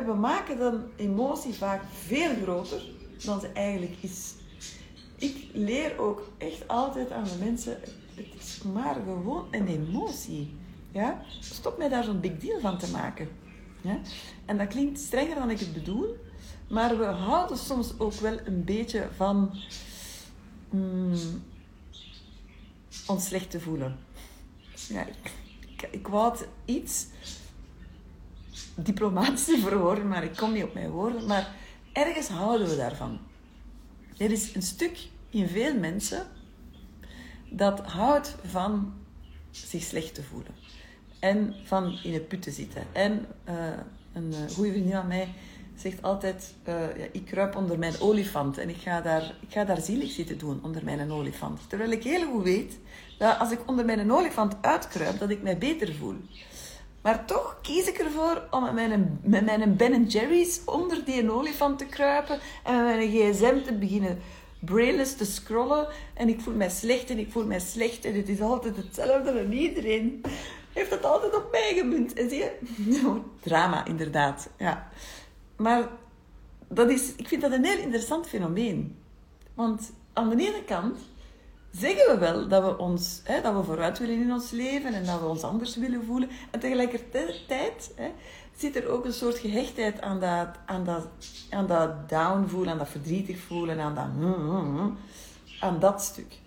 We 0.07 0.15
maken 0.15 0.59
dan 0.59 0.83
emotie 0.97 1.55
vaak 1.55 1.83
veel 1.93 2.31
groter 2.43 2.83
dan 3.25 3.41
ze 3.41 3.49
eigenlijk 3.49 3.97
is. 4.01 4.35
Ik 5.19 5.49
leer 5.53 5.99
ook 5.99 6.29
echt 6.39 6.69
altijd 6.69 7.11
aan 7.11 7.25
de 7.25 7.37
mensen, 7.45 7.81
het 8.15 8.27
is 8.39 8.63
maar 8.73 8.95
gewoon 8.95 9.47
een 9.51 9.67
emotie. 9.67 10.57
Ja? 10.93 11.23
Stop 11.41 11.79
mij 11.79 11.89
daar 11.89 12.05
zo'n 12.05 12.21
big 12.21 12.39
deal 12.39 12.61
van 12.61 12.79
te 12.79 12.91
maken. 12.91 13.29
Ja? 13.81 13.99
En 14.45 14.59
dat 14.59 14.69
klinkt 14.69 14.99
strenger 14.99 15.35
dan 15.35 15.51
ik 15.51 15.59
het 15.59 15.73
bedoel, 15.73 16.17
maar 16.69 16.99
we 16.99 17.05
houden 17.05 17.59
soms 17.59 17.99
ook 17.99 18.13
wel 18.13 18.39
een 18.45 18.65
beetje 18.65 19.09
van 19.17 19.51
mm, 20.71 21.43
ons 23.07 23.27
slecht 23.27 23.51
te 23.51 23.61
voelen. 23.61 23.99
Ja, 24.89 25.07
ik, 25.07 25.89
ik, 25.91 26.09
wou 26.09 26.31
het 26.31 26.49
iets 26.65 27.07
diplomatischer 28.75 29.59
voor 29.59 29.79
woorden, 29.79 30.09
maar 30.09 30.25
ik 30.25 30.37
kom 30.37 30.53
niet 30.53 30.65
op 30.65 30.75
mijn 30.75 30.91
woorden. 30.91 31.27
Maar 31.27 31.55
ergens 31.93 32.29
houden 32.29 32.69
we 32.69 32.77
daarvan. 32.77 33.19
Er 34.19 34.31
is 34.31 34.55
een 34.55 34.63
stuk 34.63 34.99
in 35.31 35.49
veel 35.49 35.75
mensen 35.79 36.27
dat 37.51 37.81
houdt 37.81 38.37
van 38.45 38.93
zich 39.51 39.83
slecht 39.83 40.15
te 40.15 40.23
voelen. 40.23 40.53
En 41.19 41.55
van 41.65 41.99
in 42.03 42.13
het 42.13 42.29
put 42.29 42.43
te 42.43 42.51
zitten. 42.51 42.83
En 42.93 43.27
uh, 43.49 43.55
een 44.13 44.33
uh, 44.33 44.55
goede 44.55 44.71
vriendin 44.71 44.93
van 44.93 45.07
mij 45.07 45.29
zegt 45.77 46.03
altijd, 46.03 46.55
uh, 46.69 46.75
ja, 46.75 47.07
ik 47.13 47.25
kruip 47.25 47.57
onder 47.57 47.79
mijn 47.79 48.01
olifant 48.01 48.59
en 48.59 48.69
ik 48.69 48.77
ga, 48.77 49.01
daar, 49.01 49.23
ik 49.23 49.53
ga 49.53 49.65
daar 49.65 49.81
zielig 49.81 50.11
zitten 50.11 50.39
doen 50.39 50.61
onder 50.63 50.85
mijn 50.85 51.11
olifant. 51.11 51.61
Terwijl 51.69 51.91
ik 51.91 52.03
heel 52.03 52.31
goed 52.31 52.43
weet 52.43 52.79
dat 53.19 53.39
als 53.39 53.51
ik 53.51 53.69
onder 53.69 53.85
mijn 53.85 54.13
olifant 54.13 54.55
uitkruip, 54.61 55.19
dat 55.19 55.31
ik 55.31 55.43
mij 55.43 55.59
beter 55.59 55.95
voel. 55.95 56.17
Maar 57.09 57.25
toch 57.25 57.59
kies 57.63 57.87
ik 57.87 57.99
ervoor 57.99 58.43
om 58.51 58.63
met 58.63 58.75
mijn, 58.75 59.21
met 59.23 59.45
mijn 59.45 59.77
Ben 59.77 60.05
Jerry's 60.05 60.61
onder 60.65 61.05
die 61.05 61.31
olifant 61.31 61.79
te 61.79 61.87
kruipen 61.87 62.39
en 62.65 62.85
met 62.85 62.97
mijn 62.97 63.11
gsm 63.11 63.63
te 63.65 63.73
beginnen 63.73 64.19
brainless 64.61 65.17
te 65.17 65.25
scrollen. 65.25 65.89
En 66.15 66.29
ik 66.29 66.41
voel 66.41 66.55
mij 66.55 66.71
slecht 66.71 67.11
en 67.11 67.19
ik 67.19 67.31
voel 67.31 67.45
mij 67.45 67.61
slecht 67.61 68.05
en 68.05 68.15
het 68.15 68.29
is 68.29 68.41
altijd 68.41 68.77
hetzelfde 68.77 69.31
en 69.31 69.53
iedereen 69.53 70.21
heeft 70.73 70.91
het 70.91 71.05
altijd 71.05 71.35
op 71.35 71.49
mij 71.51 71.73
gemunt. 71.77 72.13
En 72.13 72.29
zie 72.29 72.39
je? 72.39 72.59
Drama, 73.41 73.85
inderdaad. 73.85 74.49
Ja. 74.59 74.91
Maar 75.57 75.89
dat 76.69 76.91
is, 76.91 77.15
ik 77.17 77.29
vind 77.29 77.43
dat 77.43 77.53
een 77.53 77.65
heel 77.65 77.79
interessant 77.79 78.27
fenomeen. 78.27 78.99
Want 79.55 79.93
aan 80.13 80.29
de 80.29 80.43
ene 80.43 80.65
kant 80.65 80.99
zeggen 81.71 82.15
we 82.15 82.17
wel 82.19 82.49
dat 82.49 82.63
we, 82.63 82.79
ons, 82.79 83.21
hè, 83.25 83.41
dat 83.41 83.55
we 83.55 83.63
vooruit 83.63 83.99
willen 83.99 84.21
in 84.21 84.33
ons 84.33 84.51
leven 84.51 84.95
en 84.95 85.05
dat 85.05 85.21
we 85.21 85.27
ons 85.27 85.43
anders 85.43 85.77
willen 85.77 86.05
voelen. 86.05 86.31
En 86.51 86.61
tegelijkertijd 86.61 87.93
hè, 87.95 88.11
zit 88.57 88.77
er 88.77 88.89
ook 88.89 89.05
een 89.05 89.13
soort 89.13 89.39
gehechtheid 89.39 90.01
aan 90.01 90.21
dat, 90.21 90.49
aan 90.67 90.85
dat, 90.85 91.09
aan 91.51 91.67
dat 91.67 92.09
down 92.09 92.47
voelen, 92.47 92.73
aan 92.73 92.79
dat 92.79 92.89
verdrietig 92.89 93.39
voelen, 93.39 93.81
aan 93.81 93.95
dat, 93.95 94.29
aan 95.61 95.81
dat 95.81 96.03
stuk. 96.03 96.39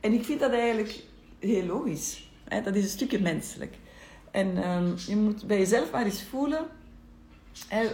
En 0.00 0.12
ik 0.12 0.24
vind 0.24 0.40
dat 0.40 0.52
eigenlijk 0.52 1.04
heel 1.38 1.64
logisch. 1.64 2.28
Hè? 2.44 2.62
Dat 2.62 2.74
is 2.74 2.82
een 2.82 2.90
stukje 2.90 3.20
menselijk. 3.20 3.78
En 4.30 4.70
um, 4.70 4.94
je 5.06 5.16
moet 5.16 5.46
bij 5.46 5.58
jezelf 5.58 5.90
maar 5.90 6.04
eens 6.04 6.22
voelen, 6.22 6.66
hè, 7.68 7.88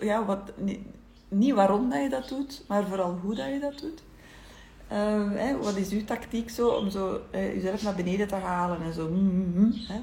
ja, 0.00 0.24
wat, 0.24 0.52
niet, 0.56 0.80
niet 1.28 1.54
waarom 1.54 1.90
dat 1.90 2.02
je 2.02 2.08
dat 2.08 2.28
doet, 2.28 2.64
maar 2.68 2.86
vooral 2.86 3.18
hoe 3.22 3.34
dat 3.34 3.46
je 3.46 3.58
dat 3.60 3.78
doet. 3.78 4.02
Hè, 4.88 5.58
wat 5.58 5.76
is 5.76 5.90
uw 5.90 6.04
tactiek 6.04 6.50
zo 6.50 6.68
om 6.68 6.90
zo, 6.90 7.20
uh, 7.34 7.54
jezelf 7.54 7.82
naar 7.82 7.94
beneden 7.94 8.28
te 8.28 8.34
halen 8.34 8.82
en 8.82 8.92
zo. 8.92 9.08
Mm, 9.08 9.52
mm, 9.54 9.72
hè? 9.74 10.00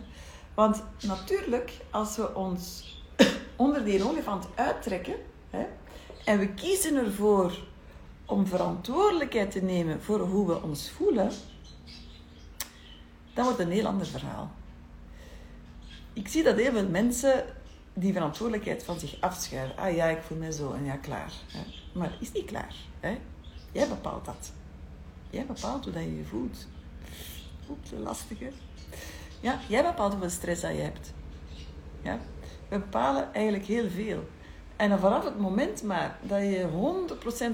Want 0.53 0.83
natuurlijk, 1.01 1.73
als 1.91 2.15
we 2.15 2.35
ons 2.35 2.95
onder 3.55 3.85
die 3.85 4.03
olifant 4.03 4.47
uittrekken 4.55 5.15
en 6.25 6.39
we 6.39 6.53
kiezen 6.53 6.95
ervoor 6.95 7.57
om 8.25 8.47
verantwoordelijkheid 8.47 9.51
te 9.51 9.61
nemen 9.61 10.01
voor 10.01 10.19
hoe 10.19 10.47
we 10.47 10.61
ons 10.61 10.89
voelen, 10.89 11.31
dan 13.33 13.43
wordt 13.43 13.59
het 13.59 13.67
een 13.67 13.73
heel 13.73 13.87
ander 13.87 14.07
verhaal. 14.07 14.51
Ik 16.13 16.27
zie 16.27 16.43
dat 16.43 16.55
heel 16.55 16.71
veel 16.71 16.89
mensen 16.89 17.45
die 17.93 18.13
verantwoordelijkheid 18.13 18.83
van 18.83 18.99
zich 18.99 19.17
afschuiven. 19.19 19.77
Ah 19.77 19.95
ja, 19.95 20.05
ik 20.05 20.21
voel 20.21 20.37
me 20.37 20.53
zo 20.53 20.73
en 20.73 20.85
ja, 20.85 20.95
klaar. 20.95 21.33
Maar 21.93 22.17
is 22.19 22.31
niet 22.31 22.45
klaar. 22.45 22.75
Jij 23.71 23.87
bepaalt 23.87 24.25
dat. 24.25 24.51
Jij 25.35 25.45
bepaalt 25.45 25.83
hoe 25.83 25.93
dat 25.93 26.03
je 26.03 26.17
je 26.17 26.23
voelt. 26.23 26.67
Oeps, 27.69 27.91
lastig 27.97 28.39
hè. 28.39 28.49
Ja, 29.39 29.59
jij 29.67 29.83
bepaalt 29.83 30.11
hoeveel 30.11 30.29
stress 30.29 30.61
dat 30.61 30.71
je 30.71 30.81
hebt. 30.81 31.13
Ja? 32.01 32.19
We 32.67 32.79
bepalen 32.79 33.33
eigenlijk 33.33 33.65
heel 33.65 33.89
veel. 33.89 34.23
En 34.75 34.99
vanaf 34.99 35.23
het 35.23 35.39
moment 35.39 35.83
maar 35.83 36.19
dat 36.21 36.39
je 36.39 36.67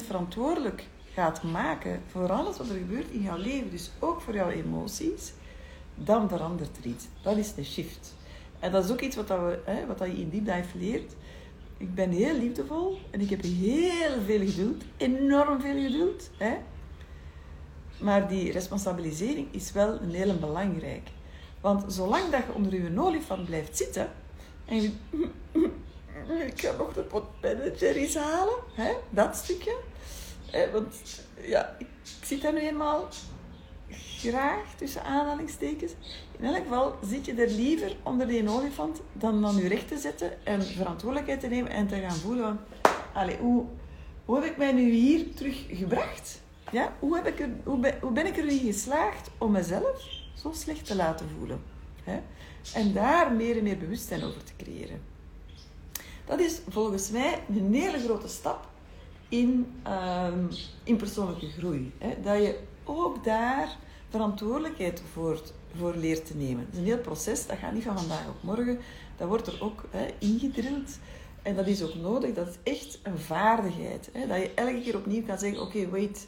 100% 0.02 0.06
verantwoordelijk 0.06 0.88
gaat 1.14 1.44
maken 1.44 2.02
voor 2.08 2.32
alles 2.32 2.58
wat 2.58 2.70
er 2.70 2.78
gebeurt 2.78 3.10
in 3.10 3.22
jouw 3.22 3.38
leven, 3.38 3.72
dus 3.72 3.92
ook 4.00 4.22
voor 4.22 4.34
jouw 4.34 4.50
emoties, 4.50 5.34
dan 5.96 6.30
verandert 6.30 6.78
er 6.78 6.86
iets. 6.86 7.06
Dat 7.22 7.38
is 7.38 7.54
de 7.54 7.64
shift. 7.64 8.16
En 8.60 8.72
dat 8.72 8.84
is 8.84 8.92
ook 8.92 9.02
iets 9.02 9.16
wat, 9.16 9.28
dat 9.28 9.40
we, 9.40 9.60
hè, 9.66 9.86
wat 9.86 9.98
dat 9.98 10.08
je 10.08 10.18
in 10.18 10.30
Deep 10.30 10.46
Dive 10.46 10.78
leert. 10.78 11.14
Ik 11.78 11.96
ben 11.96 12.10
heel 12.10 12.38
liefdevol 12.38 13.00
en 13.12 13.22
ik 13.22 13.30
heb 13.30 13.42
heel 13.42 14.22
veel 14.26 14.48
geduld, 14.48 14.84
enorm 14.98 15.62
veel 15.62 15.82
geduld. 15.82 16.30
Hè? 16.38 16.58
Maar 18.02 18.28
die 18.28 18.52
responsabilisering 18.52 19.48
is 19.52 19.72
wel 19.72 20.02
een 20.02 20.14
hele 20.14 20.34
belangrijk. 20.34 21.10
Want 21.62 21.94
zolang 21.94 22.30
dat 22.30 22.42
je 22.46 22.54
onder 22.54 22.74
je 22.74 23.00
olifant 23.00 23.46
blijft 23.46 23.78
zitten 23.78 24.10
en 24.66 24.82
je 24.82 24.92
ik 26.48 26.62
ga 26.62 26.76
nog 26.78 26.94
de 26.94 27.02
pot 27.02 27.24
Ben 27.40 27.76
Jerry's 27.78 28.16
halen, 28.16 28.58
hè? 28.74 28.92
dat 29.10 29.36
stukje. 29.36 29.76
Eh, 30.52 30.72
want 30.72 30.96
ja, 31.42 31.76
ik, 31.78 31.88
zit 32.24 32.42
daar 32.42 32.54
nu 32.54 32.60
eenmaal 32.60 33.08
graag 34.18 34.76
tussen 34.76 35.04
aanhalingstekens. 35.04 35.92
In 36.40 36.46
elk 36.46 36.64
geval 36.64 36.96
zit 37.06 37.26
je 37.26 37.34
er 37.34 37.50
liever 37.50 37.96
onder 38.04 38.28
die 38.28 38.50
olifant 38.50 39.02
dan 39.14 39.42
dan 39.42 39.56
je 39.56 39.68
recht 39.68 39.88
te 39.88 39.98
zetten 39.98 40.46
en 40.46 40.64
verantwoordelijkheid 40.64 41.40
te 41.40 41.48
nemen 41.48 41.72
en 41.72 41.88
te 41.88 42.00
gaan 42.00 42.16
voelen 42.16 42.60
van, 43.14 43.30
hoe, 43.40 43.66
hoe 44.26 44.36
heb 44.36 44.46
ik 44.46 44.58
mij 44.58 44.72
nu 44.72 44.92
hier 44.92 45.34
terug 45.34 45.66
gebracht? 45.70 46.42
Ja? 46.72 46.94
Hoe, 47.00 47.16
heb 47.16 47.28
ik 47.28 47.40
er, 47.40 47.50
hoe, 47.64 47.78
ben, 47.78 47.98
hoe 48.02 48.12
ben 48.12 48.26
ik 48.26 48.38
er 48.38 48.46
niet 48.46 48.62
geslaagd 48.62 49.30
om 49.38 49.52
mezelf 49.52 50.04
zo 50.36 50.52
slecht 50.54 50.86
te 50.86 50.96
laten 50.96 51.30
voelen? 51.38 51.62
Hè? 52.04 52.20
En 52.74 52.94
daar 52.94 53.32
meer 53.32 53.58
en 53.58 53.64
meer 53.64 53.78
bewustzijn 53.78 54.24
over 54.24 54.44
te 54.44 54.52
creëren. 54.58 55.02
Dat 56.26 56.40
is 56.40 56.62
volgens 56.70 57.10
mij 57.10 57.44
een 57.56 57.74
hele 57.74 58.00
grote 58.00 58.28
stap 58.28 58.68
in, 59.30 59.74
ehm, 59.84 60.46
in 60.84 60.96
persoonlijke 60.96 61.48
groei. 61.48 61.92
Hè? 61.98 62.22
Dat 62.22 62.38
je 62.38 62.60
ook 62.84 63.24
daar 63.24 63.78
verantwoordelijkheid 64.10 65.02
voor, 65.12 65.42
voor 65.78 65.96
leert 65.96 66.26
te 66.26 66.36
nemen. 66.36 66.66
Het 66.66 66.74
is 66.74 66.80
een 66.80 66.86
heel 66.86 66.98
proces, 66.98 67.48
dat 67.48 67.58
gaat 67.58 67.74
niet 67.74 67.84
van 67.84 67.98
vandaag 67.98 68.28
op 68.28 68.44
morgen. 68.44 68.80
Dat 69.18 69.28
wordt 69.28 69.48
er 69.48 69.64
ook 69.64 69.84
hè, 69.90 70.08
ingedrild. 70.20 70.98
En 71.42 71.56
dat 71.56 71.68
is 71.68 71.84
ook 71.84 71.96
nodig, 71.96 72.34
dat 72.34 72.48
is 72.48 72.74
echt 72.74 73.00
een 73.04 73.18
vaardigheid. 73.18 74.10
Hè? 74.14 74.28
Dat 74.28 74.38
je 74.38 74.52
elke 74.56 74.82
keer 74.82 74.96
opnieuw 74.96 75.24
kan 75.24 75.40
zeggen, 75.40 75.62
oké, 75.62 75.90
wait. 75.90 76.28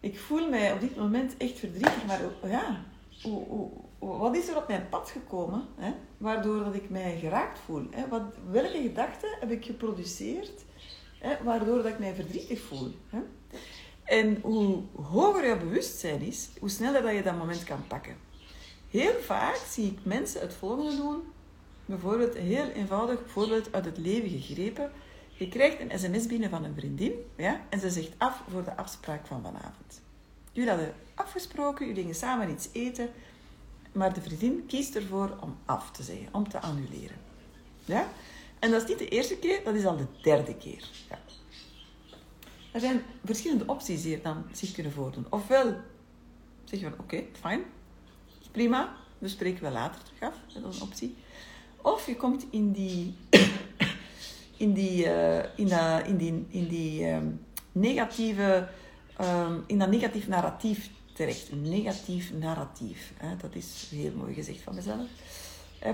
Ik 0.00 0.18
voel 0.18 0.48
mij 0.48 0.72
op 0.72 0.80
dit 0.80 0.96
moment 0.96 1.36
echt 1.36 1.58
verdrietig, 1.58 2.06
maar 2.06 2.20
ja, 2.42 2.84
wat 3.98 4.36
is 4.36 4.48
er 4.48 4.56
op 4.56 4.68
mijn 4.68 4.88
pad 4.88 5.10
gekomen, 5.10 5.66
hè? 5.76 5.92
waardoor 6.18 6.64
dat 6.64 6.74
ik 6.74 6.90
mij 6.90 7.18
geraakt 7.20 7.58
voel? 7.58 7.86
Hè? 7.90 8.08
Wat, 8.08 8.22
welke 8.50 8.82
gedachten 8.82 9.28
heb 9.40 9.50
ik 9.50 9.64
geproduceerd, 9.64 10.64
hè? 11.18 11.44
waardoor 11.44 11.76
dat 11.76 11.86
ik 11.86 11.98
mij 11.98 12.14
verdrietig 12.14 12.60
voel? 12.60 12.94
Hè? 13.08 13.18
En 14.04 14.38
hoe 14.42 14.82
hoger 15.02 15.46
je 15.46 15.56
bewustzijn 15.56 16.20
is, 16.20 16.48
hoe 16.58 16.68
sneller 16.68 17.02
dat 17.02 17.14
je 17.14 17.22
dat 17.22 17.38
moment 17.38 17.64
kan 17.64 17.86
pakken. 17.86 18.16
Heel 18.90 19.14
vaak 19.20 19.56
zie 19.56 19.86
ik 19.86 19.98
mensen 20.02 20.40
het 20.40 20.54
volgende 20.54 20.96
doen. 20.96 21.22
Bijvoorbeeld 21.84 22.34
een 22.34 22.42
heel 22.42 22.68
eenvoudig 22.68 23.20
voorbeeld 23.26 23.72
uit 23.72 23.84
het 23.84 23.98
leven 23.98 24.28
gegrepen. 24.30 24.92
Je 25.38 25.48
krijgt 25.48 25.80
een 25.80 25.98
sms 25.98 26.26
binnen 26.26 26.50
van 26.50 26.64
een 26.64 26.74
vriendin 26.74 27.12
ja, 27.36 27.60
en 27.68 27.80
ze 27.80 27.90
zegt 27.90 28.12
af 28.16 28.42
voor 28.50 28.64
de 28.64 28.76
afspraak 28.76 29.26
van 29.26 29.42
vanavond. 29.42 30.02
Jullie 30.52 30.70
hadden 30.70 30.94
afgesproken, 31.14 31.86
jullie 31.86 32.00
gingen 32.00 32.16
samen 32.16 32.50
iets 32.50 32.68
eten, 32.72 33.10
maar 33.92 34.14
de 34.14 34.20
vriendin 34.20 34.64
kiest 34.66 34.96
ervoor 34.96 35.36
om 35.40 35.56
af 35.64 35.90
te 35.90 36.02
zeggen, 36.02 36.28
om 36.32 36.48
te 36.48 36.60
annuleren. 36.60 37.16
Ja? 37.84 38.08
En 38.58 38.70
dat 38.70 38.82
is 38.82 38.88
niet 38.88 38.98
de 38.98 39.08
eerste 39.08 39.38
keer, 39.38 39.64
dat 39.64 39.74
is 39.74 39.84
al 39.84 39.96
de 39.96 40.06
derde 40.22 40.56
keer. 40.56 40.88
Ja. 41.08 41.18
Er 42.72 42.80
zijn 42.80 43.02
verschillende 43.24 43.66
opties 43.66 44.02
die 44.02 44.10
je 44.10 44.20
dan 44.20 44.44
zich 44.52 44.72
kunnen 44.72 44.92
voordoen. 44.92 45.26
Ofwel 45.28 45.76
zeg 46.64 46.80
je 46.80 46.88
van 46.90 46.98
oké, 46.98 47.24
fijn, 47.40 47.62
prima, 48.50 48.96
we 49.18 49.28
spreken 49.28 49.62
wel 49.62 49.72
later 49.72 50.02
terug 50.02 50.20
af, 50.20 50.34
dat 50.54 50.72
is 50.72 50.80
een 50.80 50.86
optie. 50.86 51.16
Of 51.82 52.06
je 52.06 52.16
komt 52.16 52.46
in 52.50 52.72
die, 52.72 53.14
in 54.58 54.72
die, 54.72 55.04
uh, 55.04 55.38
in, 55.56 55.68
dat, 55.68 56.06
in 56.06 56.16
die, 56.16 56.46
in 56.48 56.68
die 56.68 57.12
um, 57.12 57.40
negatieve, 57.72 58.68
um, 59.20 59.64
in 59.66 59.78
dat 59.78 59.90
negatief 59.90 60.28
narratief 60.28 60.90
terecht. 61.12 61.52
Negatief 61.52 62.32
narratief. 62.32 63.12
Hè? 63.16 63.36
Dat 63.36 63.54
is 63.54 63.88
heel 63.90 64.12
mooi 64.16 64.34
gezegd 64.34 64.60
van 64.60 64.74
mezelf. 64.74 65.06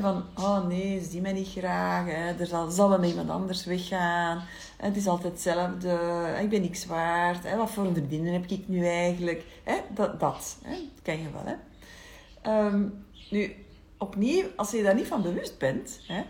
Van, 0.01 0.25
oh 0.35 0.67
nee, 0.67 1.01
ze 1.01 1.11
zien 1.11 1.23
mij 1.23 1.33
niet 1.33 1.49
graag. 1.49 2.07
Hè. 2.07 2.39
Er 2.39 2.47
zal, 2.47 2.71
zal 2.71 2.89
wel 2.89 2.99
met 2.99 3.11
iemand 3.11 3.31
anders 3.31 3.65
weggaan. 3.65 4.43
Het 4.77 4.97
is 4.97 5.07
altijd 5.07 5.33
hetzelfde. 5.33 5.99
Ik 6.43 6.49
ben 6.49 6.61
niks 6.61 6.87
waard. 6.87 7.43
Hè. 7.43 7.57
Wat 7.57 7.71
voor 7.71 7.87
een 7.87 8.27
heb 8.27 8.47
ik 8.47 8.69
nu 8.69 8.87
eigenlijk? 8.87 9.45
Hè. 9.65 9.77
Dat, 9.95 10.21
dat, 10.21 10.59
hè. 10.63 10.77
ken 11.03 11.19
je 11.19 11.29
wel. 11.33 11.45
Hè. 11.45 12.67
Um, 12.67 13.05
nu, 13.31 13.55
opnieuw, 13.99 14.45
als 14.57 14.71
je 14.71 14.83
daar 14.83 14.95
niet 14.95 15.07
van 15.07 15.23
bewust 15.23 15.59
bent... 15.59 16.01
Hè, 16.07 16.23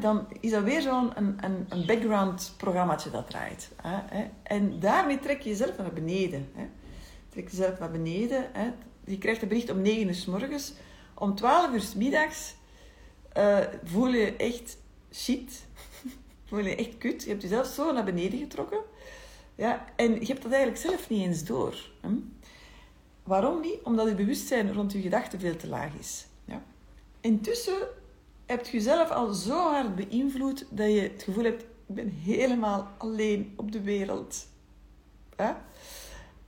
dan 0.00 0.26
is 0.40 0.50
dat 0.50 0.62
weer 0.62 0.82
zo'n 0.82 1.10
een, 1.14 1.36
een, 1.40 1.66
een 1.68 1.86
background 1.86 2.54
programmaatje 2.56 3.10
dat 3.10 3.30
draait. 3.30 3.70
Hè. 3.82 4.24
En 4.42 4.80
daarmee 4.80 5.18
trek 5.18 5.40
je 5.40 5.48
jezelf 5.48 5.78
naar 5.78 5.92
beneden. 5.92 6.48
Hè. 6.54 6.66
Trek 7.28 7.48
jezelf 7.48 7.78
naar 7.78 7.90
beneden. 7.90 8.48
Hè. 8.52 8.70
Je 9.04 9.18
krijgt 9.18 9.42
een 9.42 9.48
bericht 9.48 9.70
om 9.70 9.82
9 9.82 10.06
uur 10.06 10.14
s 10.14 10.24
morgens. 10.26 10.72
Om 11.14 11.34
12 11.34 11.72
uur 11.72 11.80
s 11.80 11.94
middags 11.94 12.54
uh, 13.36 13.58
voel 13.84 14.08
je 14.08 14.36
echt 14.36 14.78
shit. 15.12 15.66
voel 16.48 16.58
je 16.58 16.76
echt 16.76 16.98
kut. 16.98 17.22
Je 17.22 17.28
hebt 17.28 17.42
jezelf 17.42 17.66
zo 17.66 17.92
naar 17.92 18.04
beneden 18.04 18.38
getrokken. 18.38 18.80
Ja, 19.54 19.84
en 19.96 20.12
je 20.20 20.26
hebt 20.26 20.42
dat 20.42 20.52
eigenlijk 20.52 20.82
zelf 20.82 21.08
niet 21.08 21.26
eens 21.26 21.44
door. 21.44 21.90
Waarom 23.22 23.60
niet? 23.60 23.82
Omdat 23.82 24.08
je 24.08 24.14
bewustzijn 24.14 24.72
rond 24.72 24.92
je 24.92 25.00
gedachten 25.00 25.40
veel 25.40 25.56
te 25.56 25.68
laag 25.68 25.94
is. 25.98 26.26
Ja? 26.44 26.62
Intussen 27.20 27.78
heb 28.46 28.66
je 28.66 28.72
jezelf 28.72 29.10
al 29.10 29.32
zo 29.32 29.70
hard 29.70 29.94
beïnvloed 29.94 30.66
dat 30.70 30.86
je 30.86 31.00
het 31.00 31.22
gevoel 31.22 31.44
hebt: 31.44 31.62
ik 31.62 31.94
ben 31.94 32.08
helemaal 32.08 32.88
alleen 32.98 33.54
op 33.56 33.72
de 33.72 33.80
wereld. 33.80 34.46
Ja? 35.36 35.64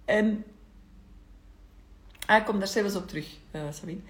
En 0.04 0.44
ah, 2.26 2.36
ik 2.36 2.44
kom 2.44 2.58
daar 2.58 2.68
zelfs 2.68 2.96
op 2.96 3.08
terug, 3.08 3.36
uh, 3.52 3.62
Sabine. 3.70 4.00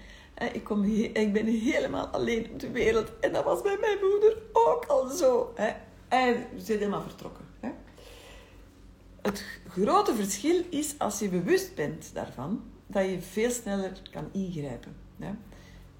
Ik, 0.53 0.63
kom 0.63 0.83
ik 0.83 1.33
ben 1.33 1.45
helemaal 1.45 2.07
alleen 2.07 2.49
op 2.51 2.59
de 2.59 2.71
wereld. 2.71 3.11
En 3.19 3.33
dat 3.33 3.43
was 3.43 3.61
bij 3.61 3.77
mijn 3.79 3.97
moeder 4.01 4.37
ook 4.53 4.85
al 4.85 5.09
zo. 5.09 5.53
En 6.07 6.47
ze 6.57 6.65
zijn 6.65 6.77
helemaal 6.77 7.01
vertrokken. 7.01 7.45
Het 9.21 9.45
grote 9.67 10.15
verschil 10.15 10.63
is 10.69 10.99
als 10.99 11.19
je 11.19 11.29
bewust 11.29 11.75
bent 11.75 12.13
daarvan, 12.13 12.63
dat 12.87 13.05
je 13.05 13.21
veel 13.21 13.49
sneller 13.49 13.91
kan 14.11 14.29
ingrijpen. 14.31 14.95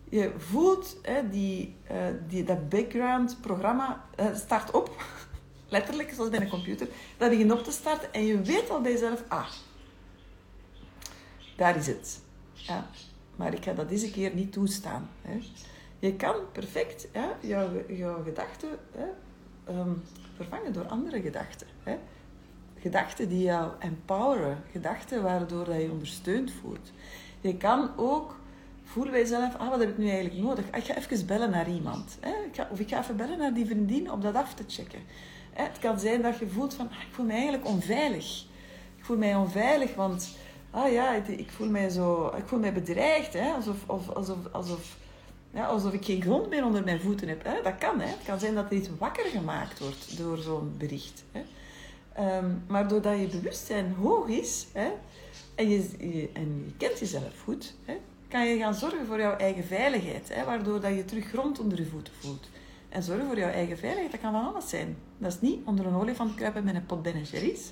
Je 0.09 0.33
voelt 0.37 0.97
die, 1.31 1.75
eh, 1.87 1.97
die, 2.27 2.43
dat 2.43 2.69
background 2.69 3.41
programma 3.41 4.05
eh, 4.15 4.35
start 4.35 4.71
op, 4.71 5.03
letterlijk 5.69 6.11
zoals 6.13 6.29
bij 6.29 6.41
een 6.41 6.49
computer, 6.49 6.87
dat 7.17 7.29
begint 7.29 7.51
op 7.51 7.63
te 7.63 7.71
starten 7.71 8.13
en 8.13 8.25
je 8.25 8.41
weet 8.41 8.69
al 8.69 8.81
bij 8.81 8.91
jezelf, 8.91 9.23
ah, 9.27 9.49
daar 11.55 11.75
is 11.75 11.87
het. 11.87 12.19
Ja. 12.53 12.87
Maar 13.35 13.53
ik 13.53 13.63
ga 13.63 13.73
dat 13.73 13.89
deze 13.89 14.11
keer 14.11 14.33
niet 14.33 14.51
toestaan. 14.51 15.09
Hè. 15.21 15.39
Je 15.99 16.15
kan 16.15 16.35
perfect 16.51 17.07
jouw, 17.39 17.69
jouw 17.87 18.23
gedachten 18.23 18.69
hè, 18.91 19.05
ehm, 19.73 19.93
vervangen 20.35 20.73
door 20.73 20.87
andere 20.87 21.21
gedachten. 21.21 21.67
Hè. 21.83 21.97
Gedachten 22.79 23.29
die 23.29 23.43
jou 23.43 23.71
empoweren. 23.79 24.63
Gedachten 24.71 25.23
waardoor 25.23 25.65
dat 25.65 25.81
je 25.81 25.91
ondersteund 25.91 26.51
voelt. 26.51 26.91
Je 27.41 27.57
kan 27.57 27.89
ook 27.97 28.36
voelen 28.87 29.11
bij 29.11 29.21
jezelf, 29.21 29.55
ah, 29.55 29.69
wat 29.69 29.79
heb 29.79 29.89
ik 29.89 29.97
nu 29.97 30.09
eigenlijk 30.09 30.41
nodig? 30.41 30.65
Ah, 30.71 30.77
ik 30.77 30.85
ga 30.85 30.95
even 30.95 31.25
bellen 31.25 31.49
naar 31.49 31.69
iemand. 31.69 32.17
Hè. 32.19 32.29
Ik 32.29 32.55
ga, 32.55 32.67
of 32.71 32.79
ik 32.79 32.89
ga 32.89 32.99
even 32.99 33.15
bellen 33.15 33.37
naar 33.37 33.53
die 33.53 33.65
vriendin 33.65 34.11
om 34.11 34.21
dat 34.21 34.35
af 34.35 34.53
te 34.53 34.63
checken. 34.67 34.99
Hè. 35.53 35.63
Het 35.63 35.79
kan 35.79 35.99
zijn 35.99 36.21
dat 36.21 36.37
je 36.37 36.47
voelt 36.47 36.73
van, 36.73 36.89
ah, 36.89 37.01
ik 37.01 37.13
voel 37.13 37.25
me 37.25 37.31
eigenlijk 37.31 37.65
onveilig. 37.65 38.45
Ik 38.97 39.05
voel 39.05 39.17
mij 39.17 39.35
onveilig, 39.35 39.95
want 39.95 40.35
ah 40.71 40.91
ja, 40.91 41.13
ik 41.13 41.51
voel 41.51 41.69
mij 41.69 41.89
zo, 41.89 42.33
ik 42.37 42.47
voel 42.47 42.59
mij 42.59 42.73
bedreigd, 42.73 43.33
hè? 43.33 43.51
alsof, 43.51 43.77
of, 43.85 44.09
alsof, 44.09 44.37
alsof, 44.51 44.97
alsof 45.53 45.93
ik 45.93 46.05
geen 46.05 46.21
grond 46.21 46.49
meer 46.49 46.65
onder 46.65 46.83
mijn 46.83 47.01
voeten 47.01 47.27
heb. 47.27 47.43
Hè? 47.43 47.61
Dat 47.63 47.77
kan, 47.77 47.99
hè? 47.99 48.07
het 48.07 48.23
kan 48.25 48.39
zijn 48.39 48.55
dat 48.55 48.65
er 48.65 48.77
iets 48.77 48.89
wakker 48.97 49.25
gemaakt 49.25 49.79
wordt 49.79 50.17
door 50.17 50.37
zo'n 50.37 50.75
bericht. 50.77 51.23
Hè? 51.31 51.41
Um, 52.19 52.63
maar 52.67 52.87
doordat 52.87 53.19
je 53.19 53.27
bewustzijn 53.27 53.95
hoog 53.99 54.27
is 54.27 54.67
hè, 54.71 54.89
en, 55.55 55.69
je, 55.69 56.29
en 56.33 56.63
je 56.65 56.73
kent 56.77 56.99
jezelf 56.99 57.41
goed, 57.43 57.73
hè, 57.85 57.97
kan 58.27 58.47
je 58.47 58.57
gaan 58.57 58.73
zorgen 58.73 59.05
voor 59.05 59.19
jouw 59.19 59.35
eigen 59.35 59.63
veiligheid, 59.63 60.33
hè, 60.33 60.45
waardoor 60.45 60.81
dat 60.81 60.95
je 60.95 61.05
terug 61.05 61.25
grond 61.25 61.59
onder 61.59 61.77
je 61.77 61.85
voeten 61.85 62.13
voelt. 62.19 62.49
En 62.89 63.03
zorgen 63.03 63.25
voor 63.25 63.37
jouw 63.37 63.49
eigen 63.49 63.77
veiligheid, 63.77 64.11
dat 64.11 64.21
kan 64.21 64.31
van 64.31 64.53
alles 64.53 64.69
zijn. 64.69 64.97
Dat 65.17 65.31
is 65.31 65.41
niet 65.41 65.65
onder 65.65 65.85
een 65.85 65.95
olifant 65.95 66.35
kruipen 66.35 66.63
met 66.63 66.75
een 66.75 66.85
pot 66.85 67.01
Ben 67.01 67.23
Jerry's. 67.23 67.71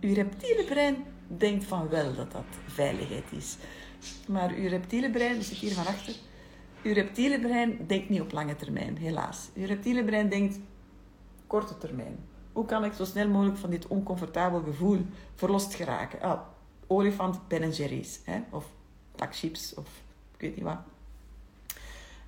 Je 0.00 0.14
reptiele 0.14 0.64
brein 0.64 0.96
denkt 1.26 1.64
van 1.64 1.88
wel 1.88 2.14
dat 2.14 2.32
dat 2.32 2.44
veiligheid 2.66 3.32
is. 3.36 3.56
Maar 4.28 4.50
uw 4.54 4.68
reptiele 4.68 5.10
brein, 5.10 5.42
zit 5.42 5.56
hier 5.56 5.72
van 5.72 5.86
achter, 5.86 6.14
uw 6.82 6.92
reptiele 6.92 7.40
brein 7.40 7.78
denkt 7.86 8.08
niet 8.08 8.20
op 8.20 8.32
lange 8.32 8.56
termijn, 8.56 8.96
helaas. 8.96 9.48
Uw 9.54 9.66
reptiele 9.66 10.04
brein 10.04 10.28
denkt 10.28 10.58
korte 11.46 11.78
termijn. 11.78 12.18
Hoe 12.52 12.64
kan 12.64 12.84
ik 12.84 12.92
zo 12.92 13.04
snel 13.04 13.28
mogelijk 13.28 13.58
van 13.58 13.70
dit 13.70 13.86
oncomfortabel 13.86 14.62
gevoel 14.62 15.06
verlost 15.34 15.74
geraken? 15.74 16.20
Ah, 16.20 16.40
olifant, 16.86 17.48
Ben. 17.48 17.72
Hè? 18.24 18.40
Of 18.50 18.64
takchips, 19.16 19.74
of 19.74 19.86
ik 20.34 20.40
weet 20.40 20.56
niet 20.56 20.64
wat. 20.64 20.78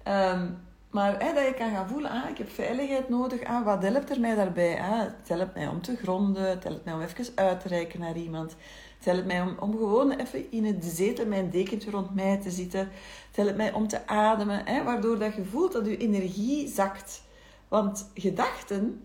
Um, 0.05 0.59
maar 0.91 1.19
dat 1.19 1.47
je 1.47 1.55
kan 1.57 1.71
gaan 1.71 1.89
voelen, 1.89 2.11
ah, 2.11 2.29
ik 2.31 2.39
heb 2.39 2.51
veiligheid 2.51 3.09
nodig. 3.09 3.45
Ah, 3.45 3.65
wat 3.65 3.83
helpt 3.83 4.11
er 4.11 4.21
mij 4.21 4.35
daarbij? 4.35 4.81
Ah, 4.81 4.99
het 4.99 5.29
helpt 5.29 5.55
mij 5.55 5.69
om 5.69 5.83
te 5.83 5.97
gronden. 5.97 6.49
Het 6.49 6.65
helpt 6.65 6.85
mij 6.85 6.95
om 6.95 7.01
even 7.01 7.27
uit 7.35 7.61
te 7.61 7.69
reiken 7.69 8.01
naar 8.01 8.17
iemand. 8.17 8.57
Het 8.97 9.05
helpt 9.05 9.27
mij 9.27 9.41
om, 9.41 9.57
om 9.61 9.73
gewoon 9.73 10.11
even 10.11 10.53
in 10.53 10.65
het 10.65 10.85
zetel 10.85 11.27
mijn 11.27 11.51
dekentje 11.51 11.91
rond 11.91 12.15
mij 12.15 12.37
te 12.37 12.51
zitten. 12.51 12.81
Het 13.27 13.37
helpt 13.37 13.57
mij 13.57 13.73
om 13.73 13.89
te 13.89 14.07
ademen. 14.07 14.85
Waardoor 14.85 15.19
dat 15.19 15.35
je 15.35 15.45
voelt 15.45 15.73
dat 15.73 15.87
je 15.87 15.97
energie 15.97 16.69
zakt. 16.69 17.23
Want 17.69 18.11
gedachten, 18.15 19.03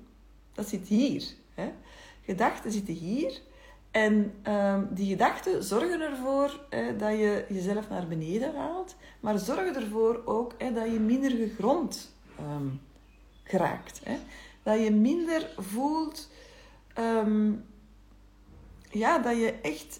dat 0.54 0.68
zit 0.68 0.88
hier. 0.88 1.24
Hè. 1.54 1.72
Gedachten 2.26 2.72
zitten 2.72 2.94
hier. 2.94 3.42
En 3.94 4.34
um, 4.48 4.88
die 4.92 5.10
gedachten 5.10 5.64
zorgen 5.64 6.02
ervoor 6.02 6.60
dat 6.98 7.12
je 7.12 7.46
jezelf 7.50 7.90
naar 7.90 8.08
beneden 8.08 8.56
haalt, 8.56 8.96
maar 9.20 9.40
zorgen 9.40 9.76
ervoor 9.76 10.22
ook 10.26 10.60
dat 10.60 10.92
je 10.92 11.00
minder 11.00 11.32
gegrond 11.32 12.16
um, 12.40 12.82
geraakt. 13.44 14.02
Hè. 14.04 14.18
Dat 14.64 14.84
je 14.84 14.92
minder 14.92 15.50
voelt, 15.58 16.30
um, 17.00 17.66
ja, 18.90 19.20
dat 19.20 19.38
je 19.38 19.54
echt 19.62 20.00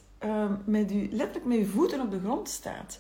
met 0.66 0.90
je, 0.90 1.08
letterlijk 1.12 1.46
met 1.46 1.58
je 1.58 1.66
voeten 1.66 2.02
op 2.02 2.12
de 2.12 2.20
grond 2.20 2.50
staat. 2.50 3.00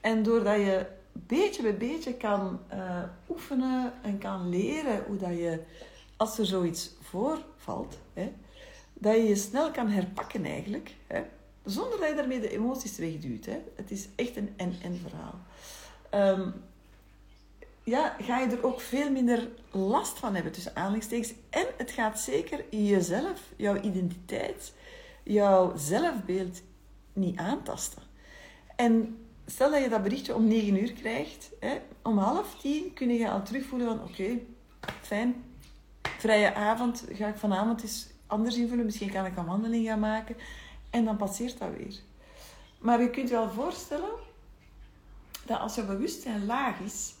En 0.00 0.22
doordat 0.22 0.56
je 0.56 0.86
beetje 1.12 1.62
bij 1.62 1.76
beetje 1.76 2.14
kan 2.14 2.60
uh, 2.72 3.02
oefenen 3.28 3.92
en 4.02 4.18
kan 4.18 4.48
leren 4.48 5.04
hoe 5.06 5.16
dat 5.16 5.36
je, 5.36 5.62
als 6.16 6.38
er 6.38 6.46
zoiets 6.46 6.94
voorvalt, 7.00 7.98
hè, 8.12 8.32
dat 9.02 9.14
je 9.14 9.22
je 9.22 9.36
snel 9.36 9.70
kan 9.70 9.88
herpakken 9.88 10.44
eigenlijk. 10.44 10.94
Hè, 11.06 11.22
zonder 11.64 11.98
dat 11.98 12.08
je 12.08 12.14
daarmee 12.14 12.40
de 12.40 12.50
emoties 12.50 12.96
wegduwt. 12.96 13.46
Hè. 13.46 13.58
Het 13.74 13.90
is 13.90 14.08
echt 14.14 14.36
een 14.36 14.52
en-en 14.56 15.00
verhaal. 15.08 15.34
Ehm, 16.10 16.50
ja, 17.82 18.16
ga 18.20 18.38
je 18.38 18.46
er 18.46 18.64
ook 18.64 18.80
veel 18.80 19.10
minder 19.10 19.48
last 19.70 20.18
van 20.18 20.34
hebben 20.34 20.52
tussen 20.52 20.76
aanhalingstekens. 20.76 21.32
En 21.50 21.66
het 21.76 21.90
gaat 21.90 22.20
zeker 22.20 22.64
jezelf, 22.70 23.40
jouw 23.56 23.80
identiteit, 23.80 24.72
jouw 25.22 25.76
zelfbeeld 25.76 26.62
niet 27.12 27.38
aantasten. 27.38 28.02
En 28.76 29.18
stel 29.46 29.70
dat 29.70 29.82
je 29.82 29.88
dat 29.88 30.02
berichtje 30.02 30.34
om 30.34 30.48
9 30.48 30.82
uur 30.82 30.92
krijgt, 30.92 31.50
hè, 31.60 31.80
om 32.02 32.18
half 32.18 32.60
tien 32.60 32.92
kun 32.94 33.08
je 33.08 33.30
al 33.30 33.42
terugvoelen 33.42 33.86
van 33.88 34.08
oké, 34.08 34.38
fijn, 35.00 35.44
vrije 36.02 36.54
avond, 36.54 37.04
ga 37.12 37.28
ik 37.28 37.36
vanavond 37.36 37.82
eens 37.82 38.11
anders 38.32 38.56
invullen, 38.56 38.84
misschien 38.84 39.12
kan 39.12 39.26
ik 39.26 39.36
een 39.36 39.44
wandeling 39.44 39.86
gaan 39.86 40.00
maken. 40.00 40.36
En 40.90 41.04
dan 41.04 41.16
passeert 41.16 41.58
dat 41.58 41.68
weer. 41.76 41.94
Maar 42.78 43.00
je 43.00 43.10
kunt 43.10 43.28
je 43.28 43.34
wel 43.34 43.50
voorstellen 43.50 44.10
dat 45.44 45.60
als 45.60 45.74
je 45.74 45.84
bewustzijn 45.84 46.46
laag 46.46 46.80
is 46.80 47.14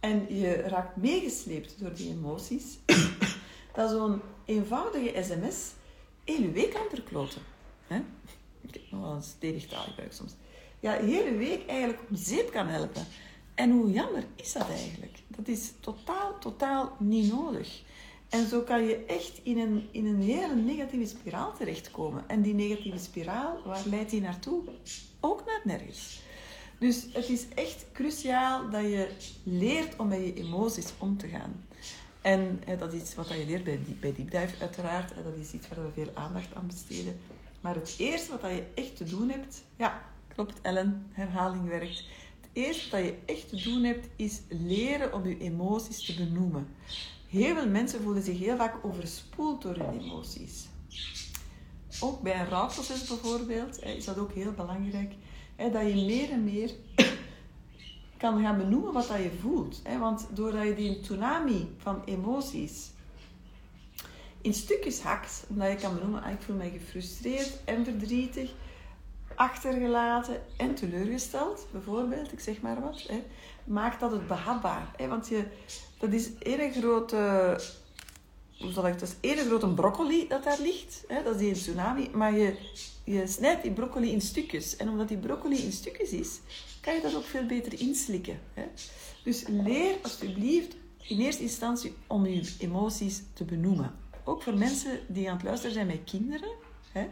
en 0.00 0.36
je 0.36 0.52
raakt 0.52 0.96
meegesleept 0.96 1.80
door 1.80 1.94
die 1.94 2.10
emoties, 2.10 2.78
dat 3.74 3.90
zo'n 3.90 4.20
eenvoudige 4.44 5.22
sms 5.22 5.72
heel 6.24 6.50
week 6.50 6.70
kan 6.70 6.86
verkloten. 6.90 7.42
Ik 8.60 8.74
heb 8.74 8.82
nog 8.90 9.00
wel 9.00 9.12
een 9.12 9.22
stevig 9.22 9.66
taalgebruik 9.66 10.12
soms. 10.12 10.32
Ja, 10.80 10.92
hele 10.92 11.36
week 11.36 11.66
eigenlijk 11.66 12.00
om 12.10 12.16
zeep 12.16 12.50
kan 12.50 12.66
helpen. 12.66 13.06
En 13.54 13.70
hoe 13.70 13.90
jammer 13.90 14.24
is 14.34 14.52
dat 14.52 14.68
eigenlijk? 14.68 15.18
Dat 15.28 15.48
is 15.48 15.72
totaal, 15.80 16.38
totaal 16.38 16.96
niet 16.98 17.32
nodig. 17.32 17.82
En 18.28 18.48
zo 18.48 18.60
kan 18.60 18.84
je 18.84 19.04
echt 19.04 19.40
in 19.42 19.58
een, 19.58 19.88
in 19.90 20.06
een 20.06 20.20
hele 20.20 20.54
negatieve 20.54 21.06
spiraal 21.06 21.52
terechtkomen. 21.56 22.28
En 22.28 22.42
die 22.42 22.54
negatieve 22.54 22.98
spiraal, 22.98 23.62
waar 23.64 23.82
leidt 23.84 24.10
die 24.10 24.20
naartoe? 24.20 24.62
Ook 25.20 25.44
naar 25.46 25.60
nergens. 25.64 26.20
Dus 26.78 27.06
het 27.12 27.28
is 27.28 27.48
echt 27.54 27.86
cruciaal 27.92 28.70
dat 28.70 28.82
je 28.82 29.08
leert 29.42 29.96
om 29.96 30.08
met 30.08 30.18
je 30.18 30.34
emoties 30.34 30.92
om 30.98 31.16
te 31.16 31.28
gaan. 31.28 31.64
En 32.20 32.60
dat 32.78 32.92
is 32.92 33.14
wat 33.14 33.28
je 33.28 33.46
leert 33.46 33.64
bij, 33.64 33.80
bij 34.00 34.14
Deep 34.14 34.30
Dive 34.30 34.54
uiteraard. 34.60 35.08
dat 35.24 35.36
is 35.40 35.52
iets 35.52 35.68
waar 35.68 35.84
we 35.84 35.92
veel 35.92 36.10
aandacht 36.14 36.54
aan 36.54 36.66
besteden. 36.66 37.20
Maar 37.60 37.74
het 37.74 37.94
eerste 37.98 38.30
wat 38.30 38.40
je 38.50 38.64
echt 38.74 38.96
te 38.96 39.04
doen 39.04 39.30
hebt... 39.30 39.62
Ja, 39.76 40.02
klopt 40.34 40.60
Ellen, 40.62 41.06
herhaling 41.12 41.68
werkt. 41.68 42.04
Het 42.40 42.50
eerste 42.52 42.90
wat 42.90 43.04
je 43.04 43.14
echt 43.26 43.48
te 43.48 43.62
doen 43.62 43.84
hebt, 43.84 44.08
is 44.16 44.40
leren 44.48 45.12
om 45.12 45.26
je 45.26 45.38
emoties 45.38 46.04
te 46.04 46.14
benoemen. 46.14 46.68
Heel 47.28 47.54
veel 47.54 47.68
mensen 47.68 48.02
voelen 48.02 48.22
zich 48.22 48.38
heel 48.38 48.56
vaak 48.56 48.84
overspoeld 48.84 49.62
door 49.62 49.76
hun 49.76 50.00
emoties. 50.00 50.66
Ook 52.00 52.22
bij 52.22 52.40
een 52.40 52.48
rouwproces 52.48 53.08
bijvoorbeeld 53.08 53.82
is 53.82 54.04
dat 54.04 54.18
ook 54.18 54.32
heel 54.32 54.52
belangrijk. 54.52 55.14
Dat 55.56 55.86
je 55.86 56.04
meer 56.06 56.30
en 56.30 56.44
meer 56.44 56.70
kan 58.16 58.42
gaan 58.42 58.58
benoemen 58.58 58.92
wat 58.92 59.08
dat 59.08 59.18
je 59.18 59.38
voelt. 59.40 59.82
Want 59.98 60.26
doordat 60.30 60.64
je 60.64 60.74
die 60.74 61.00
tsunami 61.00 61.74
van 61.78 62.02
emoties 62.04 62.90
in 64.40 64.54
stukjes 64.54 65.00
hakt, 65.00 65.44
omdat 65.48 65.70
je 65.70 65.76
kan 65.76 65.94
benoemen, 65.94 66.22
ah, 66.22 66.32
ik 66.32 66.40
voel 66.40 66.56
mij 66.56 66.70
gefrustreerd 66.70 67.64
en 67.64 67.84
verdrietig, 67.84 68.50
achtergelaten 69.34 70.42
en 70.56 70.74
teleurgesteld, 70.74 71.66
bijvoorbeeld, 71.72 72.32
ik 72.32 72.40
zeg 72.40 72.60
maar 72.60 72.80
wat, 72.80 73.10
maakt 73.64 74.00
dat 74.00 74.10
het 74.10 74.26
behapbaar. 74.26 74.90
Want 75.08 75.28
je, 75.28 75.44
dat 75.98 76.12
is 76.12 76.28
één 76.38 76.72
grote, 76.72 77.60
hoe 78.58 78.72
zal 78.72 78.86
ik 78.86 78.98
dat 78.98 79.08
is 79.08 79.30
één 79.30 79.46
grote 79.46 79.68
broccoli 79.68 80.28
dat 80.28 80.44
daar 80.44 80.60
ligt. 80.60 81.04
Hè? 81.08 81.22
Dat 81.22 81.34
is 81.34 81.40
die 81.40 81.52
tsunami. 81.52 82.08
Maar 82.12 82.36
je, 82.36 82.56
je 83.04 83.26
snijdt 83.26 83.62
die 83.62 83.72
broccoli 83.72 84.12
in 84.12 84.20
stukjes. 84.20 84.76
En 84.76 84.88
omdat 84.88 85.08
die 85.08 85.18
broccoli 85.18 85.62
in 85.62 85.72
stukjes 85.72 86.10
is, 86.10 86.40
kan 86.80 86.94
je 86.94 87.00
dat 87.00 87.14
ook 87.14 87.24
veel 87.24 87.46
beter 87.46 87.80
inslikken. 87.80 88.40
Hè? 88.54 88.64
Dus 89.24 89.44
leer 89.46 89.96
alsjeblieft 90.02 90.76
in 91.02 91.20
eerste 91.20 91.42
instantie 91.42 91.94
om 92.06 92.26
je 92.26 92.54
emoties 92.58 93.22
te 93.32 93.44
benoemen. 93.44 93.94
Ook 94.24 94.42
voor 94.42 94.56
mensen 94.56 95.00
die 95.06 95.28
aan 95.28 95.36
het 95.36 95.44
luisteren 95.44 95.74
zijn 95.74 95.86
met 95.86 96.04
kinderen. 96.04 96.50
Hè? 96.92 97.08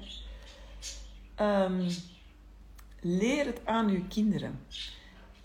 Um, 1.65 1.87
leer 3.01 3.47
het 3.47 3.61
aan 3.65 3.89
uw 3.89 4.05
kinderen. 4.09 4.61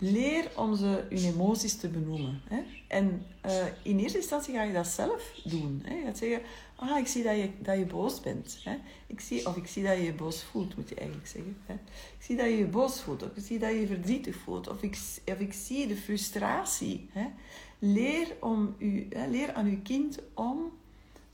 Leer 0.02 0.50
om 0.56 0.76
ze 0.76 1.04
hun 1.08 1.24
emoties 1.24 1.76
te 1.76 1.88
benoemen. 1.88 2.40
Hè? 2.48 2.62
En 2.88 3.26
uh, 3.46 3.64
in 3.82 3.98
eerste 3.98 4.18
instantie 4.18 4.54
ga 4.54 4.62
je 4.62 4.72
dat 4.72 4.86
zelf 4.86 5.40
doen. 5.44 5.82
Hè? 5.84 5.94
Je 5.94 6.04
gaat 6.04 6.18
zeggen, 6.18 6.42
ah, 6.76 6.98
ik 6.98 7.06
zie 7.06 7.22
dat 7.22 7.36
je, 7.36 7.50
dat 7.58 7.78
je 7.78 7.86
boos 7.86 8.20
bent. 8.20 8.60
Hè? 8.64 8.76
Ik 9.06 9.20
zie, 9.20 9.46
of 9.46 9.56
ik 9.56 9.66
zie 9.66 9.82
dat 9.82 9.96
je 9.96 10.02
je 10.02 10.12
boos 10.14 10.42
voelt, 10.42 10.76
moet 10.76 10.88
je 10.88 10.94
eigenlijk 10.94 11.28
zeggen. 11.28 11.56
Hè? 11.66 11.74
Ik 12.18 12.22
zie 12.22 12.36
dat 12.36 12.46
je 12.46 12.56
je 12.56 12.66
boos 12.66 13.00
voelt, 13.00 13.22
of 13.22 13.36
ik 13.36 13.44
zie 13.44 13.58
dat 13.58 13.70
je 13.70 13.80
je 13.80 13.86
verdrietig 13.86 14.36
voelt, 14.36 14.68
of 14.68 14.82
ik, 14.82 14.98
of 15.24 15.38
ik 15.38 15.52
zie 15.52 15.86
de 15.86 15.96
frustratie. 15.96 17.08
Hè? 17.12 17.26
Leer, 17.78 18.36
om 18.40 18.74
u? 18.78 19.08
Leer 19.28 19.52
aan 19.52 19.66
uw 19.66 19.82
kind 19.82 20.18
om 20.34 20.72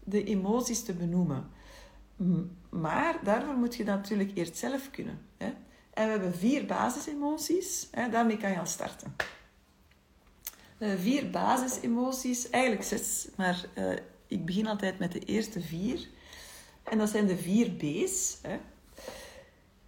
de 0.04 0.24
emoties 0.24 0.82
te 0.82 0.92
benoemen. 0.92 1.50
Maar 2.68 3.20
daarvoor 3.24 3.54
moet 3.54 3.76
je 3.76 3.84
dat 3.84 3.96
natuurlijk 3.96 4.30
eerst 4.34 4.56
zelf 4.56 4.90
kunnen. 4.90 5.18
Hè? 5.36 5.52
En 5.96 6.04
we 6.04 6.10
hebben 6.10 6.34
vier 6.34 6.66
basisemoties. 6.66 7.88
Daarmee 8.10 8.36
kan 8.36 8.50
je 8.50 8.58
al 8.58 8.66
starten. 8.66 9.16
Vier 10.78 11.30
basisemoties, 11.30 12.50
eigenlijk 12.50 12.84
zes, 12.84 13.28
maar 13.36 13.64
uh, 13.78 13.92
ik 14.26 14.44
begin 14.46 14.66
altijd 14.66 14.98
met 14.98 15.12
de 15.12 15.18
eerste 15.18 15.60
vier. 15.60 16.08
En 16.82 16.98
dat 16.98 17.08
zijn 17.08 17.26
de 17.26 17.36
vier 17.36 17.70
B's. 17.70 18.38
Hè. 18.42 18.58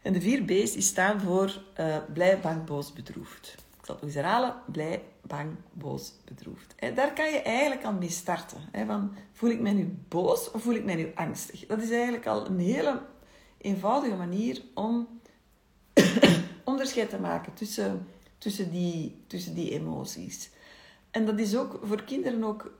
En 0.02 0.12
de 0.12 0.20
vier 0.20 0.42
B's 0.42 0.72
die 0.72 0.82
staan 0.82 1.20
voor 1.20 1.62
uh, 1.80 1.96
blij, 2.12 2.40
bang, 2.40 2.64
boos, 2.64 2.92
bedroefd. 2.92 3.54
Ik 3.56 3.84
zal 3.84 3.94
het 3.94 4.04
nog 4.04 4.14
eens 4.14 4.14
herhalen. 4.14 4.54
Blij, 4.72 5.02
bang, 5.22 5.50
boos, 5.72 6.12
bedroefd. 6.24 6.74
En 6.76 6.94
daar 6.94 7.12
kan 7.12 7.30
je 7.30 7.42
eigenlijk 7.42 7.84
al 7.84 7.92
mee 7.92 8.10
starten. 8.10 8.58
Hè, 8.72 8.86
van, 8.86 9.14
voel 9.32 9.50
ik 9.50 9.60
mij 9.60 9.72
nu 9.72 9.96
boos 10.08 10.50
of 10.50 10.62
voel 10.62 10.74
ik 10.74 10.84
mij 10.84 10.94
nu 10.94 11.12
angstig? 11.14 11.66
Dat 11.66 11.82
is 11.82 11.90
eigenlijk 11.90 12.26
al 12.26 12.46
een 12.46 12.58
hele 12.58 13.02
eenvoudige 13.58 14.16
manier 14.16 14.62
om 14.74 15.17
onderscheid 16.64 17.10
te 17.10 17.18
maken 17.18 17.54
tussen, 17.54 18.06
tussen, 18.38 18.70
die, 18.70 19.22
tussen 19.26 19.54
die 19.54 19.70
emoties. 19.70 20.50
En 21.10 21.26
dat 21.26 21.38
is 21.38 21.56
ook 21.56 21.80
voor 21.82 22.02
kinderen 22.02 22.44
ook 22.44 22.72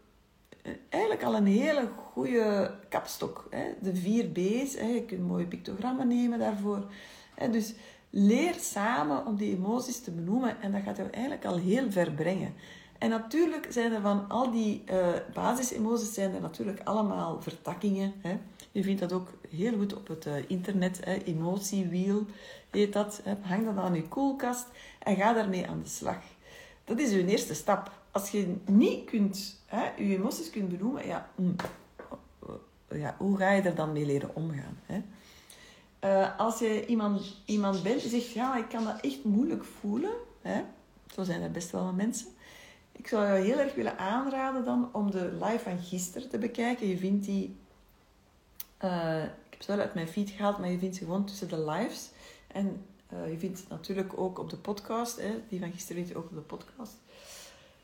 eh, 0.62 0.72
eigenlijk 0.88 1.22
al 1.22 1.37
een 1.37 1.46
hele 1.46 1.88
goede 1.96 2.74
kapstok. 2.88 3.46
Hè? 3.50 3.64
De 3.81 3.96
vier 3.96 4.28
B's, 4.28 4.74
hè? 4.74 4.87
je 4.87 5.04
kunt 5.04 5.26
mooie 5.26 5.46
pictogrammen 5.46 6.09
nemen 6.09 6.38
daarvoor. 6.38 6.92
Hè? 7.35 7.50
Dus 7.50 7.74
leer 8.11 8.54
samen 8.54 9.26
om 9.26 9.37
die 9.37 9.57
emoties 9.57 10.00
te 10.00 10.11
benoemen 10.11 10.61
en 10.61 10.72
dat 10.72 10.83
gaat 10.83 10.96
jou 10.96 11.11
eigenlijk 11.11 11.44
al 11.44 11.57
heel 11.57 11.90
ver 11.90 12.12
brengen. 12.12 12.54
En 12.98 13.11
natuurlijk 13.11 13.66
zijn 13.70 13.92
er 13.92 14.00
van 14.00 14.28
al 14.28 14.50
die 14.50 14.82
uh, 14.90 15.08
basisemoties 15.34 16.14
zijn 16.14 16.34
er 16.34 16.40
natuurlijk 16.40 16.80
allemaal 16.84 17.42
vertakkingen. 17.42 18.12
Hè? 18.18 18.38
Je 18.72 18.82
vindt 18.82 19.00
dat 19.00 19.12
ook 19.12 19.28
heel 19.48 19.76
goed 19.76 19.94
op 19.96 20.08
het 20.08 20.26
uh, 20.26 20.34
internet, 20.46 21.04
hè? 21.04 21.14
emotiewiel 21.14 22.26
heet 22.70 22.92
dat. 22.92 23.20
Hè? 23.24 23.34
Hang 23.40 23.64
dat 23.64 23.76
aan 23.76 23.94
je 23.94 24.08
koelkast 24.08 24.66
en 24.98 25.16
ga 25.16 25.32
daarmee 25.32 25.68
aan 25.68 25.82
de 25.82 25.88
slag. 25.88 26.18
Dat 26.84 26.98
is 26.98 27.11
je 27.11 27.26
eerste 27.26 27.54
stap. 27.54 27.90
Als 28.11 28.30
je 28.30 28.54
niet 28.64 29.04
kunt, 29.04 29.61
hè, 29.66 29.84
je 29.96 30.16
emoties 30.16 30.50
kunt 30.50 30.68
benoemen, 30.68 31.06
ja, 31.06 31.30
mm, 31.34 31.56
ja, 32.90 33.14
hoe 33.18 33.37
ga 33.37 33.50
je 33.50 33.62
er 33.62 33.74
dan 33.74 33.92
mee 33.92 34.06
leren 34.06 34.34
omgaan? 34.34 34.78
Hè? 34.87 35.02
Uh, 36.04 36.38
als 36.38 36.58
je 36.58 36.87
iemand, 36.87 37.42
iemand 37.44 37.82
bent 37.82 38.00
die 38.00 38.11
zegt, 38.11 38.32
ja, 38.32 38.56
ik 38.56 38.68
kan 38.68 38.84
dat 38.84 39.00
echt 39.00 39.24
moeilijk 39.24 39.64
voelen. 39.64 40.12
Hè? 40.42 40.62
Zo 41.14 41.22
zijn 41.22 41.42
er 41.42 41.50
best 41.50 41.70
wel 41.70 41.84
wat 41.84 41.94
mensen. 41.94 42.26
Ik 42.98 43.06
zou 43.06 43.26
je 43.26 43.44
heel 43.44 43.58
erg 43.58 43.74
willen 43.74 43.98
aanraden 43.98 44.64
dan 44.64 44.88
om 44.92 45.11
de 45.11 45.32
live 45.42 45.58
van 45.58 45.78
gisteren 45.78 46.28
te 46.28 46.38
bekijken. 46.38 46.88
Je 46.88 46.96
vindt 46.96 47.24
die... 47.24 47.56
Uh, 48.85 49.23
ik 49.23 49.50
heb 49.50 49.62
ze 49.62 49.70
wel 49.70 49.81
uit 49.81 49.94
mijn 49.94 50.08
feed 50.08 50.31
gehaald, 50.31 50.58
maar 50.58 50.70
je 50.70 50.79
vindt 50.79 50.96
ze 50.96 51.04
gewoon 51.04 51.25
tussen 51.25 51.48
de 51.48 51.64
lives. 51.64 52.10
En 52.46 52.85
uh, 53.12 53.31
je 53.31 53.38
vindt 53.38 53.58
het 53.58 53.68
natuurlijk 53.68 54.18
ook 54.18 54.38
op 54.38 54.50
de 54.50 54.56
podcast. 54.56 55.20
Hè, 55.20 55.35
die 55.48 55.60
van 55.60 55.73
gisteren 55.73 55.96
vind 55.96 56.08
je 56.08 56.16
ook 56.16 56.31
op 56.31 56.35
de 56.35 56.40
podcast. 56.40 56.94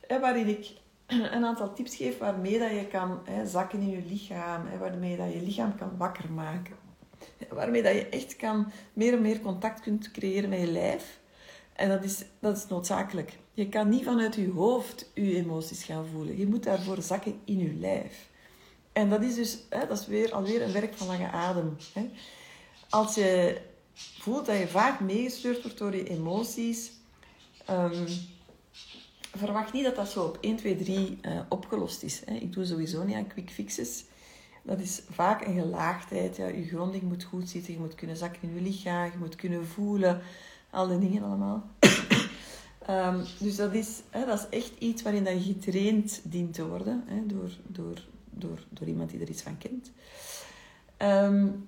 En 0.08 0.20
waarin 0.20 0.48
ik 0.48 0.72
een 1.06 1.44
aantal 1.44 1.74
tips 1.74 1.96
geef 1.96 2.18
waarmee 2.18 2.58
dat 2.58 2.70
je 2.70 2.86
kan 2.86 3.20
hè, 3.24 3.46
zakken 3.46 3.80
in 3.80 3.90
je 3.90 4.02
lichaam. 4.08 4.66
Hè, 4.66 4.78
waarmee 4.78 5.16
dat 5.16 5.32
je 5.32 5.42
lichaam 5.42 5.76
kan 5.76 5.96
wakker 5.96 6.32
maken. 6.32 6.76
Waarmee 7.48 7.82
dat 7.82 7.94
je 7.94 8.08
echt 8.08 8.36
kan, 8.36 8.72
meer 8.92 9.12
en 9.12 9.22
meer 9.22 9.40
contact 9.40 9.80
kunt 9.80 10.10
creëren 10.10 10.48
met 10.48 10.60
je 10.60 10.66
lijf. 10.66 11.20
En 11.72 11.88
dat 11.88 12.04
is, 12.04 12.24
dat 12.38 12.56
is 12.56 12.66
noodzakelijk. 12.66 13.38
Je 13.54 13.68
kan 13.68 13.88
niet 13.88 14.04
vanuit 14.04 14.34
je 14.34 14.50
hoofd 14.50 15.10
je 15.14 15.36
emoties 15.36 15.84
gaan 15.84 16.06
voelen. 16.06 16.38
Je 16.38 16.46
moet 16.46 16.62
daarvoor 16.62 17.02
zakken 17.02 17.40
in 17.44 17.58
je 17.58 17.74
lijf. 17.74 18.28
En 18.92 19.10
dat 19.10 19.22
is 19.22 19.34
dus 19.34 19.58
hè, 19.68 19.86
dat 19.86 19.98
is 19.98 20.06
weer, 20.06 20.32
alweer 20.32 20.62
een 20.62 20.72
werk 20.72 20.94
van 20.94 21.06
lange 21.06 21.30
adem. 21.30 21.76
Hè. 21.92 22.10
Als 22.90 23.14
je 23.14 23.60
voelt 24.18 24.46
dat 24.46 24.58
je 24.58 24.68
vaak 24.68 25.00
meegestuurd 25.00 25.62
wordt 25.62 25.78
door 25.78 25.96
je 25.96 26.08
emoties, 26.08 26.92
Ehm, 27.64 28.06
verwacht 29.36 29.72
niet 29.72 29.84
dat 29.84 29.96
dat 29.96 30.08
zo 30.08 30.24
op 30.24 30.38
1, 30.40 30.56
2, 30.56 30.76
3 30.76 31.18
uh, 31.22 31.40
opgelost 31.48 32.02
is. 32.02 32.22
Hè. 32.24 32.34
Ik 32.34 32.52
doe 32.52 32.64
sowieso 32.64 33.04
niet 33.04 33.16
aan 33.16 33.26
quick 33.26 33.50
fixes. 33.50 34.04
Dat 34.62 34.80
is 34.80 35.02
vaak 35.10 35.46
een 35.46 35.60
gelaagdheid. 35.60 36.36
Ja. 36.36 36.46
Je 36.46 36.64
gronding 36.64 37.02
moet 37.02 37.24
goed 37.24 37.48
zitten, 37.48 37.72
je 37.72 37.78
moet 37.78 37.94
kunnen 37.94 38.16
zakken 38.16 38.42
in 38.42 38.54
je 38.54 38.60
lichaam, 38.60 39.10
je 39.10 39.18
moet 39.18 39.36
kunnen 39.36 39.66
voelen. 39.66 40.22
Al 40.70 40.88
die 40.88 40.98
dingen 40.98 41.22
allemaal. 41.22 41.70
Um, 42.90 43.24
dus 43.38 43.56
dat 43.56 43.74
is, 43.74 44.02
hè, 44.10 44.26
dat 44.26 44.38
is 44.38 44.58
echt 44.58 44.72
iets 44.78 45.02
waarin 45.02 45.24
dat 45.24 45.46
je 45.46 45.52
getraind 45.52 46.20
dient 46.24 46.54
te 46.54 46.68
worden 46.68 47.04
hè, 47.06 47.26
door, 47.26 47.50
door, 47.66 48.02
door, 48.30 48.58
door 48.68 48.88
iemand 48.88 49.10
die 49.10 49.20
er 49.20 49.30
iets 49.30 49.42
van 49.42 49.58
kent. 49.58 49.90
Um, 50.98 51.66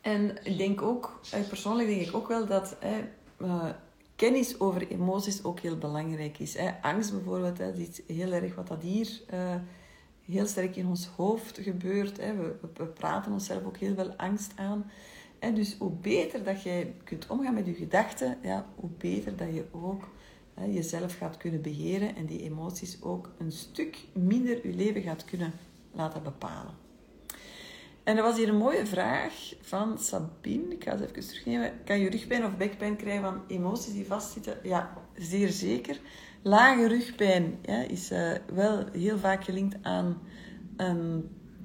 en 0.00 0.36
ik 0.42 0.58
denk 0.58 0.82
ook, 0.82 1.20
eh, 1.30 1.48
persoonlijk 1.48 1.88
denk 1.88 2.06
ik 2.06 2.14
ook 2.14 2.28
wel 2.28 2.46
dat 2.46 2.76
hè, 2.80 3.00
uh, 3.38 3.68
kennis 4.16 4.60
over 4.60 4.88
emoties 4.88 5.44
ook 5.44 5.60
heel 5.60 5.78
belangrijk 5.78 6.38
is. 6.38 6.56
Hè. 6.56 6.70
Angst 6.82 7.12
bijvoorbeeld, 7.12 7.58
hè, 7.58 7.66
dat 7.66 7.78
is 7.78 8.00
heel 8.06 8.32
erg 8.32 8.54
wat 8.54 8.68
dat 8.68 8.82
hier 8.82 9.20
uh, 9.34 9.54
heel 10.24 10.46
sterk 10.46 10.76
in 10.76 10.86
ons 10.86 11.06
hoofd 11.06 11.58
gebeurt. 11.58 12.16
Hè. 12.16 12.36
We, 12.36 12.54
we, 12.76 12.84
praten 12.84 13.32
onszelf 13.32 13.64
ook 13.64 13.76
heel 13.76 13.94
veel 13.94 14.14
angst 14.16 14.52
aan. 14.56 14.90
En 15.38 15.54
dus 15.54 15.76
hoe 15.78 15.90
beter 15.90 16.44
dat 16.44 16.62
je 16.62 16.86
kunt 17.04 17.26
omgaan 17.26 17.54
met 17.54 17.66
je 17.66 17.74
gedachten, 17.74 18.38
ja, 18.42 18.66
hoe 18.74 18.90
beter 18.98 19.36
dat 19.36 19.54
je 19.54 19.64
ook 19.70 20.08
hè, 20.54 20.64
jezelf 20.64 21.16
gaat 21.16 21.36
kunnen 21.36 21.62
beheren 21.62 22.16
en 22.16 22.26
die 22.26 22.42
emoties 22.42 23.02
ook 23.02 23.30
een 23.38 23.52
stuk 23.52 23.98
minder 24.12 24.66
je 24.66 24.74
leven 24.74 25.02
gaat 25.02 25.24
kunnen 25.24 25.52
laten 25.92 26.22
bepalen. 26.22 26.74
En 28.02 28.16
er 28.16 28.22
was 28.22 28.36
hier 28.36 28.48
een 28.48 28.56
mooie 28.56 28.86
vraag 28.86 29.54
van 29.60 29.98
Sabine. 29.98 30.74
Ik 30.74 30.84
ga 30.84 30.96
ze 30.96 31.08
even 31.08 31.28
terugnemen. 31.28 31.72
Kan 31.84 31.98
je 31.98 32.10
rugpijn 32.10 32.44
of 32.44 32.56
bekpijn 32.56 32.96
krijgen 32.96 33.22
van 33.22 33.40
emoties 33.48 33.92
die 33.92 34.06
vastzitten? 34.06 34.58
Ja, 34.62 34.92
zeer 35.16 35.48
zeker. 35.48 36.00
Lage 36.42 36.88
rugpijn 36.88 37.58
is 37.88 38.12
uh, 38.12 38.32
wel 38.54 38.84
heel 38.92 39.18
vaak 39.18 39.44
gelinkt 39.44 39.76
aan 39.82 40.20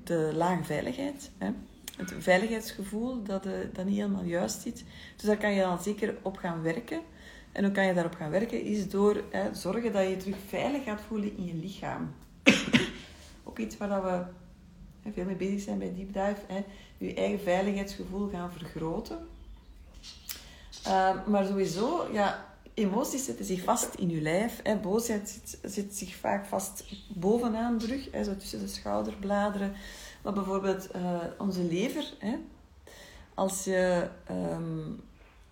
de 0.03 0.31
lage 0.33 0.63
veiligheid. 0.63 1.31
Hè. 1.37 1.51
Het 1.97 2.13
veiligheidsgevoel 2.19 3.23
dat, 3.23 3.45
uh, 3.45 3.51
dat 3.73 3.85
niet 3.85 3.95
helemaal 3.95 4.23
juist 4.23 4.61
zit. 4.61 4.83
Dus 5.15 5.25
daar 5.25 5.37
kan 5.37 5.53
je 5.53 5.61
dan 5.61 5.81
zeker 5.81 6.15
op 6.21 6.37
gaan 6.37 6.61
werken. 6.61 7.01
En 7.51 7.63
hoe 7.63 7.73
kan 7.73 7.85
je 7.85 7.93
daarop 7.93 8.15
gaan 8.15 8.31
werken? 8.31 8.63
Is 8.63 8.89
door 8.89 9.23
hè, 9.29 9.53
zorgen 9.53 9.91
dat 9.91 10.01
je 10.01 10.09
je 10.09 10.17
terug 10.17 10.35
veilig 10.47 10.83
gaat 10.83 11.01
voelen 11.07 11.37
in 11.37 11.45
je 11.45 11.53
lichaam. 11.53 12.13
Ook 13.43 13.59
iets 13.59 13.77
waar 13.77 14.03
we 14.03 15.11
veel 15.11 15.25
mee 15.25 15.35
bezig 15.35 15.61
zijn 15.61 15.77
bij 15.77 15.93
deep 15.95 16.13
dive, 16.13 16.41
hè, 16.47 16.63
je 16.97 17.13
eigen 17.13 17.39
veiligheidsgevoel 17.39 18.29
gaan 18.29 18.51
vergroten. 18.51 19.27
Uh, 20.87 21.25
maar 21.27 21.45
sowieso, 21.45 22.07
ja, 22.11 22.45
emoties 22.73 23.25
zitten 23.25 23.45
zich 23.45 23.63
vast 23.63 23.95
in 23.95 24.09
je 24.09 24.21
lijf. 24.21 24.59
Hè. 24.63 24.75
Boosheid 24.75 25.29
zit, 25.29 25.71
zit 25.71 25.95
zich 25.95 26.15
vaak 26.15 26.45
vast 26.45 26.83
bovenaan 27.13 27.77
de 27.77 28.03
hè, 28.11 28.23
zo 28.23 28.37
tussen 28.37 28.59
de 28.59 28.67
schouderbladeren. 28.67 29.73
Maar 30.23 30.33
bijvoorbeeld 30.33 30.95
uh, 30.95 31.17
onze 31.37 31.63
lever, 31.63 32.13
hè. 32.19 32.35
als 33.33 33.63
je 33.63 34.09
um, 34.31 35.01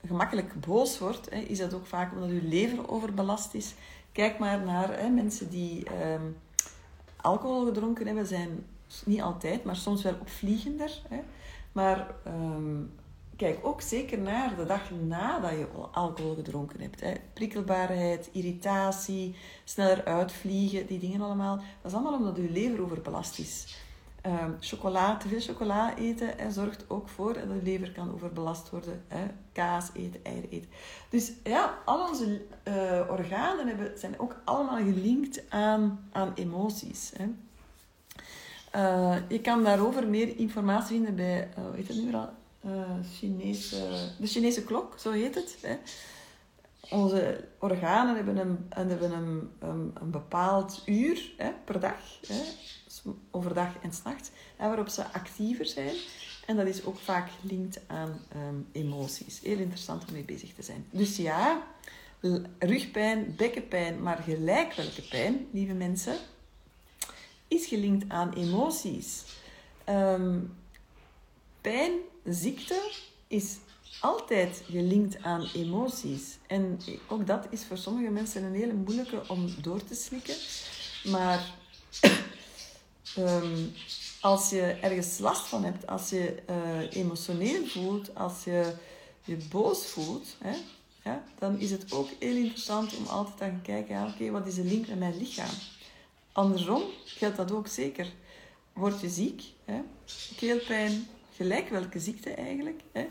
gemakkelijk 0.06 0.60
boos 0.60 1.00
wordt, 1.00 1.30
hè, 1.30 1.40
is 1.40 1.58
dat 1.58 1.74
ook 1.74 1.86
vaak 1.86 2.14
omdat 2.14 2.30
je 2.30 2.44
lever 2.44 2.90
overbelast 2.90 3.54
is. 3.54 3.74
Kijk 4.12 4.40
maar 4.40 4.62
naar 4.62 5.00
hè, 5.00 5.10
mensen 5.10 5.50
die 5.50 5.86
um, 6.14 6.38
alcohol 7.22 7.66
gedronken 7.66 8.06
hebben, 8.06 8.26
zijn 8.26 8.66
niet 9.06 9.22
altijd, 9.22 9.64
maar 9.64 9.76
soms 9.76 10.04
wel 10.04 10.16
opvliegender. 10.20 11.02
Hè. 11.10 11.20
Maar 11.72 12.16
um, 12.28 12.94
kijk 13.36 13.66
ook 13.66 13.82
zeker 13.82 14.20
naar 14.20 14.56
de 14.56 14.66
dag 14.66 14.92
nadat 14.92 15.52
je 15.52 15.68
alcohol 15.92 16.36
gedronken 16.36 16.82
hebt. 16.82 17.00
Hè. 17.00 17.14
Prikkelbaarheid, 17.34 18.30
irritatie, 18.32 19.36
sneller 19.64 20.06
uitvliegen, 20.06 20.86
die 20.86 21.00
dingen 21.00 21.22
allemaal. 21.22 21.56
Dat 21.56 21.92
is 21.92 21.98
allemaal 21.98 22.20
omdat 22.20 22.36
je 22.36 22.50
lever 22.50 22.82
overbelast 22.84 23.40
is. 23.40 23.78
Um, 24.26 24.58
chocola, 24.60 25.18
te 25.18 25.28
veel 25.28 25.40
chocola 25.40 25.98
eten 25.98 26.34
hè, 26.38 26.52
zorgt 26.52 26.86
ook 26.88 27.10
voor 27.10 27.34
dat 27.34 27.44
je 27.44 27.60
lever 27.64 27.92
kan 27.92 28.14
overbelast 28.14 28.70
worden. 28.70 29.04
Hè. 29.08 29.26
Kaas 29.52 29.90
eten, 29.94 30.24
eieren 30.24 30.50
eten. 30.50 30.70
Dus 31.10 31.32
ja, 31.44 31.78
al 31.86 32.08
onze 32.08 32.42
uh, 32.68 33.10
organen 33.10 33.68
hebben, 33.68 34.00
zijn 34.00 34.20
ook 34.20 34.36
allemaal 34.44 34.78
gelinkt 34.78 35.50
aan, 35.50 36.10
aan 36.12 36.32
emoties. 36.36 37.12
Hè. 37.16 37.26
Uh, 38.76 39.18
je 39.28 39.42
kan 39.42 39.64
daarover 39.64 40.08
meer 40.08 40.38
informatie 40.38 40.96
vinden 40.96 41.16
bij, 41.16 41.50
uh, 41.58 41.66
hoe 41.66 41.76
heet 41.76 41.88
het 41.88 42.04
nu 42.04 42.14
al? 42.14 42.30
Chinese, 43.14 44.10
de 44.20 44.28
Chinese 44.28 44.64
klok, 44.64 45.00
zo 45.00 45.12
heet 45.12 45.36
het. 45.36 45.58
Hè. 45.62 45.78
Onze 46.90 47.48
organen 47.60 48.16
hebben 48.16 48.38
een, 48.38 48.66
hebben 48.70 49.12
een, 49.12 49.52
een, 49.60 49.96
een 50.02 50.12
bepaald 50.12 50.82
uur 50.86 51.34
hè, 51.38 51.52
per 51.66 51.80
dag, 51.80 52.20
hè, 52.28 52.42
overdag 53.32 53.74
en 53.82 53.94
s'nachts, 53.94 54.30
waarop 54.58 54.90
ze 54.90 55.14
actiever 55.14 55.66
zijn. 55.66 55.96
En 56.46 56.56
dat 56.56 56.68
is 56.68 56.84
ook 56.84 57.00
vaak 57.00 57.30
gelinkt 57.42 57.80
aan 57.88 58.22
um, 58.36 58.68
emoties. 58.72 59.40
Heel 59.40 59.58
interessant 59.58 60.06
om 60.08 60.14
mee 60.14 60.24
bezig 60.24 60.54
te 60.54 60.62
zijn. 60.62 60.86
Dus 60.92 61.18
ja, 61.18 61.68
rugpijn, 62.60 63.34
bekkenpijn, 63.38 64.02
maar 64.02 64.18
gelijk 64.18 64.74
welke 64.74 65.02
pijn, 65.02 65.48
lieve 65.52 65.74
mensen, 65.74 66.18
is 67.48 67.66
gelinkt 67.66 68.10
aan 68.10 68.34
emoties. 68.34 69.24
Um, 69.90 70.58
pijn, 71.62 71.92
ziekte 72.26 72.92
is 73.28 73.58
altijd 74.02 74.64
gelinkt 74.70 75.24
aan 75.24 75.50
emoties. 75.54 76.38
En 76.48 76.80
ook 77.08 77.28
dat 77.28 77.48
is 77.50 77.64
voor 77.64 77.78
sommige 77.78 78.10
mensen 78.10 78.44
een 78.44 78.56
hele 78.56 78.74
moeilijke 78.74 79.22
om 79.28 79.56
door 79.62 79.84
te 79.84 79.96
slikken. 79.96 80.36
Maar 81.04 81.54
um, 83.18 83.74
als 84.22 84.50
je 84.50 84.62
ergens 84.62 85.18
last 85.18 85.48
van 85.48 85.64
hebt, 85.64 85.88
als 85.88 86.10
je 86.10 86.36
uh, 86.50 86.96
emotioneel 86.96 87.66
voelt, 87.66 88.16
als 88.16 88.44
je 88.44 88.74
je 89.24 89.38
boos 89.50 89.86
voelt, 89.86 90.36
hè, 90.40 90.54
dan 91.40 91.60
is 91.60 91.72
het 91.72 91.92
ook 91.92 92.10
heel 92.20 92.36
interessant 92.36 92.98
om 92.98 93.06
altijd 93.06 93.54
te 93.54 93.62
kijken, 93.62 93.96
ja, 93.96 94.08
oké, 94.08 94.32
wat 94.32 94.48
is 94.48 94.56
de 94.56 94.64
link 94.64 94.88
met 94.88 95.00
mijn 95.00 95.18
lichaam? 95.18 95.56
Andersom 96.32 96.82
geldt 97.06 97.38
dat 97.38 97.52
ook 97.52 97.68
zeker. 97.68 98.08
Word 98.74 99.02
je 99.02 99.10
ziek, 99.10 99.44
hè? 99.66 99.82
keelpijn, 100.36 101.08
gelijk 101.36 101.70
welke 101.70 102.00
ziekte 102.00 102.30
eigenlijk. 102.30 102.82
Hè? 102.92 103.08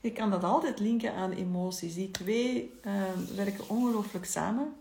Je 0.00 0.12
kan 0.12 0.30
dat 0.30 0.44
altijd 0.44 0.78
linken 0.78 1.14
aan 1.14 1.32
emoties. 1.32 1.94
Die 1.94 2.10
twee 2.10 2.74
uh, 2.86 2.92
werken 3.36 3.68
ongelooflijk 3.68 4.24
samen. 4.24 4.74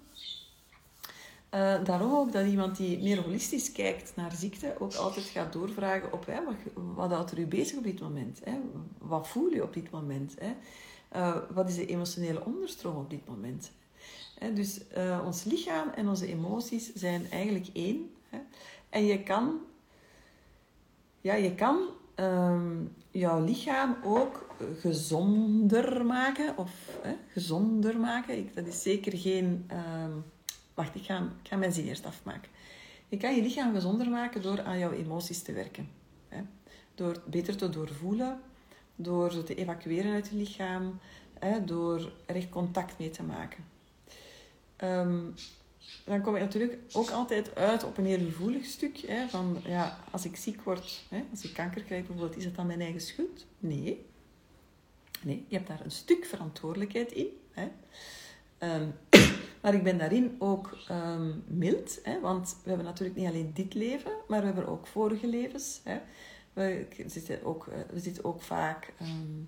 Uh, 1.58 1.84
daarom 1.84 2.14
ook 2.14 2.32
dat 2.32 2.46
iemand 2.46 2.78
die 2.78 3.04
meer 3.04 3.22
holistisch 3.22 3.72
kijkt 3.72 4.16
naar 4.16 4.32
ziekte 4.32 4.76
ook 4.80 4.94
altijd 4.94 5.26
gaat 5.26 5.54
doorvragen 5.54 6.14
op 6.14 6.26
hè, 6.26 6.44
wat, 6.44 6.56
wat 6.96 7.12
houdt 7.12 7.32
er 7.32 7.40
u 7.40 7.46
bezig 7.46 7.78
op 7.78 7.84
dit 7.84 8.00
moment? 8.00 8.40
Hè? 8.44 8.60
Wat 8.98 9.28
voel 9.28 9.50
je 9.50 9.64
op 9.64 9.74
dit 9.74 9.92
moment? 9.92 10.36
Hè? 10.40 10.54
Uh, 11.16 11.38
wat 11.54 11.70
is 11.70 11.76
de 11.76 11.86
emotionele 11.86 12.46
onderstroom 12.46 12.96
op 12.96 13.10
dit 13.10 13.28
moment? 13.28 13.72
dus 14.54 14.82
uh, 14.98 15.22
ons 15.26 15.44
lichaam 15.44 15.90
en 15.90 16.08
onze 16.08 16.28
emoties 16.28 16.94
zijn 16.94 17.32
eigenlijk 17.32 17.68
één. 17.74 18.12
Hè. 18.30 18.38
En 18.90 19.06
je 19.06 19.24
kan, 19.24 19.60
ja, 21.22 21.34
je 21.34 21.56
kan 21.56 21.80
um, 22.16 22.94
jouw 23.12 23.44
lichaam 23.44 23.96
ook 24.04 24.56
gezonder 24.80 26.06
maken. 26.06 26.58
Of 26.58 26.72
hè, 27.02 27.16
gezonder 27.28 28.00
maken. 28.00 28.50
Dat 28.54 28.68
is 28.68 28.82
zeker 28.82 29.18
geen... 29.18 29.70
Um, 30.04 30.24
wacht, 30.78 30.96
ik 30.96 31.06
ga, 31.06 31.32
ik 31.44 31.58
mijn 31.58 31.72
zin 31.72 31.88
eerst 31.88 32.06
afmaken. 32.06 32.52
Je 33.10 33.18
kan 33.18 33.36
je 33.36 33.42
lichaam 33.42 33.74
gezonder 33.74 34.10
maken 34.10 34.42
door 34.42 34.62
aan 34.62 34.80
jouw 34.80 34.92
emoties 34.92 35.42
te 35.42 35.54
werken. 35.54 35.90
Hè. 36.28 36.42
Door 36.96 37.22
beter 37.26 37.58
te 37.58 37.70
doorvoelen, 37.70 38.42
door 38.96 39.32
ze 39.32 39.44
te 39.44 39.56
evacueren 39.56 40.14
uit 40.14 40.28
je 40.28 40.36
lichaam, 40.36 41.00
hè, 41.40 41.66
door 41.66 42.12
er 42.26 42.36
echt 42.36 42.50
contact 42.50 43.00
mee 43.00 43.10
te 43.10 43.24
maken. 43.24 43.64
Um, 44.84 45.34
dan 46.06 46.22
kom 46.22 46.36
ik 46.36 46.42
natuurlijk 46.42 46.78
ook 46.94 47.10
altijd 47.10 47.56
uit 47.56 47.84
op 47.84 47.98
een 47.98 48.06
heel 48.06 48.26
gevoelig 48.26 48.66
stuk. 48.66 48.98
Hè, 48.98 49.28
van, 49.28 49.62
ja, 49.66 50.00
als 50.12 50.26
ik 50.26 50.36
ziek 50.36 50.62
word, 50.62 51.04
hè, 51.10 51.24
als 51.32 51.44
ik 51.44 51.54
kanker 51.54 51.82
krijg 51.82 52.08
bijvoorbeeld, 52.08 52.38
is 52.38 52.44
dat 52.44 52.56
dan 52.56 52.68
mijn 52.68 52.82
eigen 52.82 53.02
schuld? 53.02 53.46
Nee. 53.60 54.06
Nee, 55.22 55.46
je 55.48 55.56
hebt 55.56 55.68
daar 55.68 55.82
een 55.84 55.92
stuk 55.92 56.26
verantwoordelijkheid 56.26 57.12
in. 57.12 57.28
Hè. 57.52 57.68
Um, 58.76 58.94
maar 59.68 59.76
ik 59.76 59.84
ben 59.84 59.98
daarin 59.98 60.36
ook 60.40 60.78
um, 60.92 61.44
mild, 61.48 62.00
hè, 62.04 62.20
want 62.20 62.58
we 62.64 62.70
hebben 62.70 62.86
natuurlijk 62.86 63.18
niet 63.18 63.28
alleen 63.28 63.52
dit 63.54 63.74
leven, 63.74 64.12
maar 64.28 64.40
we 64.40 64.46
hebben 64.46 64.68
ook 64.68 64.88
vorige 64.88 65.28
levens. 65.28 65.82
Hè. 65.84 65.98
We, 66.54 66.88
zitten 67.06 67.44
ook, 67.44 67.68
eh, 67.68 67.80
we 67.92 68.00
zitten 68.00 68.24
ook 68.24 68.42
vaak 68.42 68.94
um, 69.02 69.48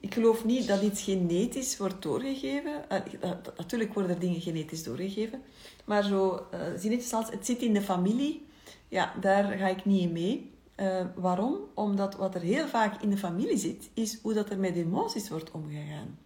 ik 0.00 0.14
geloof 0.14 0.44
niet 0.44 0.66
dat 0.66 0.82
iets 0.82 1.02
genetisch 1.02 1.76
wordt 1.76 2.02
doorgegeven. 2.02 2.84
Uh, 2.92 3.30
natuurlijk 3.56 3.94
worden 3.94 4.14
er 4.14 4.20
dingen 4.20 4.40
genetisch 4.40 4.82
doorgegeven. 4.82 5.42
Maar 5.84 6.02
zo, 6.02 6.46
uh, 6.54 6.90
het 6.90 7.12
als 7.12 7.30
het 7.30 7.46
zit 7.46 7.62
in 7.62 7.74
de 7.74 7.82
familie. 7.82 8.46
Ja, 8.88 9.14
daar 9.20 9.44
ga 9.44 9.66
ik 9.66 9.84
niet 9.84 10.02
in 10.02 10.12
mee. 10.12 10.50
Waarom? 11.14 11.56
Omdat 11.74 12.16
wat 12.16 12.34
er 12.34 12.40
heel 12.40 12.66
vaak 12.66 13.02
in 13.02 13.10
de 13.10 13.16
familie 13.16 13.58
zit, 13.58 13.90
is 13.94 14.18
hoe 14.22 14.34
dat 14.34 14.50
er 14.50 14.58
met 14.58 14.76
emoties 14.76 15.28
wordt 15.28 15.50
omgegaan. 15.50 16.18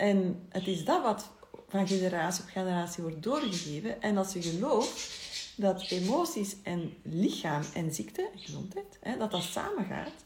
En 0.00 0.46
het 0.48 0.66
is 0.66 0.84
dat 0.84 1.02
wat 1.02 1.30
van 1.68 1.88
generatie 1.88 2.42
op 2.42 2.50
generatie 2.50 3.02
wordt 3.02 3.22
doorgegeven. 3.22 4.02
En 4.02 4.16
als 4.16 4.32
je 4.32 4.42
gelooft 4.42 5.10
dat 5.56 5.90
emoties 5.90 6.56
en 6.62 6.94
lichaam 7.02 7.62
en 7.74 7.94
ziekte 7.94 8.28
gezondheid, 8.36 8.98
hè, 9.00 9.16
dat 9.16 9.30
dat 9.30 9.42
samengaat, 9.42 10.24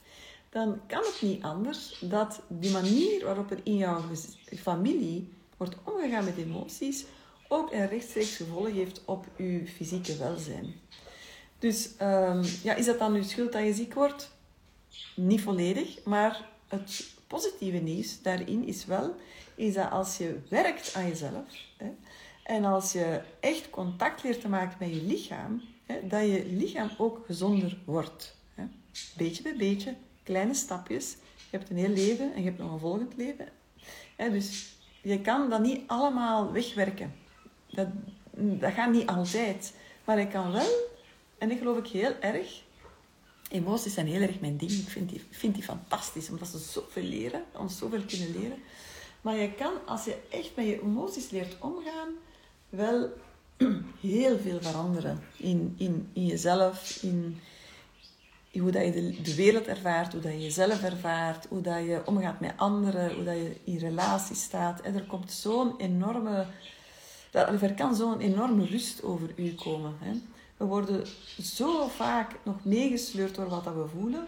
dan 0.51 0.81
kan 0.87 1.03
het 1.05 1.23
niet 1.23 1.43
anders 1.43 1.99
dat 2.01 2.41
die 2.49 2.71
manier 2.71 3.25
waarop 3.25 3.51
er 3.51 3.61
in 3.63 3.77
jouw 3.77 4.03
familie 4.57 5.33
wordt 5.57 5.77
omgegaan 5.85 6.25
met 6.25 6.37
emoties 6.37 7.05
ook 7.49 7.73
een 7.73 7.89
rechtstreeks 7.89 8.37
gevolg 8.37 8.71
heeft 8.71 9.03
op 9.05 9.27
je 9.37 9.67
fysieke 9.77 10.17
welzijn. 10.17 10.75
Dus 11.59 11.91
um, 12.03 12.43
ja, 12.63 12.75
is 12.75 12.87
dat 12.87 12.99
dan 12.99 13.15
uw 13.15 13.23
schuld 13.23 13.53
dat 13.53 13.65
je 13.65 13.75
ziek 13.75 13.95
wordt? 13.95 14.31
Niet 15.17 15.41
volledig, 15.41 16.05
maar 16.05 16.49
het 16.69 17.07
positieve 17.27 17.79
nieuws 17.79 18.23
daarin 18.23 18.67
is 18.67 18.85
wel 18.85 19.15
is 19.55 19.75
dat 19.75 19.91
als 19.91 20.17
je 20.17 20.41
werkt 20.49 20.95
aan 20.95 21.09
jezelf 21.09 21.45
hè, 21.77 21.91
en 22.45 22.65
als 22.65 22.93
je 22.93 23.21
echt 23.41 23.71
contact 23.71 24.23
leert 24.23 24.41
te 24.41 24.49
maken 24.49 24.77
met 24.79 24.89
je 24.89 25.03
lichaam, 25.03 25.63
hè, 25.87 26.07
dat 26.07 26.21
je 26.21 26.47
lichaam 26.47 26.91
ook 26.99 27.25
gezonder 27.27 27.79
wordt. 27.85 28.37
Hè. 28.55 28.65
Beetje 29.17 29.43
bij 29.43 29.57
beetje, 29.57 29.95
kleine 30.23 30.55
stapjes. 30.55 31.17
Je 31.51 31.57
hebt 31.57 31.71
een 31.71 31.77
heel 31.77 31.89
leven 31.89 32.33
en 32.35 32.39
je 32.39 32.45
hebt 32.45 32.59
nog 32.59 32.73
een 32.73 32.79
volgend 32.79 33.17
leven. 33.17 33.49
Dus 34.17 34.77
je 35.03 35.21
kan 35.21 35.51
dat 35.51 35.61
niet 35.61 35.81
allemaal 35.87 36.53
wegwerken. 36.53 37.15
Dat, 37.71 37.89
dat 38.37 38.73
gaat 38.73 38.91
niet 38.91 39.07
altijd. 39.07 39.75
Maar 40.05 40.19
je 40.19 40.29
kan 40.29 40.53
wel, 40.53 40.69
en 41.39 41.51
ik 41.51 41.59
geloof 41.59 41.79
ik 41.79 41.87
heel 41.87 42.15
erg, 42.21 42.63
emoties 43.51 43.95
zijn 43.95 44.07
heel 44.07 44.21
erg 44.21 44.41
mijn 44.41 44.57
ding. 44.57 44.71
Ik 44.71 44.89
vind 44.89 45.09
die, 45.09 45.23
vind 45.31 45.55
die 45.55 45.65
fantastisch, 45.65 46.31
omdat 46.31 46.49
ze 46.49 46.59
zoveel 46.59 47.03
leren, 47.03 47.45
ons 47.53 47.79
zoveel 47.79 48.03
kunnen 48.05 48.33
leren. 48.41 48.59
Maar 49.25 49.37
je 49.37 49.53
kan, 49.53 49.73
als 49.87 50.05
je 50.05 50.17
echt 50.31 50.57
met 50.57 50.67
je 50.67 50.83
emoties 50.83 51.31
leert 51.31 51.57
omgaan, 51.61 52.09
wel 52.69 53.09
heel 54.01 54.39
veel 54.39 54.63
veranderen 54.63 55.23
in, 55.37 55.75
in, 55.79 56.09
in 56.13 56.27
jezelf, 56.27 56.99
in, 57.03 57.41
hoe 58.53 58.71
dat 58.71 58.85
je 58.85 58.93
de, 58.93 59.23
de, 59.23 59.35
wereld 59.35 59.67
ervaart, 59.67 60.13
hoe 60.13 60.21
dat 60.21 60.33
je 60.33 60.43
jezelf 60.43 60.83
ervaart, 60.83 61.47
hoe 61.47 61.61
dat 61.61 61.85
je 61.85 62.03
omgaat 62.05 62.41
met 62.41 62.53
anderen, 62.57 63.15
hoe 63.15 63.25
dat 63.25 63.35
je 63.35 63.57
in 63.65 63.79
relatie 63.79 64.37
staat. 64.37 64.81
En 64.81 64.95
er 64.95 65.07
komt 65.07 65.33
zo'n 65.33 65.75
enorme... 65.79 66.47
Er 67.33 67.75
kan 67.75 67.95
zo'n 67.95 68.21
enorme 68.21 68.67
rust 68.67 69.03
over 69.03 69.33
u 69.37 69.55
komen. 69.55 69.97
Hè. 69.99 70.13
We 70.57 70.65
worden 70.65 71.07
zo 71.43 71.89
vaak 71.89 72.33
nog 72.43 72.65
meegesleurd 72.65 73.35
door 73.35 73.49
wat 73.49 73.65
dat 73.65 73.75
we 73.75 73.87
voelen. 73.87 74.27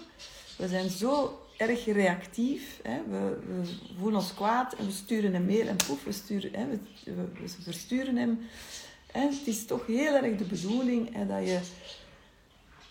We 0.56 0.68
zijn 0.68 0.90
zo 0.90 1.38
erg 1.56 1.84
reactief. 1.84 2.80
Hè. 2.82 3.00
We, 3.08 3.38
we, 3.46 3.62
voelen 3.98 4.20
ons 4.20 4.34
kwaad 4.34 4.74
en 4.74 4.86
we 4.86 4.92
sturen 4.92 5.32
hem 5.32 5.46
mail 5.46 5.66
en 5.66 5.76
poef, 5.76 6.04
we, 6.04 6.12
sturen, 6.12 6.50
hè, 6.54 6.66
we, 6.68 6.78
we, 7.40 7.48
versturen 7.62 8.16
hem. 8.16 8.38
En 9.12 9.28
het 9.28 9.46
is 9.46 9.64
toch 9.64 9.86
heel 9.86 10.14
erg 10.14 10.36
de 10.36 10.44
bedoeling 10.44 11.14
hè, 11.14 11.26
dat 11.26 11.46
je 11.46 11.60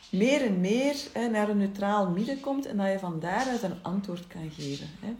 meer 0.09 0.41
en 0.41 0.61
meer 0.61 0.95
hè, 1.13 1.27
naar 1.27 1.49
een 1.49 1.57
neutraal 1.57 2.09
midden 2.09 2.39
komt 2.39 2.65
en 2.65 2.77
dat 2.77 2.91
je 2.91 2.99
van 2.99 3.19
daaruit 3.19 3.63
een 3.63 3.83
antwoord 3.83 4.27
kan 4.27 4.51
geven. 4.51 4.87
Hè. 4.99 5.13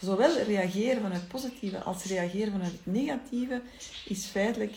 Zowel 0.00 0.42
reageren 0.42 1.02
vanuit 1.02 1.20
het 1.20 1.28
positieve 1.28 1.78
als 1.78 2.04
reageren 2.04 2.52
vanuit 2.52 2.72
het 2.72 2.86
negatieve 2.86 3.62
is 4.04 4.24
feitelijk 4.24 4.76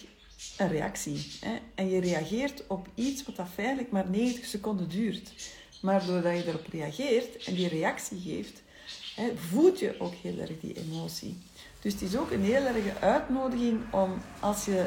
een 0.57 0.67
reactie. 0.67 1.27
Hè. 1.39 1.57
En 1.75 1.89
je 1.89 1.99
reageert 1.99 2.67
op 2.67 2.87
iets 2.95 3.23
wat 3.23 3.35
dat 3.35 3.47
feitelijk 3.53 3.91
maar 3.91 4.09
90 4.09 4.45
seconden 4.45 4.89
duurt. 4.89 5.31
Maar 5.81 6.05
doordat 6.05 6.37
je 6.37 6.47
erop 6.47 6.67
reageert 6.71 7.45
en 7.45 7.53
die 7.53 7.67
reactie 7.67 8.21
geeft, 8.21 8.61
hè, 9.15 9.31
je 9.75 9.95
ook 9.99 10.13
heel 10.13 10.39
erg 10.39 10.59
die 10.59 10.75
emotie. 10.75 11.37
Dus 11.79 11.93
het 11.93 12.01
is 12.01 12.17
ook 12.17 12.31
een 12.31 12.43
heel 12.43 12.65
erge 12.65 12.99
uitnodiging 12.99 13.81
om, 13.91 14.21
als 14.39 14.65
je 14.65 14.85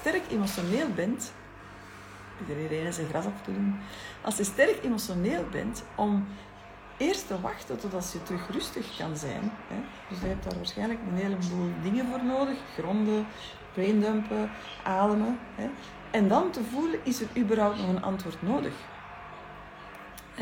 sterk 0.00 0.22
emotioneel 0.30 0.88
bent, 0.94 1.32
iedereen 2.48 2.92
zijn 2.92 3.08
gras 3.08 3.26
op 3.26 3.44
te 3.44 3.52
doen, 3.52 3.78
als 4.22 4.36
je 4.36 4.44
sterk 4.44 4.84
emotioneel 4.84 5.44
bent, 5.50 5.82
om 5.94 6.26
eerst 6.96 7.26
te 7.26 7.40
wachten 7.40 7.78
totdat 7.78 8.12
je 8.12 8.22
terug 8.22 8.48
rustig 8.50 8.96
kan 8.96 9.16
zijn. 9.16 9.52
Hè. 9.68 9.76
Dus 10.08 10.20
je 10.20 10.26
hebt 10.26 10.44
daar 10.44 10.56
waarschijnlijk 10.56 11.00
een 11.08 11.16
heleboel 11.16 11.70
dingen 11.82 12.06
voor 12.06 12.24
nodig. 12.24 12.58
Gronden, 12.78 13.26
braindumpen, 13.72 14.50
ademen. 14.84 15.38
Hè. 15.54 15.68
En 16.10 16.28
dan 16.28 16.50
te 16.50 16.60
voelen, 16.72 17.00
is 17.02 17.20
er 17.20 17.28
überhaupt 17.36 17.76
nog 17.78 17.88
een 17.88 18.02
antwoord 18.02 18.42
nodig? 18.42 18.72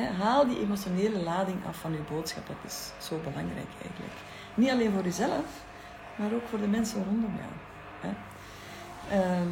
Haal 0.02 0.46
die 0.46 0.60
emotionele 0.60 1.18
lading 1.18 1.66
af 1.66 1.76
van 1.76 1.92
je 1.92 2.02
boodschap. 2.10 2.46
Dat 2.46 2.56
is 2.66 2.92
zo 2.98 3.16
belangrijk 3.16 3.72
eigenlijk. 3.82 4.14
Niet 4.54 4.70
alleen 4.70 4.92
voor 4.92 5.04
jezelf, 5.04 5.44
maar 6.16 6.32
ook 6.32 6.48
voor 6.48 6.58
de 6.58 6.66
mensen 6.66 7.04
rondom 7.04 7.34
jou. 7.36 7.52
Ehm, 9.10 9.48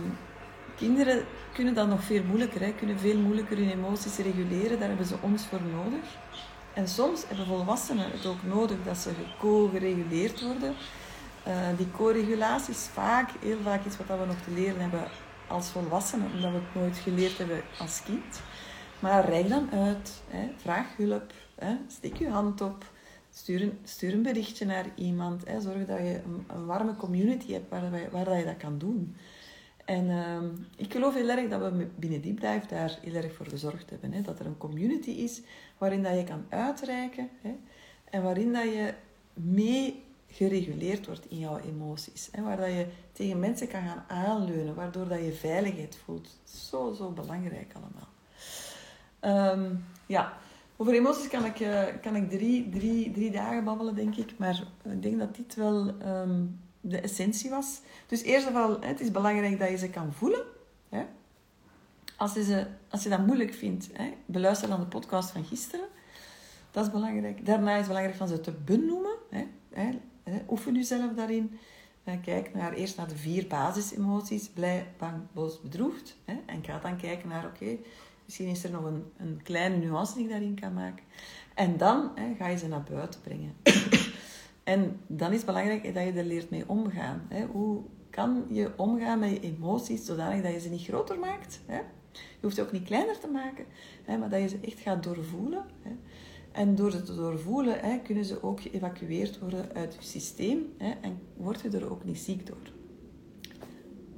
kinderen 0.77 1.25
kunnen 1.53 1.75
dat 1.75 1.89
nog 1.89 2.05
veel 2.05 2.23
moeilijker, 2.23 2.73
kunnen 2.73 2.99
veel 2.99 3.19
moeilijker 3.19 3.57
hun 3.57 3.71
emoties 3.71 4.17
reguleren. 4.17 4.79
Daar 4.79 4.89
hebben 4.89 5.07
ze 5.07 5.17
ons 5.21 5.47
voor 5.47 5.61
nodig. 5.63 6.05
En 6.73 6.89
soms 6.89 7.25
hebben 7.29 7.47
volwassenen 7.47 8.11
het 8.11 8.27
ook 8.27 8.43
nodig 8.43 8.77
dat 8.85 8.97
ze 8.97 9.11
co-gereguleerd 9.39 10.43
worden. 10.43 10.75
Uh, 11.49 11.55
die 11.77 11.91
co-regulatie 11.91 12.75
is 12.75 12.89
vaak, 12.93 13.31
heel 13.41 13.59
vaak 13.63 13.85
iets 13.85 13.97
wat 13.97 14.19
we 14.19 14.27
nog 14.27 14.37
te 14.45 14.51
leren 14.51 14.81
hebben 14.81 15.05
als 15.47 15.69
volwassenen, 15.69 16.31
omdat 16.35 16.51
we 16.51 16.57
het 16.57 16.83
nooit 16.83 16.97
geleerd 16.97 17.39
hebben 17.39 17.63
als 17.79 18.03
kind. 18.05 18.41
Maar 19.03 19.29
reik 19.29 19.49
dan 19.49 19.71
uit, 19.71 20.23
hè. 20.29 20.49
vraag 20.57 20.97
hulp, 20.97 21.33
hè. 21.55 21.77
steek 21.87 22.17
je 22.17 22.29
hand 22.29 22.61
op, 22.61 22.91
stuur 23.31 24.13
een, 24.13 24.23
berichtje 24.23 24.67
naar 24.67 24.87
iemand. 24.95 25.49
Hè. 25.49 25.61
Zorg 25.61 25.87
dat 25.87 25.99
je 25.99 26.21
een, 26.49 26.67
warme 26.67 26.97
community 26.97 27.53
hebt 27.53 27.71
waar, 27.71 28.11
waar, 28.11 28.39
je 28.39 28.45
dat 28.45 28.57
kan 28.57 28.79
doen. 28.79 29.17
En 29.85 30.05
uh, 30.05 30.43
ik 30.77 30.93
geloof 30.93 31.15
heel 31.15 31.29
erg 31.29 31.49
dat 31.49 31.61
we 31.61 31.89
binnen 31.97 32.21
Deep 32.21 32.41
Dive 32.41 32.67
daar 32.69 32.99
heel 33.01 33.15
erg 33.15 33.35
voor 33.35 33.47
gezorgd 33.47 33.91
hebben. 33.91 34.13
Hè? 34.13 34.21
Dat 34.21 34.39
er 34.39 34.47
een 34.47 34.59
community 34.59 35.11
is 35.11 35.41
waarin 35.79 36.03
dat 36.03 36.17
je 36.17 36.25
kan 36.25 36.45
uitreiken 36.49 37.29
hè? 37.41 37.55
en 38.11 38.23
waarin 38.23 38.53
dat 38.53 38.65
je 38.65 38.95
mee 39.33 40.03
gereguleerd 40.27 41.07
wordt 41.07 41.31
in 41.31 41.39
jouw 41.39 41.59
emoties. 41.59 42.29
Hè? 42.33 42.43
Waar 42.43 42.57
dat 42.57 42.67
je 42.67 42.87
tegen 43.13 43.39
mensen 43.39 43.69
kan 43.69 43.83
gaan 43.83 44.05
aanleunen, 44.09 44.75
waardoor 44.75 45.09
dat 45.09 45.25
je 45.25 45.33
veiligheid 45.33 45.97
voelt. 46.05 46.29
Zo, 46.45 46.93
zo 46.93 47.11
belangrijk 47.11 47.73
allemaal. 47.75 48.12
Um, 49.25 49.85
ja, 50.07 50.33
over 50.77 50.95
emoties 50.95 51.29
kan 51.29 51.45
ik, 51.45 51.61
uh, 51.61 51.83
kan 52.03 52.17
ik 52.17 52.31
drie, 52.31 52.69
drie, 52.69 53.11
drie 53.11 53.31
dagen 53.31 53.65
babbelen, 53.65 53.95
denk 53.95 54.17
ik. 54.17 54.39
Maar 54.39 54.63
ik 54.85 55.03
denk 55.03 55.19
dat 55.19 55.37
dit 55.37 55.55
wel 55.55 55.95
um, 56.07 56.61
de 56.81 57.01
essentie 57.01 57.51
was. 57.51 57.81
Dus 58.07 58.23
eerst 58.23 58.49
of 58.49 58.55
al, 58.55 58.81
het 58.81 59.01
is 59.01 59.11
belangrijk 59.11 59.59
dat 59.59 59.71
je 59.71 59.77
ze 59.77 59.91
kan 59.91 60.13
voelen. 60.13 60.43
Hè? 60.89 61.05
Als, 62.17 62.35
je 62.35 62.45
ze, 62.45 62.67
als 62.91 63.03
je 63.03 63.09
dat 63.09 63.27
moeilijk 63.27 63.55
vindt, 63.55 63.89
hè, 63.93 64.13
beluister 64.27 64.69
dan 64.69 64.81
de 64.81 64.87
podcast 64.87 65.31
van 65.31 65.45
gisteren. 65.45 65.87
Dat 66.71 66.85
is 66.85 66.91
belangrijk. 66.91 67.47
Daarna 67.47 67.71
is 67.71 67.77
het 67.77 67.87
belangrijk 67.87 68.17
van 68.17 68.29
ze 68.29 68.41
te 68.41 68.53
benoemen. 68.65 69.15
Hè? 69.31 69.47
Hè? 70.23 70.43
Oefen 70.49 70.75
jezelf 70.75 71.13
daarin. 71.13 71.59
Kijk 72.23 72.55
naar, 72.55 72.73
eerst 72.73 72.97
naar 72.97 73.09
de 73.09 73.17
vier 73.17 73.47
basisemoties. 73.47 74.49
Blij, 74.49 74.87
bang, 74.99 75.15
boos, 75.33 75.61
bedroefd. 75.61 76.17
Hè? 76.25 76.35
En 76.47 76.65
ga 76.65 76.79
dan 76.79 76.97
kijken 76.97 77.29
naar, 77.29 77.47
oké, 77.47 77.77
misschien 78.25 78.49
is 78.49 78.65
er 78.65 78.71
nog 78.71 78.85
een, 78.85 79.05
een 79.17 79.41
kleine 79.43 79.77
nuance 79.77 80.15
die 80.15 80.25
ik 80.25 80.31
daarin 80.31 80.61
kan 80.61 80.75
maken. 80.75 81.05
En 81.55 81.77
dan 81.77 82.11
hè, 82.15 82.35
ga 82.35 82.49
je 82.49 82.57
ze 82.57 82.69
naar 82.69 82.87
buiten 82.91 83.21
brengen. 83.21 83.55
En 84.63 85.01
dan 85.07 85.31
is 85.31 85.37
het 85.37 85.47
belangrijk 85.47 85.95
dat 85.95 86.05
je 86.05 86.13
er 86.13 86.25
leert 86.25 86.51
mee 86.51 86.69
omgaan. 86.69 87.27
Hè. 87.29 87.45
Hoe 87.45 87.83
kan 88.11 88.45
je 88.51 88.71
omgaan 88.77 89.19
met 89.19 89.31
je 89.31 89.41
emoties 89.41 90.05
zodanig 90.05 90.43
dat 90.43 90.53
je 90.53 90.61
ze 90.61 90.69
niet 90.69 90.85
groter 90.85 91.19
maakt? 91.19 91.61
Hè? 91.67 91.81
Je 92.13 92.39
hoeft 92.41 92.55
ze 92.55 92.63
ook 92.63 92.73
niet 92.73 92.85
kleiner 92.85 93.19
te 93.19 93.29
maken, 93.29 93.65
hè, 94.05 94.17
maar 94.17 94.29
dat 94.29 94.41
je 94.41 94.49
ze 94.49 94.59
echt 94.63 94.81
gaat 94.81 95.03
doorvoelen. 95.03 95.65
Hè. 95.83 95.91
En 96.53 96.75
door 96.75 96.91
ze 96.91 97.03
te 97.03 97.15
doorvoelen 97.15 97.81
hè, 97.81 97.99
kunnen 97.99 98.25
ze 98.25 98.43
ook 98.43 98.61
geëvacueerd 98.61 99.39
worden 99.39 99.75
uit 99.75 99.95
je 99.95 100.03
systeem 100.03 100.73
hè, 100.79 100.91
en 101.01 101.19
word 101.37 101.61
je 101.61 101.71
er 101.71 101.91
ook 101.91 102.05
niet 102.05 102.19
ziek 102.19 102.47
door. 102.47 102.73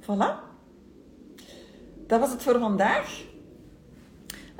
Voilà. 0.01 0.53
Dat 2.07 2.19
was 2.19 2.31
het 2.31 2.43
voor 2.43 2.59
vandaag. 2.59 3.23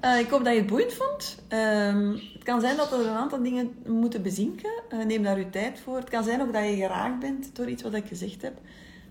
Uh, 0.06 0.20
ik 0.20 0.30
hoop 0.30 0.44
dat 0.44 0.54
je 0.54 0.60
het 0.60 0.68
boeiend 0.68 0.94
vond. 0.94 1.44
Uh, 1.50 2.22
het 2.34 2.44
kan 2.44 2.62
zijn 2.62 2.78
dat 2.78 2.92
er 2.92 3.00
een 3.00 3.14
aantal 3.14 3.44
dingen 3.44 3.76
moeten 3.88 4.22
bezinken. 4.22 4.72
Uh, 4.94 5.06
neem 5.06 5.24
daar 5.24 5.38
uw 5.38 5.50
tijd 5.50 5.80
voor. 5.80 5.96
Het 5.96 6.10
kan 6.10 6.24
zijn 6.24 6.42
ook 6.42 6.54
dat 6.54 6.64
je 6.64 6.76
geraakt 6.76 7.20
bent 7.20 7.56
door 7.56 7.70
iets 7.70 7.84
wat 7.84 7.94
ik 7.94 8.06
gezegd 8.08 8.42
heb. 8.42 8.58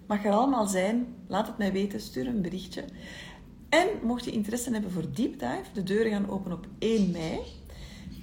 Mag 0.07 0.25
er 0.25 0.33
allemaal 0.33 0.67
zijn. 0.67 1.15
Laat 1.27 1.47
het 1.47 1.59
mij 1.59 1.73
weten. 1.73 2.01
Stuur 2.01 2.27
een 2.27 2.43
berichtje. 2.43 2.85
En 3.69 3.89
mocht 4.03 4.25
je 4.25 4.31
interesse 4.31 4.71
hebben 4.71 4.91
voor 4.91 5.13
Deep 5.13 5.39
Dive, 5.39 5.73
de 5.73 5.83
deuren 5.83 6.13
gaan 6.13 6.31
open 6.31 6.53
op 6.53 6.67
1 6.79 7.11
mei. 7.11 7.41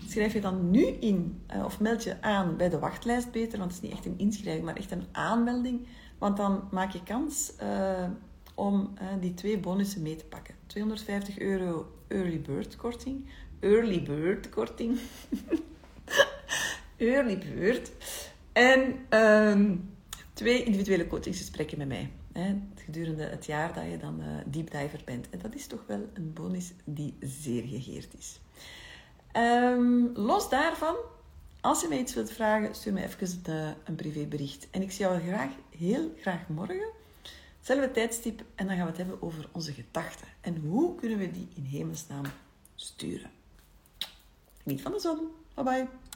Schrijf 0.07 0.33
je 0.33 0.41
dan 0.41 0.71
nu 0.71 0.85
in 0.85 1.41
uh, 1.55 1.65
of 1.65 1.79
meld 1.79 2.03
je 2.03 2.21
aan 2.21 2.57
bij 2.57 2.69
de 2.69 2.79
wachtlijst 2.79 3.31
beter, 3.31 3.59
want 3.59 3.73
het 3.73 3.83
is 3.83 3.89
niet 3.89 3.97
echt 3.97 4.05
een 4.05 4.19
inschrijving, 4.19 4.65
maar 4.65 4.75
echt 4.75 4.91
een 4.91 5.05
aanmelding. 5.11 5.87
Want 6.17 6.37
dan 6.37 6.67
maak 6.71 6.91
je 6.91 7.03
kans 7.03 7.53
om 8.55 8.93
die 9.19 9.33
twee 9.33 9.59
bonussen 9.59 10.01
mee 10.01 10.15
te 10.15 10.25
pakken. 10.25 10.55
250 10.67 11.39
euro 11.39 11.85
early 12.11 12.39
bird 12.39 12.75
korting. 12.75 13.25
Early 13.59 14.03
bird 14.03 14.49
korting. 14.49 14.99
early 16.97 17.37
bird. 17.37 17.91
En 18.53 19.05
um, 19.09 19.89
twee 20.33 20.63
individuele 20.63 21.07
coachingsgesprekken 21.07 21.77
met 21.77 21.87
mij. 21.87 22.11
Hè, 22.31 22.55
gedurende 22.75 23.23
het 23.23 23.45
jaar 23.45 23.73
dat 23.73 23.83
je 23.91 23.97
dan 23.97 24.19
uh, 24.19 24.27
deep 24.45 24.71
diver 24.71 25.01
bent. 25.05 25.29
En 25.29 25.39
dat 25.39 25.55
is 25.55 25.67
toch 25.67 25.83
wel 25.87 26.09
een 26.13 26.33
bonus 26.33 26.71
die 26.83 27.13
zeer 27.19 27.63
gegeerd 27.63 28.13
is. 28.17 28.39
Um, 29.37 30.11
los 30.13 30.49
daarvan, 30.49 30.95
als 31.61 31.81
je 31.81 31.87
mij 31.87 31.99
iets 31.99 32.13
wilt 32.13 32.31
vragen, 32.31 32.75
stuur 32.75 32.93
mij 32.93 33.03
even 33.03 33.27
een, 33.43 33.75
een 33.83 33.95
privébericht. 33.95 34.67
En 34.71 34.81
ik 34.81 34.91
zie 34.91 35.05
jou 35.05 35.19
graag, 35.19 35.51
heel 35.77 36.13
graag 36.17 36.47
morgen. 36.47 36.99
Hetzelfde 37.61 37.91
tijdstip 37.91 38.43
en 38.55 38.67
dan 38.67 38.75
gaan 38.75 38.85
we 38.85 38.89
het 38.89 38.97
hebben 38.97 39.21
over 39.21 39.49
onze 39.51 39.73
gedachten. 39.73 40.27
En 40.41 40.55
hoe 40.57 40.95
kunnen 40.95 41.17
we 41.17 41.31
die 41.31 41.47
in 41.55 41.63
hemelsnaam 41.63 42.25
sturen. 42.75 43.31
Niet 44.63 44.81
van 44.81 44.91
de 44.91 44.99
zon. 44.99 45.27
Bye 45.53 45.63
bye. 45.63 46.10